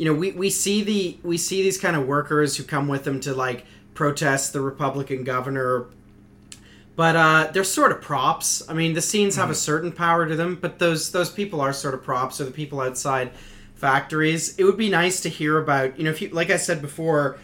you 0.00 0.06
know, 0.06 0.14
we 0.14 0.30
we 0.30 0.48
see 0.48 0.82
the 0.82 1.18
we 1.22 1.36
see 1.36 1.62
these 1.62 1.76
kind 1.76 1.94
of 1.94 2.06
workers 2.06 2.56
who 2.56 2.64
come 2.64 2.88
with 2.88 3.04
them 3.04 3.20
to 3.20 3.34
like 3.34 3.66
protest 3.92 4.54
the 4.54 4.62
Republican 4.62 5.24
governor. 5.24 5.88
But 6.96 7.16
uh, 7.16 7.50
they're 7.52 7.64
sort 7.64 7.92
of 7.92 8.00
props. 8.00 8.66
I 8.66 8.72
mean, 8.72 8.94
the 8.94 9.02
scenes 9.02 9.36
have 9.36 9.50
a 9.50 9.54
certain 9.54 9.92
power 9.92 10.26
to 10.26 10.34
them, 10.34 10.56
but 10.58 10.78
those 10.78 11.12
those 11.12 11.28
people 11.28 11.60
are 11.60 11.74
sort 11.74 11.92
of 11.92 12.02
props, 12.02 12.40
or 12.40 12.44
the 12.44 12.50
people 12.50 12.80
outside 12.80 13.32
factories. 13.74 14.56
It 14.56 14.64
would 14.64 14.78
be 14.78 14.88
nice 14.88 15.20
to 15.20 15.28
hear 15.28 15.58
about, 15.58 15.98
you 15.98 16.04
know, 16.04 16.10
if 16.10 16.22
you 16.22 16.30
like 16.30 16.48
I 16.48 16.56
said 16.56 16.80
before, 16.80 17.38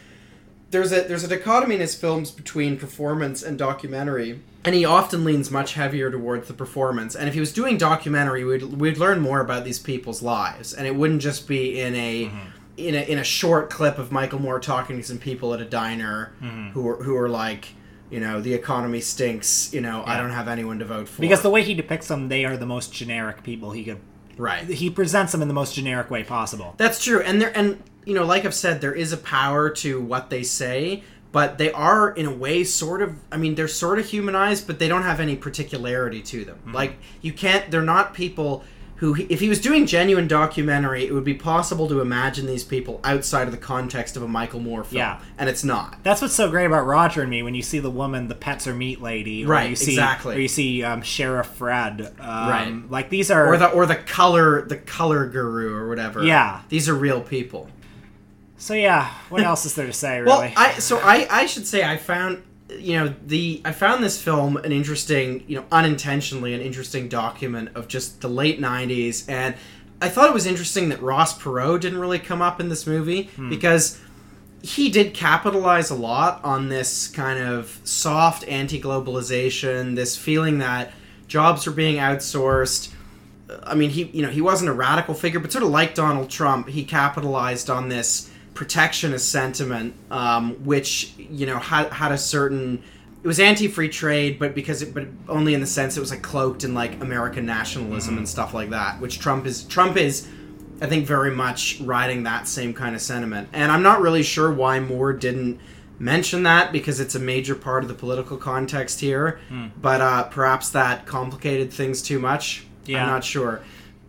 there's 0.70 0.92
a 0.92 1.02
there's 1.02 1.24
a 1.24 1.28
dichotomy 1.28 1.74
in 1.74 1.82
his 1.82 1.94
films 1.94 2.30
between 2.30 2.78
performance 2.78 3.42
and 3.42 3.58
documentary, 3.58 4.40
and 4.66 4.74
he 4.74 4.84
often 4.84 5.24
leans 5.24 5.50
much 5.50 5.74
heavier 5.74 6.10
towards 6.10 6.48
the 6.48 6.54
performance. 6.54 7.14
And 7.14 7.28
if 7.28 7.34
he 7.34 7.40
was 7.40 7.52
doing 7.52 7.78
documentary, 7.78 8.44
we'd 8.44 8.62
we'd 8.64 8.98
learn 8.98 9.20
more 9.20 9.40
about 9.40 9.64
these 9.64 9.78
people's 9.78 10.20
lives, 10.22 10.74
and 10.74 10.86
it 10.86 10.94
wouldn't 10.96 11.22
just 11.22 11.48
be 11.48 11.80
in 11.80 11.94
a 11.94 12.30
in 12.76 12.94
a 12.94 13.02
in 13.10 13.18
a 13.18 13.24
short 13.24 13.70
clip 13.70 13.96
of 13.98 14.12
Michael 14.12 14.40
Moore 14.40 14.60
talking 14.60 14.96
to 14.98 15.02
some 15.02 15.18
people 15.18 15.54
at 15.54 15.60
a 15.60 15.64
diner 15.64 16.32
Mhm. 16.42 16.72
who 16.72 16.86
are 16.88 17.02
who 17.02 17.16
are 17.16 17.28
like, 17.28 17.68
you 18.10 18.20
know, 18.20 18.40
the 18.40 18.52
economy 18.52 19.00
stinks. 19.00 19.72
You 19.72 19.80
know, 19.80 20.02
I 20.06 20.16
don't 20.18 20.30
have 20.30 20.48
anyone 20.48 20.78
to 20.80 20.84
vote 20.84 21.08
for 21.08 21.20
Because 21.22 21.40
the 21.42 21.50
way 21.50 21.62
he 21.62 21.72
depicts 21.72 22.08
them, 22.08 22.28
they 22.28 22.44
are 22.44 22.56
the 22.56 22.66
most 22.66 22.92
generic 22.92 23.42
people 23.42 23.70
he 23.70 23.84
could. 23.84 23.98
Right. 24.36 24.64
He 24.68 24.90
presents 24.90 25.32
them 25.32 25.40
in 25.40 25.48
the 25.48 25.54
most 25.54 25.74
generic 25.74 26.10
way 26.10 26.22
possible. 26.22 26.74
That's 26.76 27.02
true, 27.02 27.20
and 27.20 27.40
there 27.40 27.52
and 27.56 27.82
you 28.04 28.14
know, 28.14 28.24
like 28.24 28.44
I've 28.44 28.54
said, 28.54 28.80
there 28.82 28.92
is 28.92 29.12
a 29.12 29.16
power 29.16 29.68
to 29.68 30.00
what 30.00 30.30
they 30.30 30.42
say, 30.44 31.02
but 31.36 31.58
they 31.58 31.70
are 31.70 32.12
in 32.12 32.24
a 32.24 32.34
way 32.34 32.64
sort 32.64 33.02
of. 33.02 33.14
I 33.30 33.36
mean, 33.36 33.56
they're 33.56 33.68
sort 33.68 33.98
of 33.98 34.06
humanized, 34.06 34.66
but 34.66 34.78
they 34.78 34.88
don't 34.88 35.02
have 35.02 35.20
any 35.20 35.36
particularity 35.36 36.22
to 36.22 36.46
them. 36.46 36.56
Mm-hmm. 36.60 36.72
Like 36.72 36.92
you 37.20 37.34
can't. 37.34 37.70
They're 37.70 37.82
not 37.82 38.14
people 38.14 38.64
who. 39.00 39.14
If 39.28 39.40
he 39.40 39.50
was 39.50 39.60
doing 39.60 39.84
genuine 39.84 40.28
documentary, 40.28 41.04
it 41.06 41.12
would 41.12 41.24
be 41.24 41.34
possible 41.34 41.88
to 41.88 42.00
imagine 42.00 42.46
these 42.46 42.64
people 42.64 43.00
outside 43.04 43.46
of 43.48 43.52
the 43.52 43.58
context 43.58 44.16
of 44.16 44.22
a 44.22 44.28
Michael 44.28 44.60
Moore 44.60 44.82
film, 44.82 44.96
Yeah. 45.00 45.20
and 45.36 45.50
it's 45.50 45.62
not. 45.62 45.98
That's 46.02 46.22
what's 46.22 46.32
so 46.32 46.48
great 46.48 46.64
about 46.64 46.86
Roger 46.86 47.20
and 47.20 47.28
Me 47.30 47.42
when 47.42 47.54
you 47.54 47.60
see 47.60 47.80
the 47.80 47.90
woman, 47.90 48.28
the 48.28 48.34
pets 48.34 48.66
are 48.66 48.74
meat 48.74 49.02
lady, 49.02 49.44
or 49.44 49.48
Right, 49.48 49.68
You 49.68 49.76
see, 49.76 49.92
exactly. 49.92 50.36
Or 50.36 50.38
you 50.38 50.48
see 50.48 50.82
um, 50.84 51.02
Sheriff 51.02 51.48
Fred. 51.48 52.14
Um, 52.18 52.48
Right. 52.48 52.90
Like 52.90 53.10
these 53.10 53.30
are. 53.30 53.46
Or 53.46 53.58
the 53.58 53.68
or 53.68 53.84
the 53.84 53.96
color 53.96 54.62
the 54.62 54.78
color 54.78 55.26
guru 55.26 55.74
or 55.74 55.86
whatever. 55.86 56.24
Yeah. 56.24 56.62
these 56.70 56.88
are 56.88 56.94
real 56.94 57.20
people. 57.20 57.68
So 58.58 58.74
yeah, 58.74 59.10
what 59.28 59.42
else 59.42 59.66
is 59.66 59.74
there 59.74 59.86
to 59.86 59.92
say? 59.92 60.20
Really? 60.20 60.26
Well, 60.26 60.52
I 60.56 60.78
so 60.78 60.98
I 60.98 61.26
I 61.30 61.46
should 61.46 61.66
say 61.66 61.84
I 61.84 61.96
found 61.96 62.42
you 62.70 62.96
know 62.98 63.14
the 63.24 63.60
I 63.64 63.72
found 63.72 64.02
this 64.02 64.20
film 64.20 64.56
an 64.56 64.72
interesting 64.72 65.44
you 65.46 65.56
know 65.56 65.64
unintentionally 65.70 66.54
an 66.54 66.60
interesting 66.60 67.08
document 67.08 67.70
of 67.74 67.86
just 67.88 68.20
the 68.22 68.28
late 68.28 68.60
'90s, 68.60 69.28
and 69.28 69.54
I 70.00 70.08
thought 70.08 70.28
it 70.28 70.34
was 70.34 70.46
interesting 70.46 70.88
that 70.88 71.00
Ross 71.02 71.38
Perot 71.38 71.80
didn't 71.80 71.98
really 71.98 72.18
come 72.18 72.42
up 72.42 72.60
in 72.60 72.68
this 72.68 72.86
movie 72.86 73.24
Hmm. 73.36 73.50
because 73.50 73.98
he 74.62 74.88
did 74.88 75.14
capitalize 75.14 75.90
a 75.90 75.94
lot 75.94 76.40
on 76.42 76.68
this 76.70 77.06
kind 77.08 77.38
of 77.38 77.78
soft 77.84 78.42
anti-globalization, 78.48 79.94
this 79.94 80.16
feeling 80.16 80.58
that 80.58 80.92
jobs 81.28 81.66
are 81.66 81.72
being 81.72 81.96
outsourced. 81.96 82.88
I 83.62 83.74
mean, 83.74 83.90
he 83.90 84.04
you 84.12 84.22
know 84.22 84.30
he 84.30 84.40
wasn't 84.40 84.70
a 84.70 84.72
radical 84.72 85.14
figure, 85.14 85.38
but 85.40 85.52
sort 85.52 85.62
of 85.62 85.70
like 85.70 85.94
Donald 85.94 86.30
Trump, 86.30 86.68
he 86.68 86.84
capitalized 86.84 87.70
on 87.70 87.88
this 87.88 88.30
protectionist 88.56 89.30
sentiment, 89.30 89.94
um, 90.10 90.54
which 90.64 91.12
you 91.16 91.46
know 91.46 91.58
had 91.58 91.92
had 91.92 92.10
a 92.10 92.18
certain. 92.18 92.82
It 93.22 93.26
was 93.26 93.40
anti-free 93.40 93.88
trade, 93.88 94.38
but 94.38 94.54
because 94.54 94.82
it, 94.82 94.94
but 94.94 95.06
only 95.28 95.54
in 95.54 95.60
the 95.60 95.66
sense 95.66 95.96
it 95.96 96.00
was 96.00 96.10
like 96.10 96.22
cloaked 96.22 96.64
in 96.64 96.74
like 96.74 97.00
American 97.00 97.44
nationalism 97.44 98.18
and 98.18 98.28
stuff 98.28 98.54
like 98.54 98.70
that, 98.70 99.00
which 99.00 99.18
Trump 99.18 99.46
is. 99.46 99.64
Trump 99.64 99.96
is, 99.96 100.28
I 100.80 100.86
think, 100.86 101.06
very 101.06 101.30
much 101.30 101.80
riding 101.80 102.24
that 102.24 102.48
same 102.48 102.72
kind 102.74 102.94
of 102.96 103.02
sentiment, 103.02 103.48
and 103.52 103.70
I'm 103.70 103.82
not 103.82 104.00
really 104.00 104.22
sure 104.22 104.50
why 104.50 104.80
Moore 104.80 105.12
didn't 105.12 105.60
mention 105.98 106.42
that 106.42 106.72
because 106.72 107.00
it's 107.00 107.14
a 107.14 107.18
major 107.20 107.54
part 107.54 107.82
of 107.82 107.88
the 107.88 107.94
political 107.94 108.36
context 108.36 109.00
here. 109.00 109.40
Hmm. 109.48 109.68
But 109.80 110.00
uh, 110.00 110.24
perhaps 110.24 110.70
that 110.70 111.06
complicated 111.06 111.72
things 111.72 112.02
too 112.02 112.18
much. 112.18 112.66
Yeah. 112.84 113.02
I'm 113.02 113.08
not 113.08 113.24
sure. 113.24 113.62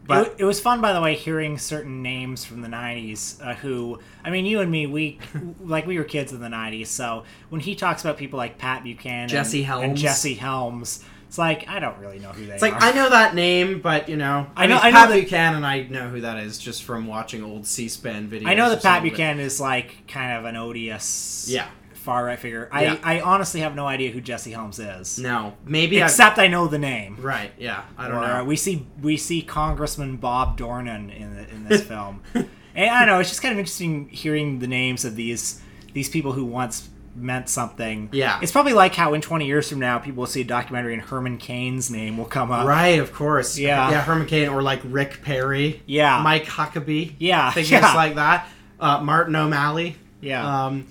But 0.07 0.27
it, 0.27 0.35
it 0.39 0.43
was 0.45 0.59
fun, 0.59 0.79
by 0.81 0.93
the 0.93 1.01
way, 1.01 1.15
hearing 1.15 1.57
certain 1.57 2.01
names 2.01 2.45
from 2.45 2.61
the 2.61 2.67
'90s. 2.67 3.41
Uh, 3.45 3.53
who, 3.55 3.99
I 4.23 4.29
mean, 4.29 4.45
you 4.45 4.59
and 4.61 4.71
me, 4.71 4.87
we 4.87 5.19
like 5.59 5.85
we 5.85 5.97
were 5.97 6.03
kids 6.05 6.31
in 6.33 6.39
the 6.39 6.47
'90s. 6.47 6.87
So 6.87 7.23
when 7.49 7.61
he 7.61 7.75
talks 7.75 8.03
about 8.03 8.17
people 8.17 8.37
like 8.37 8.57
Pat 8.57 8.83
Buchanan, 8.83 9.27
Jesse 9.29 9.59
and 9.59 9.67
Helms. 9.67 10.01
Jesse 10.01 10.33
Helms, 10.35 11.03
it's 11.27 11.37
like 11.37 11.67
I 11.67 11.79
don't 11.79 11.97
really 11.99 12.19
know 12.19 12.29
who 12.29 12.45
they 12.45 12.53
It's 12.53 12.61
like 12.61 12.73
are. 12.73 12.81
I 12.81 12.91
know 12.93 13.09
that 13.09 13.35
name, 13.35 13.81
but 13.81 14.07
you 14.07 14.15
know, 14.15 14.47
I 14.55 14.65
know- 14.67 14.75
mean, 14.75 14.83
I 14.85 14.89
know 14.91 14.97
Pat 14.97 15.09
that- 15.09 15.15
Buchanan. 15.21 15.63
I 15.65 15.81
know 15.87 16.07
who 16.09 16.21
that 16.21 16.37
is 16.39 16.57
just 16.57 16.83
from 16.83 17.05
watching 17.07 17.43
old 17.43 17.65
C-SPAN 17.67 18.29
videos. 18.29 18.47
I 18.47 18.53
know 18.53 18.69
that 18.69 18.81
Pat 18.81 19.01
but- 19.03 19.09
Buchanan 19.09 19.39
is 19.41 19.59
like 19.59 20.07
kind 20.07 20.37
of 20.37 20.45
an 20.45 20.55
odious, 20.55 21.47
Yeah. 21.49 21.67
Far 22.07 22.25
right 22.25 22.39
figure. 22.39 22.69
I, 22.71 22.83
Yeah. 22.83 22.97
I 23.03 23.19
honestly 23.21 23.59
have 23.59 23.75
no 23.75 23.85
idea 23.85 24.11
who 24.11 24.21
Jesse 24.21 24.51
Helms 24.51 24.79
is. 24.79 25.19
No, 25.19 25.53
maybe 25.65 25.99
except 25.99 26.39
I 26.39 26.47
know 26.47 26.67
the 26.67 26.79
name. 26.79 27.17
Right? 27.19 27.51
Yeah, 27.59 27.83
I 27.97 28.07
don't 28.07 28.17
Or, 28.17 28.21
know. 28.27 28.33
uh, 28.41 28.43
we 28.43 28.55
see 28.55 28.87
we 29.01 29.17
see 29.17 29.41
Congressman 29.41 30.15
Bob 30.17 30.57
Dornan 30.57 31.15
in 31.15 31.35
the, 31.35 31.49
in 31.49 31.65
this 31.67 31.83
film, 31.93 32.21
and 32.33 32.47
I 32.89 32.99
don't 33.05 33.07
know. 33.09 33.19
It's 33.19 33.29
just 33.29 33.41
kind 33.41 33.51
of 33.51 33.59
interesting 33.59 34.07
hearing 34.09 34.59
the 34.59 34.67
names 34.67 35.05
of 35.05 35.15
these 35.15 35.61
these 35.93 36.09
people 36.09 36.31
who 36.31 36.45
once 36.45 36.89
meant 37.15 37.49
something. 37.49 38.09
Yeah. 38.11 38.39
it's 38.43 38.51
probably 38.51 38.73
like 38.73 38.93
how 38.93 39.15
in 39.15 39.21
20 39.21 39.47
years 39.47 39.67
from 39.67 39.79
now 39.79 39.97
people 39.97 40.19
will 40.21 40.27
see 40.27 40.41
a 40.41 40.43
documentary 40.43 40.93
and 40.93 41.01
Herman 41.01 41.39
Cain's 41.39 41.89
name 41.89 42.15
will 42.15 42.25
come 42.25 42.51
up. 42.51 42.67
Right, 42.67 42.99
of 42.99 43.11
course. 43.11 43.57
Yeah. 43.57 43.89
yeah. 43.89 44.01
Herman 44.01 44.27
Cain 44.27 44.49
or 44.49 44.61
like 44.61 44.81
Rick 44.85 45.23
Perry. 45.23 45.81
Yeah. 45.87 46.21
Mike 46.23 46.45
Huckabee. 46.45 47.15
Yeah, 47.17 47.49
Things 47.51 47.71
yeah. 47.71 47.91
like 47.95 48.13
that. 48.15 48.47
Uh, 48.79 49.01
Martin 49.01 49.35
O'Malley. 49.35 49.95
Yeah. 50.21 50.65
Um, 50.65 50.85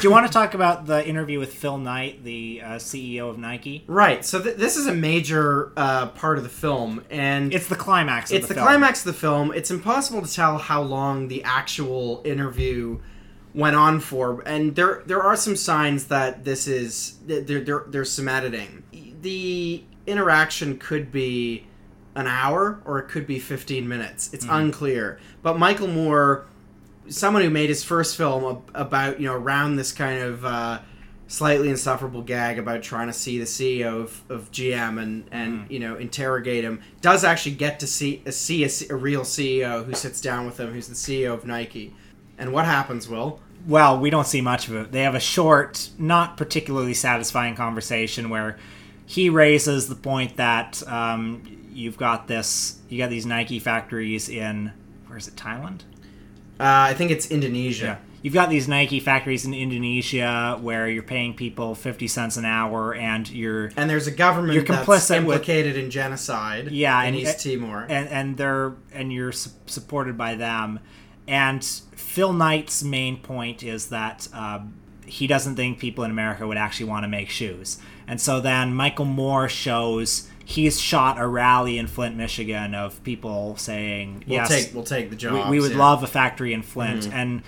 Do 0.00 0.08
you 0.08 0.10
want 0.10 0.26
to 0.26 0.32
talk 0.32 0.54
about 0.54 0.86
the 0.86 1.06
interview 1.06 1.38
with 1.38 1.54
Phil 1.54 1.78
Knight, 1.78 2.24
the 2.24 2.60
uh, 2.64 2.68
CEO 2.72 3.28
of 3.30 3.38
Nike? 3.38 3.84
Right. 3.86 4.24
So 4.24 4.42
th- 4.42 4.56
this 4.56 4.76
is 4.76 4.86
a 4.86 4.94
major 4.94 5.72
uh, 5.76 6.08
part 6.08 6.38
of 6.38 6.44
the 6.44 6.50
film, 6.50 7.04
and 7.10 7.52
it's 7.54 7.68
the 7.68 7.76
climax. 7.76 8.30
Of 8.30 8.38
it's 8.38 8.48
the 8.48 8.54
the, 8.54 8.60
film. 8.60 8.66
climax 8.66 9.00
of 9.06 9.12
the 9.14 9.20
film. 9.20 9.52
It's 9.54 9.70
impossible 9.70 10.22
to 10.22 10.32
tell 10.32 10.58
how 10.58 10.82
long 10.82 11.28
the 11.28 11.44
actual 11.44 12.20
interview 12.24 12.98
went 13.54 13.76
on 13.76 14.00
for, 14.00 14.40
and 14.46 14.74
there 14.74 15.02
there 15.06 15.22
are 15.22 15.36
some 15.36 15.54
signs 15.54 16.06
that 16.06 16.44
this 16.44 16.66
is 16.66 17.18
there 17.26 17.60
there 17.60 17.84
there's 17.86 18.10
some 18.10 18.28
editing. 18.28 18.82
The 19.20 19.84
interaction 20.06 20.78
could 20.78 21.12
be 21.12 21.66
an 22.16 22.26
hour 22.26 22.80
or 22.84 22.98
it 22.98 23.08
could 23.08 23.26
be 23.26 23.38
15 23.38 23.86
minutes. 23.88 24.32
It's 24.34 24.44
Mhm. 24.46 24.58
unclear. 24.64 25.18
But 25.42 25.58
Michael 25.58 25.86
Moore, 25.88 26.46
someone 27.08 27.42
who 27.42 27.50
made 27.50 27.68
his 27.68 27.84
first 27.84 28.16
film 28.16 28.62
about 28.74 29.20
you 29.20 29.26
know 29.26 29.34
around 29.34 29.76
this 29.76 29.92
kind 29.92 30.22
of 30.22 30.44
uh, 30.44 30.80
slightly 31.26 31.70
insufferable 31.70 32.22
gag 32.22 32.58
about 32.58 32.82
trying 32.82 33.06
to 33.06 33.12
see 33.12 33.38
the 33.38 33.44
CEO 33.44 34.02
of, 34.02 34.22
of 34.28 34.50
GM 34.50 35.00
and 35.02 35.24
and 35.30 35.70
you 35.70 35.78
know 35.78 35.96
interrogate 35.96 36.64
him, 36.64 36.80
does 37.00 37.24
actually 37.24 37.54
get 37.54 37.80
to 37.80 37.86
see 37.86 38.22
a, 38.26 38.32
see 38.32 38.64
a, 38.64 38.70
a 38.90 38.96
real 38.96 39.22
CEO 39.22 39.84
who 39.84 39.94
sits 39.94 40.20
down 40.20 40.46
with 40.46 40.58
him, 40.58 40.72
who's 40.72 40.88
the 40.88 40.94
CEO 40.94 41.34
of 41.34 41.46
Nike. 41.46 41.94
And 42.38 42.52
what 42.52 42.64
happens, 42.64 43.08
Will? 43.08 43.40
Well, 43.66 44.00
we 44.00 44.10
don't 44.10 44.26
see 44.26 44.40
much 44.40 44.68
of 44.68 44.74
it. 44.74 44.92
They 44.92 45.02
have 45.02 45.14
a 45.14 45.20
short, 45.20 45.90
not 45.98 46.36
particularly 46.36 46.94
satisfying 46.94 47.54
conversation 47.54 48.28
where 48.28 48.58
he 49.06 49.30
raises 49.30 49.88
the 49.88 49.94
point 49.94 50.36
that 50.36 50.82
um, 50.88 51.42
you've 51.72 51.96
got 51.96 52.26
this, 52.26 52.80
you 52.88 52.98
got 52.98 53.10
these 53.10 53.26
Nike 53.26 53.60
factories 53.60 54.28
in, 54.28 54.72
where 55.06 55.18
is 55.18 55.28
it, 55.28 55.36
Thailand? 55.36 55.82
Uh, 56.60 56.90
I 56.90 56.94
think 56.94 57.10
it's 57.10 57.30
Indonesia. 57.30 57.98
You've 58.22 58.34
got 58.34 58.50
these 58.50 58.68
Nike 58.68 59.00
factories 59.00 59.44
in 59.44 59.52
Indonesia 59.52 60.56
where 60.60 60.88
you're 60.88 61.02
paying 61.02 61.34
people 61.34 61.74
50 61.74 62.06
cents 62.06 62.36
an 62.36 62.44
hour 62.44 62.94
and 62.94 63.28
you're. 63.28 63.72
And 63.76 63.90
there's 63.90 64.06
a 64.06 64.12
government 64.12 64.54
you're 64.54 64.64
that's 64.64 64.86
complicit 64.86 65.24
with 65.24 65.34
implicated 65.38 65.76
in 65.76 65.90
genocide. 65.90 66.70
yeah, 66.70 67.00
in 67.02 67.08
and 67.08 67.16
East 67.16 67.40
Timor. 67.42 67.86
and 67.88 68.08
and 68.08 68.36
they're 68.36 68.74
and 68.92 69.12
you're 69.12 69.32
su- 69.32 69.50
supported 69.66 70.16
by 70.16 70.36
them. 70.36 70.78
And 71.26 71.64
Phil 71.64 72.32
Knight's 72.32 72.84
main 72.84 73.16
point 73.18 73.62
is 73.64 73.88
that 73.88 74.28
uh, 74.32 74.60
he 75.04 75.26
doesn't 75.26 75.56
think 75.56 75.80
people 75.80 76.04
in 76.04 76.10
America 76.12 76.46
would 76.46 76.56
actually 76.56 76.86
want 76.86 77.02
to 77.04 77.08
make 77.08 77.28
shoes. 77.28 77.78
And 78.06 78.20
so 78.20 78.40
then 78.40 78.72
Michael 78.74 79.04
Moore 79.04 79.48
shows 79.48 80.28
he's 80.52 80.80
shot 80.80 81.18
a 81.18 81.26
rally 81.26 81.78
in 81.78 81.86
Flint, 81.86 82.16
Michigan 82.16 82.74
of 82.74 83.02
people 83.04 83.56
saying, 83.56 84.24
We'll 84.26 84.38
yes, 84.38 84.48
take- 84.48 84.74
we'll 84.74 84.84
take 84.84 85.10
the 85.10 85.16
we- 85.16 85.20
jobs, 85.20 85.50
We, 85.50 85.60
would 85.60 85.72
yeah. 85.72 85.78
love 85.78 86.02
a 86.02 86.06
factory 86.06 86.52
in 86.52 86.62
Flint. 86.62 87.04
Mhm. 87.04 87.12
And 87.14 87.42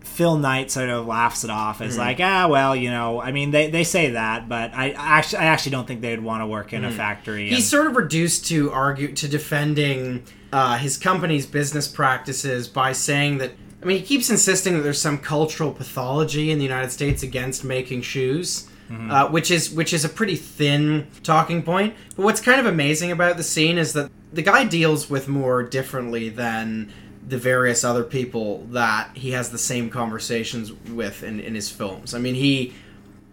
Phil 0.00 0.36
Knight 0.36 0.70
sort 0.70 0.88
of 0.88 1.06
laughs 1.06 1.44
it 1.44 1.50
off 1.50 1.80
as 1.80 1.94
Mhm. 1.94 1.98
like, 1.98 2.18
ah, 2.20 2.46
well, 2.48 2.74
you 2.74 2.90
know, 2.90 3.20
I 3.20 3.30
mean, 3.30 3.50
they, 3.50 3.70
they 3.70 3.84
say 3.84 4.10
that, 4.10 4.48
but 4.48 4.72
I 4.74 4.86
I 4.90 5.18
actually 5.18 5.38
I 5.38 5.44
actually 5.44 5.72
don't 5.72 5.86
think 5.86 6.00
they'd 6.00 6.20
want 6.20 6.42
to 6.42 6.46
work 6.46 6.72
in 6.72 6.84
a 6.84 6.88
Mhm. 6.90 6.94
factory. 6.96 7.48
He's 7.48 7.58
and- 7.58 7.64
sort 7.64 7.86
of 7.86 7.96
reduced 7.96 8.46
to 8.48 8.70
argue 8.72 9.12
to 9.12 9.28
defending 9.28 10.22
uh, 10.52 10.78
his 10.78 10.96
company's 10.96 11.44
business 11.44 11.86
practices 11.86 12.68
by 12.68 12.90
saying 12.92 13.36
that. 13.38 13.52
I 13.82 13.86
mean, 13.86 13.98
he 13.98 14.02
keeps 14.02 14.28
insisting 14.30 14.74
that 14.74 14.82
there's 14.82 15.00
some 15.00 15.18
cultural 15.18 15.70
pathology 15.72 16.50
in 16.50 16.58
the 16.58 16.64
United 16.64 16.90
States 16.90 17.22
against 17.22 17.62
making 17.64 18.02
shoes, 18.02 18.64
Mhm. 18.90 19.10
uh, 19.10 19.28
which 19.28 19.50
is 19.50 19.70
which 19.70 19.92
is 19.92 20.04
a 20.04 20.08
pretty 20.08 20.36
thin 20.36 21.06
talking 21.22 21.62
point. 21.62 21.94
But 22.16 22.22
what's 22.24 22.40
kind 22.40 22.58
of 22.60 22.66
amazing 22.66 23.12
about 23.12 23.36
the 23.36 23.42
scene 23.42 23.76
is 23.78 23.92
that 23.92 24.10
the 24.32 24.42
guy 24.42 24.64
deals 24.64 25.10
with 25.10 25.28
Moore 25.28 25.62
differently 25.62 26.28
than 26.28 26.90
the 27.26 27.36
various 27.38 27.84
other 27.84 28.02
people 28.04 28.66
that 28.70 29.10
he 29.14 29.32
has 29.32 29.50
the 29.50 29.58
same 29.58 29.90
conversations 29.90 30.72
with 30.72 31.22
in, 31.22 31.40
in 31.40 31.54
his 31.54 31.70
films. 31.70 32.14
I 32.14 32.18
mean, 32.18 32.34
he 32.34 32.72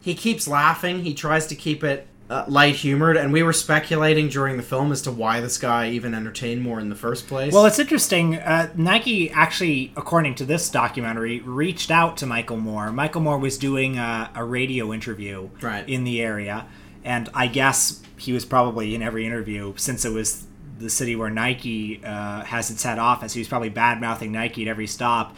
he 0.02 0.14
keeps 0.14 0.48
laughing. 0.48 1.04
He 1.04 1.14
tries 1.14 1.48
to 1.48 1.56
keep 1.56 1.84
it 1.84 2.06
uh, 2.30 2.44
light 2.48 2.76
humored, 2.76 3.18
and 3.18 3.32
we 3.32 3.44
were 3.44 3.54
speculating 3.54 4.30
during 4.30 4.58
the 4.58 4.64
film 4.64 4.92
as 4.92 5.02
to 5.04 5.12
why 5.12 5.40
this 5.42 5.58
guy 5.58 5.90
even 5.90 6.14
entertained 6.16 6.62
Moore 6.64 6.80
in 6.80 6.90
the 6.90 6.96
first 6.96 7.28
place. 7.28 7.54
Well, 7.54 7.66
it's 7.66 7.78
interesting. 7.80 8.38
Uh, 8.38 8.72
Nike 8.76 9.30
actually, 9.30 9.92
according 9.96 10.36
to 10.36 10.46
this 10.46 10.70
documentary, 10.70 11.40
reached 11.42 11.92
out 11.92 12.18
to 12.18 12.26
Michael 12.26 12.58
Moore. 12.58 12.92
Michael 12.92 13.22
Moore 13.22 13.38
was 13.38 13.58
doing 13.58 13.98
a, 13.98 14.32
a 14.34 14.44
radio 14.44 14.92
interview 14.92 15.50
Right. 15.62 15.88
in 15.88 16.04
the 16.04 16.22
area, 16.22 16.66
and 17.04 17.30
I 17.34 17.48
guess 17.48 18.02
he 18.18 18.34
was 18.34 18.44
probably 18.46 18.96
in 18.96 19.02
every 19.04 19.26
interview 19.26 19.74
since 19.78 20.04
it 20.06 20.12
was 20.12 20.48
the 20.80 20.90
city 20.90 21.16
where 21.16 21.30
Nike 21.30 22.02
uh, 22.04 22.44
has 22.44 22.70
its 22.72 22.84
head 22.84 22.98
office. 23.00 23.34
He 23.34 23.40
was 23.40 23.48
probably 23.48 23.70
bad 23.70 24.02
mouthing 24.02 24.32
Nike 24.32 24.64
at 24.64 24.68
every 24.68 24.88
stop. 24.88 25.36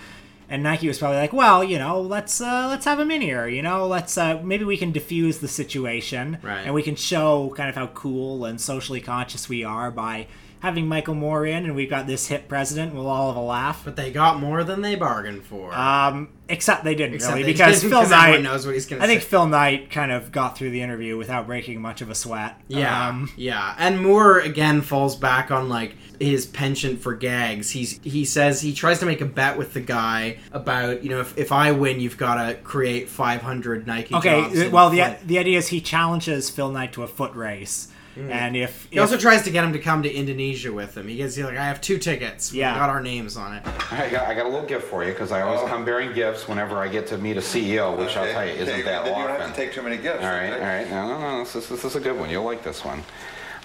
And 0.49 0.63
Nike 0.63 0.87
was 0.87 0.99
probably 0.99 1.17
like, 1.17 1.33
"Well, 1.33 1.61
you 1.63 1.77
know, 1.77 1.99
let's 1.99 2.39
uh, 2.39 2.67
let's 2.69 2.85
have 2.85 2.99
him 2.99 3.11
in 3.11 3.21
here. 3.21 3.47
You 3.47 3.61
know, 3.61 3.85
let's 3.85 4.17
uh, 4.17 4.39
maybe 4.43 4.63
we 4.63 4.77
can 4.77 4.91
diffuse 4.93 5.39
the 5.39 5.47
situation, 5.49 6.37
Right. 6.41 6.61
and 6.65 6.73
we 6.73 6.83
can 6.83 6.95
show 6.95 7.53
kind 7.57 7.69
of 7.69 7.75
how 7.75 7.87
cool 7.87 8.45
and 8.45 8.59
socially 8.61 9.01
conscious 9.01 9.49
we 9.49 9.63
are 9.65 9.91
by 9.91 10.27
having 10.59 10.87
Michael 10.87 11.15
Moore 11.15 11.45
in, 11.45 11.65
and 11.65 11.75
we've 11.75 11.89
got 11.89 12.07
this 12.07 12.27
hip 12.27 12.47
president. 12.47 12.93
We'll 12.93 13.07
all 13.07 13.27
have 13.27 13.37
a 13.37 13.45
laugh. 13.45 13.81
But 13.85 13.95
they 13.95 14.11
got 14.11 14.39
more 14.39 14.63
than 14.63 14.81
they 14.81 14.95
bargained 14.95 15.43
for. 15.43 15.73
Um, 15.73 16.29
except 16.49 16.83
they 16.83 16.95
didn't 16.95 17.15
Except 17.15 17.33
really 17.33 17.43
they 17.45 17.53
because 17.53 17.81
didn't, 17.81 17.91
Phil 17.91 18.09
Knight 18.09 18.41
knows 18.41 18.65
what 18.65 18.73
he's 18.73 18.85
gonna 18.85 19.01
say. 19.01 19.05
I 19.05 19.07
think. 19.07 19.21
Phil 19.21 19.47
Knight 19.47 19.91
kind 19.91 20.11
of 20.11 20.31
got 20.31 20.57
through 20.57 20.71
the 20.71 20.81
interview 20.81 21.17
without 21.17 21.45
breaking 21.47 21.81
much 21.81 22.01
of 22.01 22.09
a 22.09 22.15
sweat. 22.15 22.59
Yeah, 22.67 23.09
Um, 23.09 23.31
yeah, 23.35 23.75
and 23.77 24.01
Moore 24.01 24.39
again 24.39 24.81
falls 24.81 25.15
back 25.15 25.51
on 25.51 25.69
like 25.69 25.95
his 26.19 26.45
penchant 26.45 27.01
for 27.01 27.13
gags. 27.13 27.71
He's 27.71 27.99
he 28.03 28.25
says 28.25 28.61
he 28.61 28.73
tries 28.73 28.99
to 28.99 29.05
make 29.05 29.21
a 29.21 29.25
bet 29.25 29.57
with 29.57 29.73
the 29.73 29.81
guy 29.81 30.37
about 30.51 31.03
you 31.03 31.09
know 31.09 31.19
if, 31.19 31.37
if 31.37 31.51
I 31.51 31.71
win, 31.71 31.99
you've 31.99 32.17
got 32.17 32.47
to 32.47 32.55
create 32.55 33.09
500 33.09 33.85
Nike. 33.85 34.15
Okay, 34.15 34.65
in 34.65 34.71
well 34.71 34.89
the 34.89 35.17
the 35.25 35.37
idea 35.39 35.57
is 35.57 35.67
he 35.67 35.81
challenges 35.81 36.49
Phil 36.49 36.71
Knight 36.71 36.93
to 36.93 37.03
a 37.03 37.07
foot 37.07 37.35
race, 37.35 37.89
Mm. 38.17 38.31
and 38.31 38.57
if, 38.57 38.87
he 38.89 38.95
if 38.97 39.01
also 39.01 39.15
tries 39.17 39.43
to 39.43 39.51
get 39.51 39.63
him 39.63 39.73
to 39.73 39.79
come 39.79 40.01
to 40.03 40.11
Indonesia 40.11 40.71
with 40.73 40.97
him. 40.97 41.07
He 41.07 41.17
gets 41.17 41.35
he's 41.35 41.45
like, 41.45 41.57
I 41.57 41.65
have 41.65 41.79
two 41.81 41.97
tickets. 41.99 42.51
We 42.51 42.59
Yeah. 42.59 42.75
got 42.75 42.89
our 42.89 43.01
names 43.01 43.37
on 43.37 43.53
it. 43.53 43.63
I 43.91 44.09
got, 44.09 44.27
I 44.27 44.33
got 44.33 44.45
a 44.45 44.49
little 44.49 44.65
gift 44.65 44.85
for 44.87 45.03
you 45.03 45.11
because 45.11 45.31
I 45.31 45.41
always 45.41 45.61
come 45.69 45.85
bearing 45.85 46.13
gifts 46.13 46.47
whenever 46.47 46.77
I 46.77 46.87
get 46.87 47.05
to 47.07 47.17
meet 47.17 47.37
a 47.37 47.41
CEO, 47.41 47.95
which 47.97 48.17
I'll 48.17 48.31
tell 48.31 48.45
you 48.45 48.53
isn't 48.53 48.67
okay, 48.73 48.81
that 48.83 49.05
then 49.05 49.17
you 49.19 49.27
don't 49.27 49.39
have 49.39 49.49
to 49.51 49.55
take 49.55 49.73
too 49.73 49.81
many 49.83 49.97
gifts, 49.97 50.23
All 50.23 50.31
right, 50.31 50.51
okay? 50.51 50.59
all 50.59 50.65
right. 50.67 50.89
No, 50.89 51.07
no, 51.07 51.19
no. 51.19 51.39
This 51.43 51.55
is, 51.55 51.69
this 51.69 51.85
is 51.85 51.95
a 51.95 51.99
good 51.99 52.17
one. 52.19 52.29
You'll 52.29 52.43
like 52.43 52.63
this 52.63 52.83
one. 52.83 53.03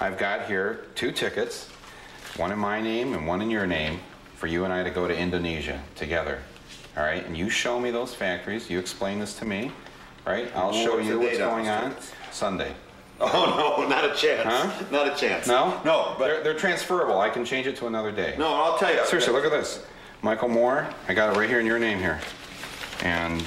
I've 0.01 0.19
got 0.19 0.47
here 0.47 0.87
two 0.95 1.13
tickets, 1.13 1.69
one 2.37 2.53
in 2.53 2.59
my 2.59 2.81
name 2.81 3.15
and 3.15 3.27
one 3.27 3.41
in 3.41 3.51
your 3.51 3.67
name, 3.67 4.01
for 4.37 4.49
you 4.49 4.65
and 4.65 4.73
I 4.73 4.83
to 4.83 4.91
go 4.91 5.07
to 5.09 5.17
Indonesia 5.17 5.81
together. 5.95 6.41
All 6.97 7.05
right, 7.05 7.25
and 7.25 7.37
you 7.37 7.49
show 7.49 7.81
me 7.81 7.91
those 7.91 8.13
factories. 8.15 8.69
You 8.69 8.79
explain 8.79 9.19
this 9.19 9.35
to 9.39 9.45
me, 9.47 9.71
right? 10.27 10.51
I'll 10.55 10.73
show 10.73 10.99
you 10.99 11.19
what's 11.21 11.39
going 11.39 11.69
on. 11.69 11.95
Sunday. 12.31 12.75
Oh 13.35 13.77
no, 13.79 13.89
not 13.89 14.05
a 14.05 14.15
chance. 14.15 14.43
Huh? 14.45 14.85
Not 14.91 15.07
a 15.13 15.15
chance. 15.15 15.47
No? 15.47 15.81
No, 15.85 16.17
but 16.19 16.27
They're, 16.27 16.43
they're 16.43 16.55
transferable. 16.59 17.21
I 17.21 17.31
can 17.31 17.45
change 17.45 17.67
it 17.67 17.77
to 17.77 17.87
another 17.87 18.11
day. 18.13 18.35
no, 18.39 18.53
I'll 18.53 18.79
tell 18.79 18.93
you. 18.93 19.05
Seriously, 19.07 19.33
look 19.33 19.45
at 19.45 19.51
this. 19.53 19.85
Michael 20.23 20.49
Moore, 20.49 20.89
I 21.09 21.15
got 21.15 21.35
it 21.35 21.39
right 21.39 21.49
here 21.49 21.61
in 21.61 21.67
your 21.67 21.79
name 21.79 21.99
here. 21.99 22.21
And 23.03 23.39
No, 23.41 23.45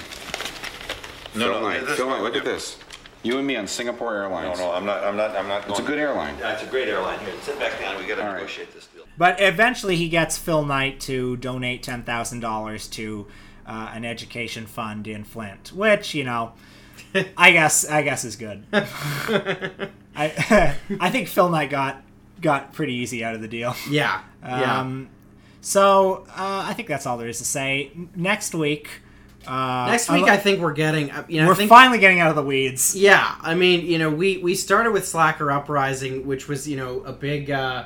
Phil 1.34 1.52
no, 1.52 1.62
Knight. 1.62 1.86
this- 1.86 1.98
Phil 1.98 2.10
Knight, 2.10 2.22
look 2.22 2.36
at 2.36 2.46
this. 2.46 2.78
You 3.24 3.38
and 3.40 3.48
me 3.48 3.56
on 3.56 3.66
Singapore 3.68 4.14
Airlines. 4.16 4.60
no, 4.60 4.66
no, 4.68 4.72
I'm 4.74 4.86
not. 4.86 5.04
I'm 5.04 5.18
not. 5.18 5.36
I'm 5.36 5.48
not. 5.48 5.68
It's 5.70 5.80
a 5.80 5.84
good 5.84 5.98
airline. 5.98 6.38
Yeah, 6.40 6.54
it's 6.54 6.62
a 6.64 6.68
great 6.68 6.88
airline. 6.88 7.18
Here, 7.20 7.34
sit 7.42 7.58
back 7.58 7.80
down. 7.80 7.98
We 8.00 8.06
got 8.08 8.16
to 8.16 8.22
All 8.22 8.28
right. 8.28 8.36
negotiate 8.36 8.72
this 8.72 8.86
deal. 8.88 9.04
But 9.18 9.42
eventually, 9.42 9.96
he 9.96 10.10
gets 10.10 10.38
Phil 10.38 10.64
Knight 10.64 11.00
to 11.02 11.36
donate 11.38 11.82
ten 11.82 12.04
thousand 12.04 12.42
dollars 12.42 12.88
to 12.90 13.26
uh, 13.66 13.90
an 13.96 14.06
education 14.06 14.68
fund 14.68 15.08
in 15.08 15.24
Flint, 15.24 15.72
which 15.74 16.14
you 16.14 16.24
know, 16.24 16.52
I 17.38 17.52
guess 17.52 17.88
I 17.88 18.02
guess 18.02 18.24
is 18.26 18.36
good. 18.36 18.64
I 18.74 19.90
I 21.00 21.10
think 21.10 21.28
Phil 21.28 21.50
Knight 21.50 21.70
got 21.70 22.02
got 22.42 22.74
pretty 22.74 22.94
easy 22.94 23.24
out 23.24 23.36
of 23.36 23.42
the 23.42 23.48
deal. 23.48 23.76
Yeah, 23.90 24.22
yeah. 24.44 24.80
Um, 24.82 25.10
so 25.62 26.26
uh, 26.30 26.66
I 26.68 26.74
think 26.74 26.88
that's 26.88 27.06
all 27.06 27.18
there 27.18 27.28
is 27.28 27.40
to 27.40 27.46
say. 27.46 27.92
Next 28.16 28.54
week. 28.54 28.90
Uh, 29.48 29.88
Next 29.92 30.10
week, 30.10 30.24
I 30.26 30.38
think 30.38 30.60
we're 30.60 30.74
getting. 30.74 31.12
uh, 31.12 31.24
You 31.28 31.42
know, 31.42 31.48
we're 31.48 31.54
think, 31.56 31.70
finally 31.70 32.00
getting 32.00 32.20
out 32.20 32.32
of 32.32 32.36
the 32.36 32.42
weeds. 32.44 32.96
Yeah, 32.96 33.36
I 33.42 33.54
mean, 33.54 33.86
you 33.86 34.00
know, 34.00 34.10
we 34.10 34.38
we 34.40 34.56
started 34.56 34.92
with 34.92 35.08
Slacker 35.08 35.52
Uprising, 35.52 36.26
which 36.26 36.48
was 36.48 36.68
you 36.68 36.78
know 36.78 37.02
a 37.02 37.14
big, 37.14 37.52
uh, 37.52 37.86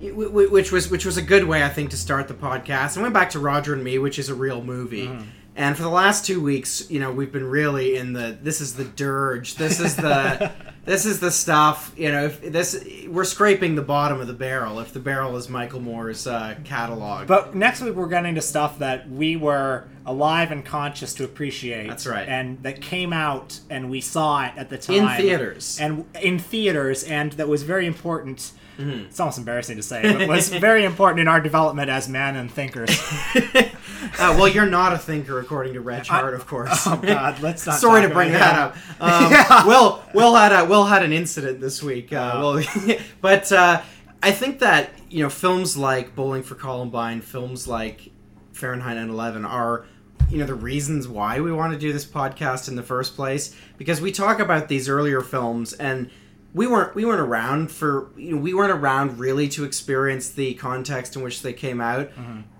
which 0.00 0.72
was 0.72 0.90
which 0.90 1.06
was 1.06 1.16
a 1.16 1.22
good 1.22 1.44
way 1.44 1.62
I 1.62 1.70
think 1.70 1.90
to 1.90 1.96
start 1.96 2.28
the 2.28 2.34
podcast, 2.34 2.94
and 2.96 3.02
went 3.02 3.14
back 3.14 3.30
to 3.30 3.38
Roger 3.38 3.72
and 3.72 3.82
Me, 3.82 3.98
which 3.98 4.18
is 4.18 4.28
a 4.28 4.34
real 4.34 4.62
movie. 4.62 5.10
And 5.56 5.76
for 5.76 5.82
the 5.82 5.90
last 5.90 6.24
two 6.26 6.42
weeks, 6.42 6.90
you 6.90 6.98
know, 6.98 7.12
we've 7.12 7.30
been 7.30 7.48
really 7.48 7.96
in 7.96 8.12
the 8.12 8.36
this 8.42 8.60
is 8.60 8.74
the 8.74 8.84
dirge, 8.84 9.54
this 9.54 9.78
is 9.78 9.94
the 9.94 10.52
this 10.84 11.06
is 11.06 11.20
the 11.20 11.30
stuff. 11.30 11.92
You 11.96 12.10
know, 12.10 12.24
if 12.24 12.42
this 12.42 12.84
we're 13.08 13.24
scraping 13.24 13.76
the 13.76 13.82
bottom 13.82 14.20
of 14.20 14.26
the 14.26 14.32
barrel. 14.32 14.80
If 14.80 14.92
the 14.92 15.00
barrel 15.00 15.36
is 15.36 15.48
Michael 15.48 15.80
Moore's 15.80 16.26
uh, 16.26 16.56
catalog, 16.64 17.28
But 17.28 17.54
next 17.54 17.82
week 17.82 17.94
we're 17.94 18.08
getting 18.08 18.34
to 18.34 18.40
stuff 18.40 18.80
that 18.80 19.08
we 19.08 19.36
were 19.36 19.84
alive 20.04 20.50
and 20.50 20.64
conscious 20.64 21.14
to 21.14 21.24
appreciate. 21.24 21.88
That's 21.88 22.06
right. 22.06 22.28
And 22.28 22.62
that 22.64 22.80
came 22.80 23.12
out 23.12 23.60
and 23.70 23.90
we 23.90 24.00
saw 24.00 24.44
it 24.44 24.52
at 24.56 24.70
the 24.70 24.78
time 24.78 24.96
In 24.96 25.16
theaters. 25.16 25.78
And 25.80 26.04
in 26.20 26.38
theaters, 26.38 27.04
and 27.04 27.32
that 27.32 27.48
was 27.48 27.62
very 27.62 27.86
important. 27.86 28.52
Mm-hmm. 28.78 29.06
It's 29.06 29.20
almost 29.20 29.38
embarrassing 29.38 29.76
to 29.76 29.82
say, 29.82 30.02
but 30.02 30.28
was 30.28 30.48
very 30.48 30.84
important 30.90 31.20
in 31.20 31.28
our 31.28 31.40
development 31.40 31.90
as 31.90 32.08
men 32.08 32.36
and 32.36 32.50
thinkers. 32.50 32.90
Uh, 34.18 34.36
well, 34.38 34.46
you're 34.46 34.66
not 34.66 34.92
a 34.92 34.98
thinker, 34.98 35.40
according 35.40 35.72
to 35.72 35.80
Reg 35.80 36.06
Hart, 36.06 36.34
of 36.34 36.46
course. 36.46 36.86
Oh 36.86 36.96
God, 36.96 37.40
let's 37.40 37.66
not. 37.66 37.76
Sorry 37.80 38.02
to 38.02 38.08
bring 38.08 38.32
that 38.32 38.58
up. 38.58 38.76
Um, 39.00 39.32
Yeah. 39.32 39.66
Will 39.66 40.02
Will 40.12 40.34
had 40.34 40.52
a, 40.52 40.66
Will 40.66 40.84
had 40.84 41.02
an 41.02 41.12
incident 41.12 41.58
this 41.60 41.82
week. 41.82 42.12
Uh. 42.12 42.38
Will, 42.38 42.96
but 43.22 43.50
uh, 43.50 43.80
I 44.22 44.30
think 44.30 44.58
that 44.60 44.90
you 45.08 45.22
know 45.22 45.30
films 45.30 45.76
like 45.76 46.14
Bowling 46.14 46.42
for 46.42 46.54
Columbine, 46.54 47.22
films 47.22 47.66
like 47.66 48.10
Fahrenheit 48.52 48.98
9/11 48.98 49.48
are 49.48 49.86
you 50.30 50.38
know 50.38 50.46
the 50.46 50.54
reasons 50.54 51.08
why 51.08 51.40
we 51.40 51.50
want 51.50 51.72
to 51.72 51.78
do 51.78 51.92
this 51.92 52.04
podcast 52.04 52.68
in 52.68 52.76
the 52.76 52.82
first 52.82 53.16
place 53.16 53.56
because 53.78 54.00
we 54.00 54.12
talk 54.12 54.38
about 54.38 54.68
these 54.68 54.88
earlier 54.88 55.20
films 55.20 55.72
and 55.72 56.10
we 56.54 56.66
weren't 56.68 56.94
we 56.94 57.04
weren't 57.04 57.20
around 57.20 57.70
for 57.72 58.08
you 58.16 58.32
know 58.36 58.40
we 58.40 58.54
weren't 58.54 58.70
around 58.72 59.18
really 59.18 59.48
to 59.48 59.64
experience 59.64 60.30
the 60.30 60.54
context 60.54 61.16
in 61.16 61.22
which 61.22 61.42
they 61.42 61.52
came 61.52 61.80
out. 61.80 62.10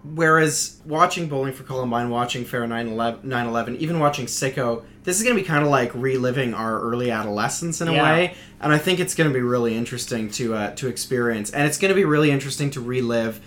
Whereas 0.02 0.80
watching 0.84 1.28
bowling 1.28 1.52
for 1.54 1.62
columbine 1.62 2.10
watching 2.10 2.44
fahrenheit 2.44 2.86
9-11 2.86 3.76
even 3.78 3.98
watching 4.00 4.26
sicko 4.26 4.82
this 5.04 5.16
is 5.16 5.22
going 5.22 5.34
to 5.36 5.40
be 5.42 5.46
kind 5.46 5.62
of 5.64 5.70
like 5.70 5.94
reliving 5.94 6.52
our 6.54 6.78
early 6.80 7.10
adolescence 7.10 7.80
in 7.80 7.88
a 7.88 7.92
Yeah. 7.92 8.02
way. 8.02 8.34
And 8.60 8.72
i 8.72 8.78
think 8.78 9.00
it's 9.00 9.14
going 9.14 9.30
to 9.30 9.34
be 9.34 9.40
really 9.40 9.74
interesting 9.76 10.30
to 10.32 10.54
uh, 10.54 10.70
to 10.76 10.88
experience. 10.88 11.50
And 11.50 11.66
it's 11.66 11.78
going 11.78 11.90
to 11.90 11.94
be 11.94 12.04
really 12.04 12.30
interesting 12.30 12.70
to 12.72 12.80
relive 12.80 13.40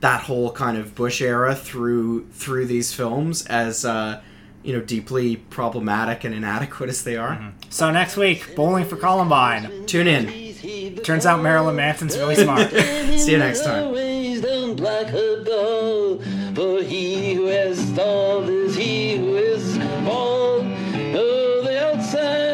that 0.00 0.22
whole 0.22 0.50
kind 0.50 0.76
of 0.76 0.94
bush 0.96 1.20
era 1.20 1.54
through 1.54 2.26
through 2.32 2.66
these 2.66 2.92
films 2.92 3.46
as 3.46 3.84
uh, 3.84 4.20
you 4.62 4.72
know 4.72 4.80
deeply 4.80 5.36
problematic 5.36 6.24
and 6.24 6.34
inadequate 6.34 6.88
as 6.88 7.04
they 7.04 7.16
are 7.16 7.36
mm-hmm. 7.36 7.50
So 7.70 7.90
next 7.90 8.16
week, 8.16 8.54
Bowling 8.54 8.84
for 8.84 8.96
Columbine. 8.96 9.86
tune 9.86 10.06
in 10.06 10.52
Turns 11.02 11.26
out 11.26 11.42
Marilyn 11.42 11.74
Manson's 11.74 12.16
really 12.16 12.36
smart. 12.36 12.70
see 13.18 13.32
you 13.32 13.38
next 13.38 13.64
time 13.64 13.86
Always 13.86 14.40
down 14.40 14.76
black 14.76 15.08
a 15.08 15.42
ball, 15.44 16.18
for 16.54 16.82
he 16.82 17.34
who 17.34 17.46
has 17.46 17.78
stalled 17.78 18.48
is 18.48 18.76
he 18.76 19.16
who 19.16 19.36
is 19.36 19.78
bald. 20.04 20.64
Oh, 20.64 21.62
the 21.64 21.88
outside 21.88 22.51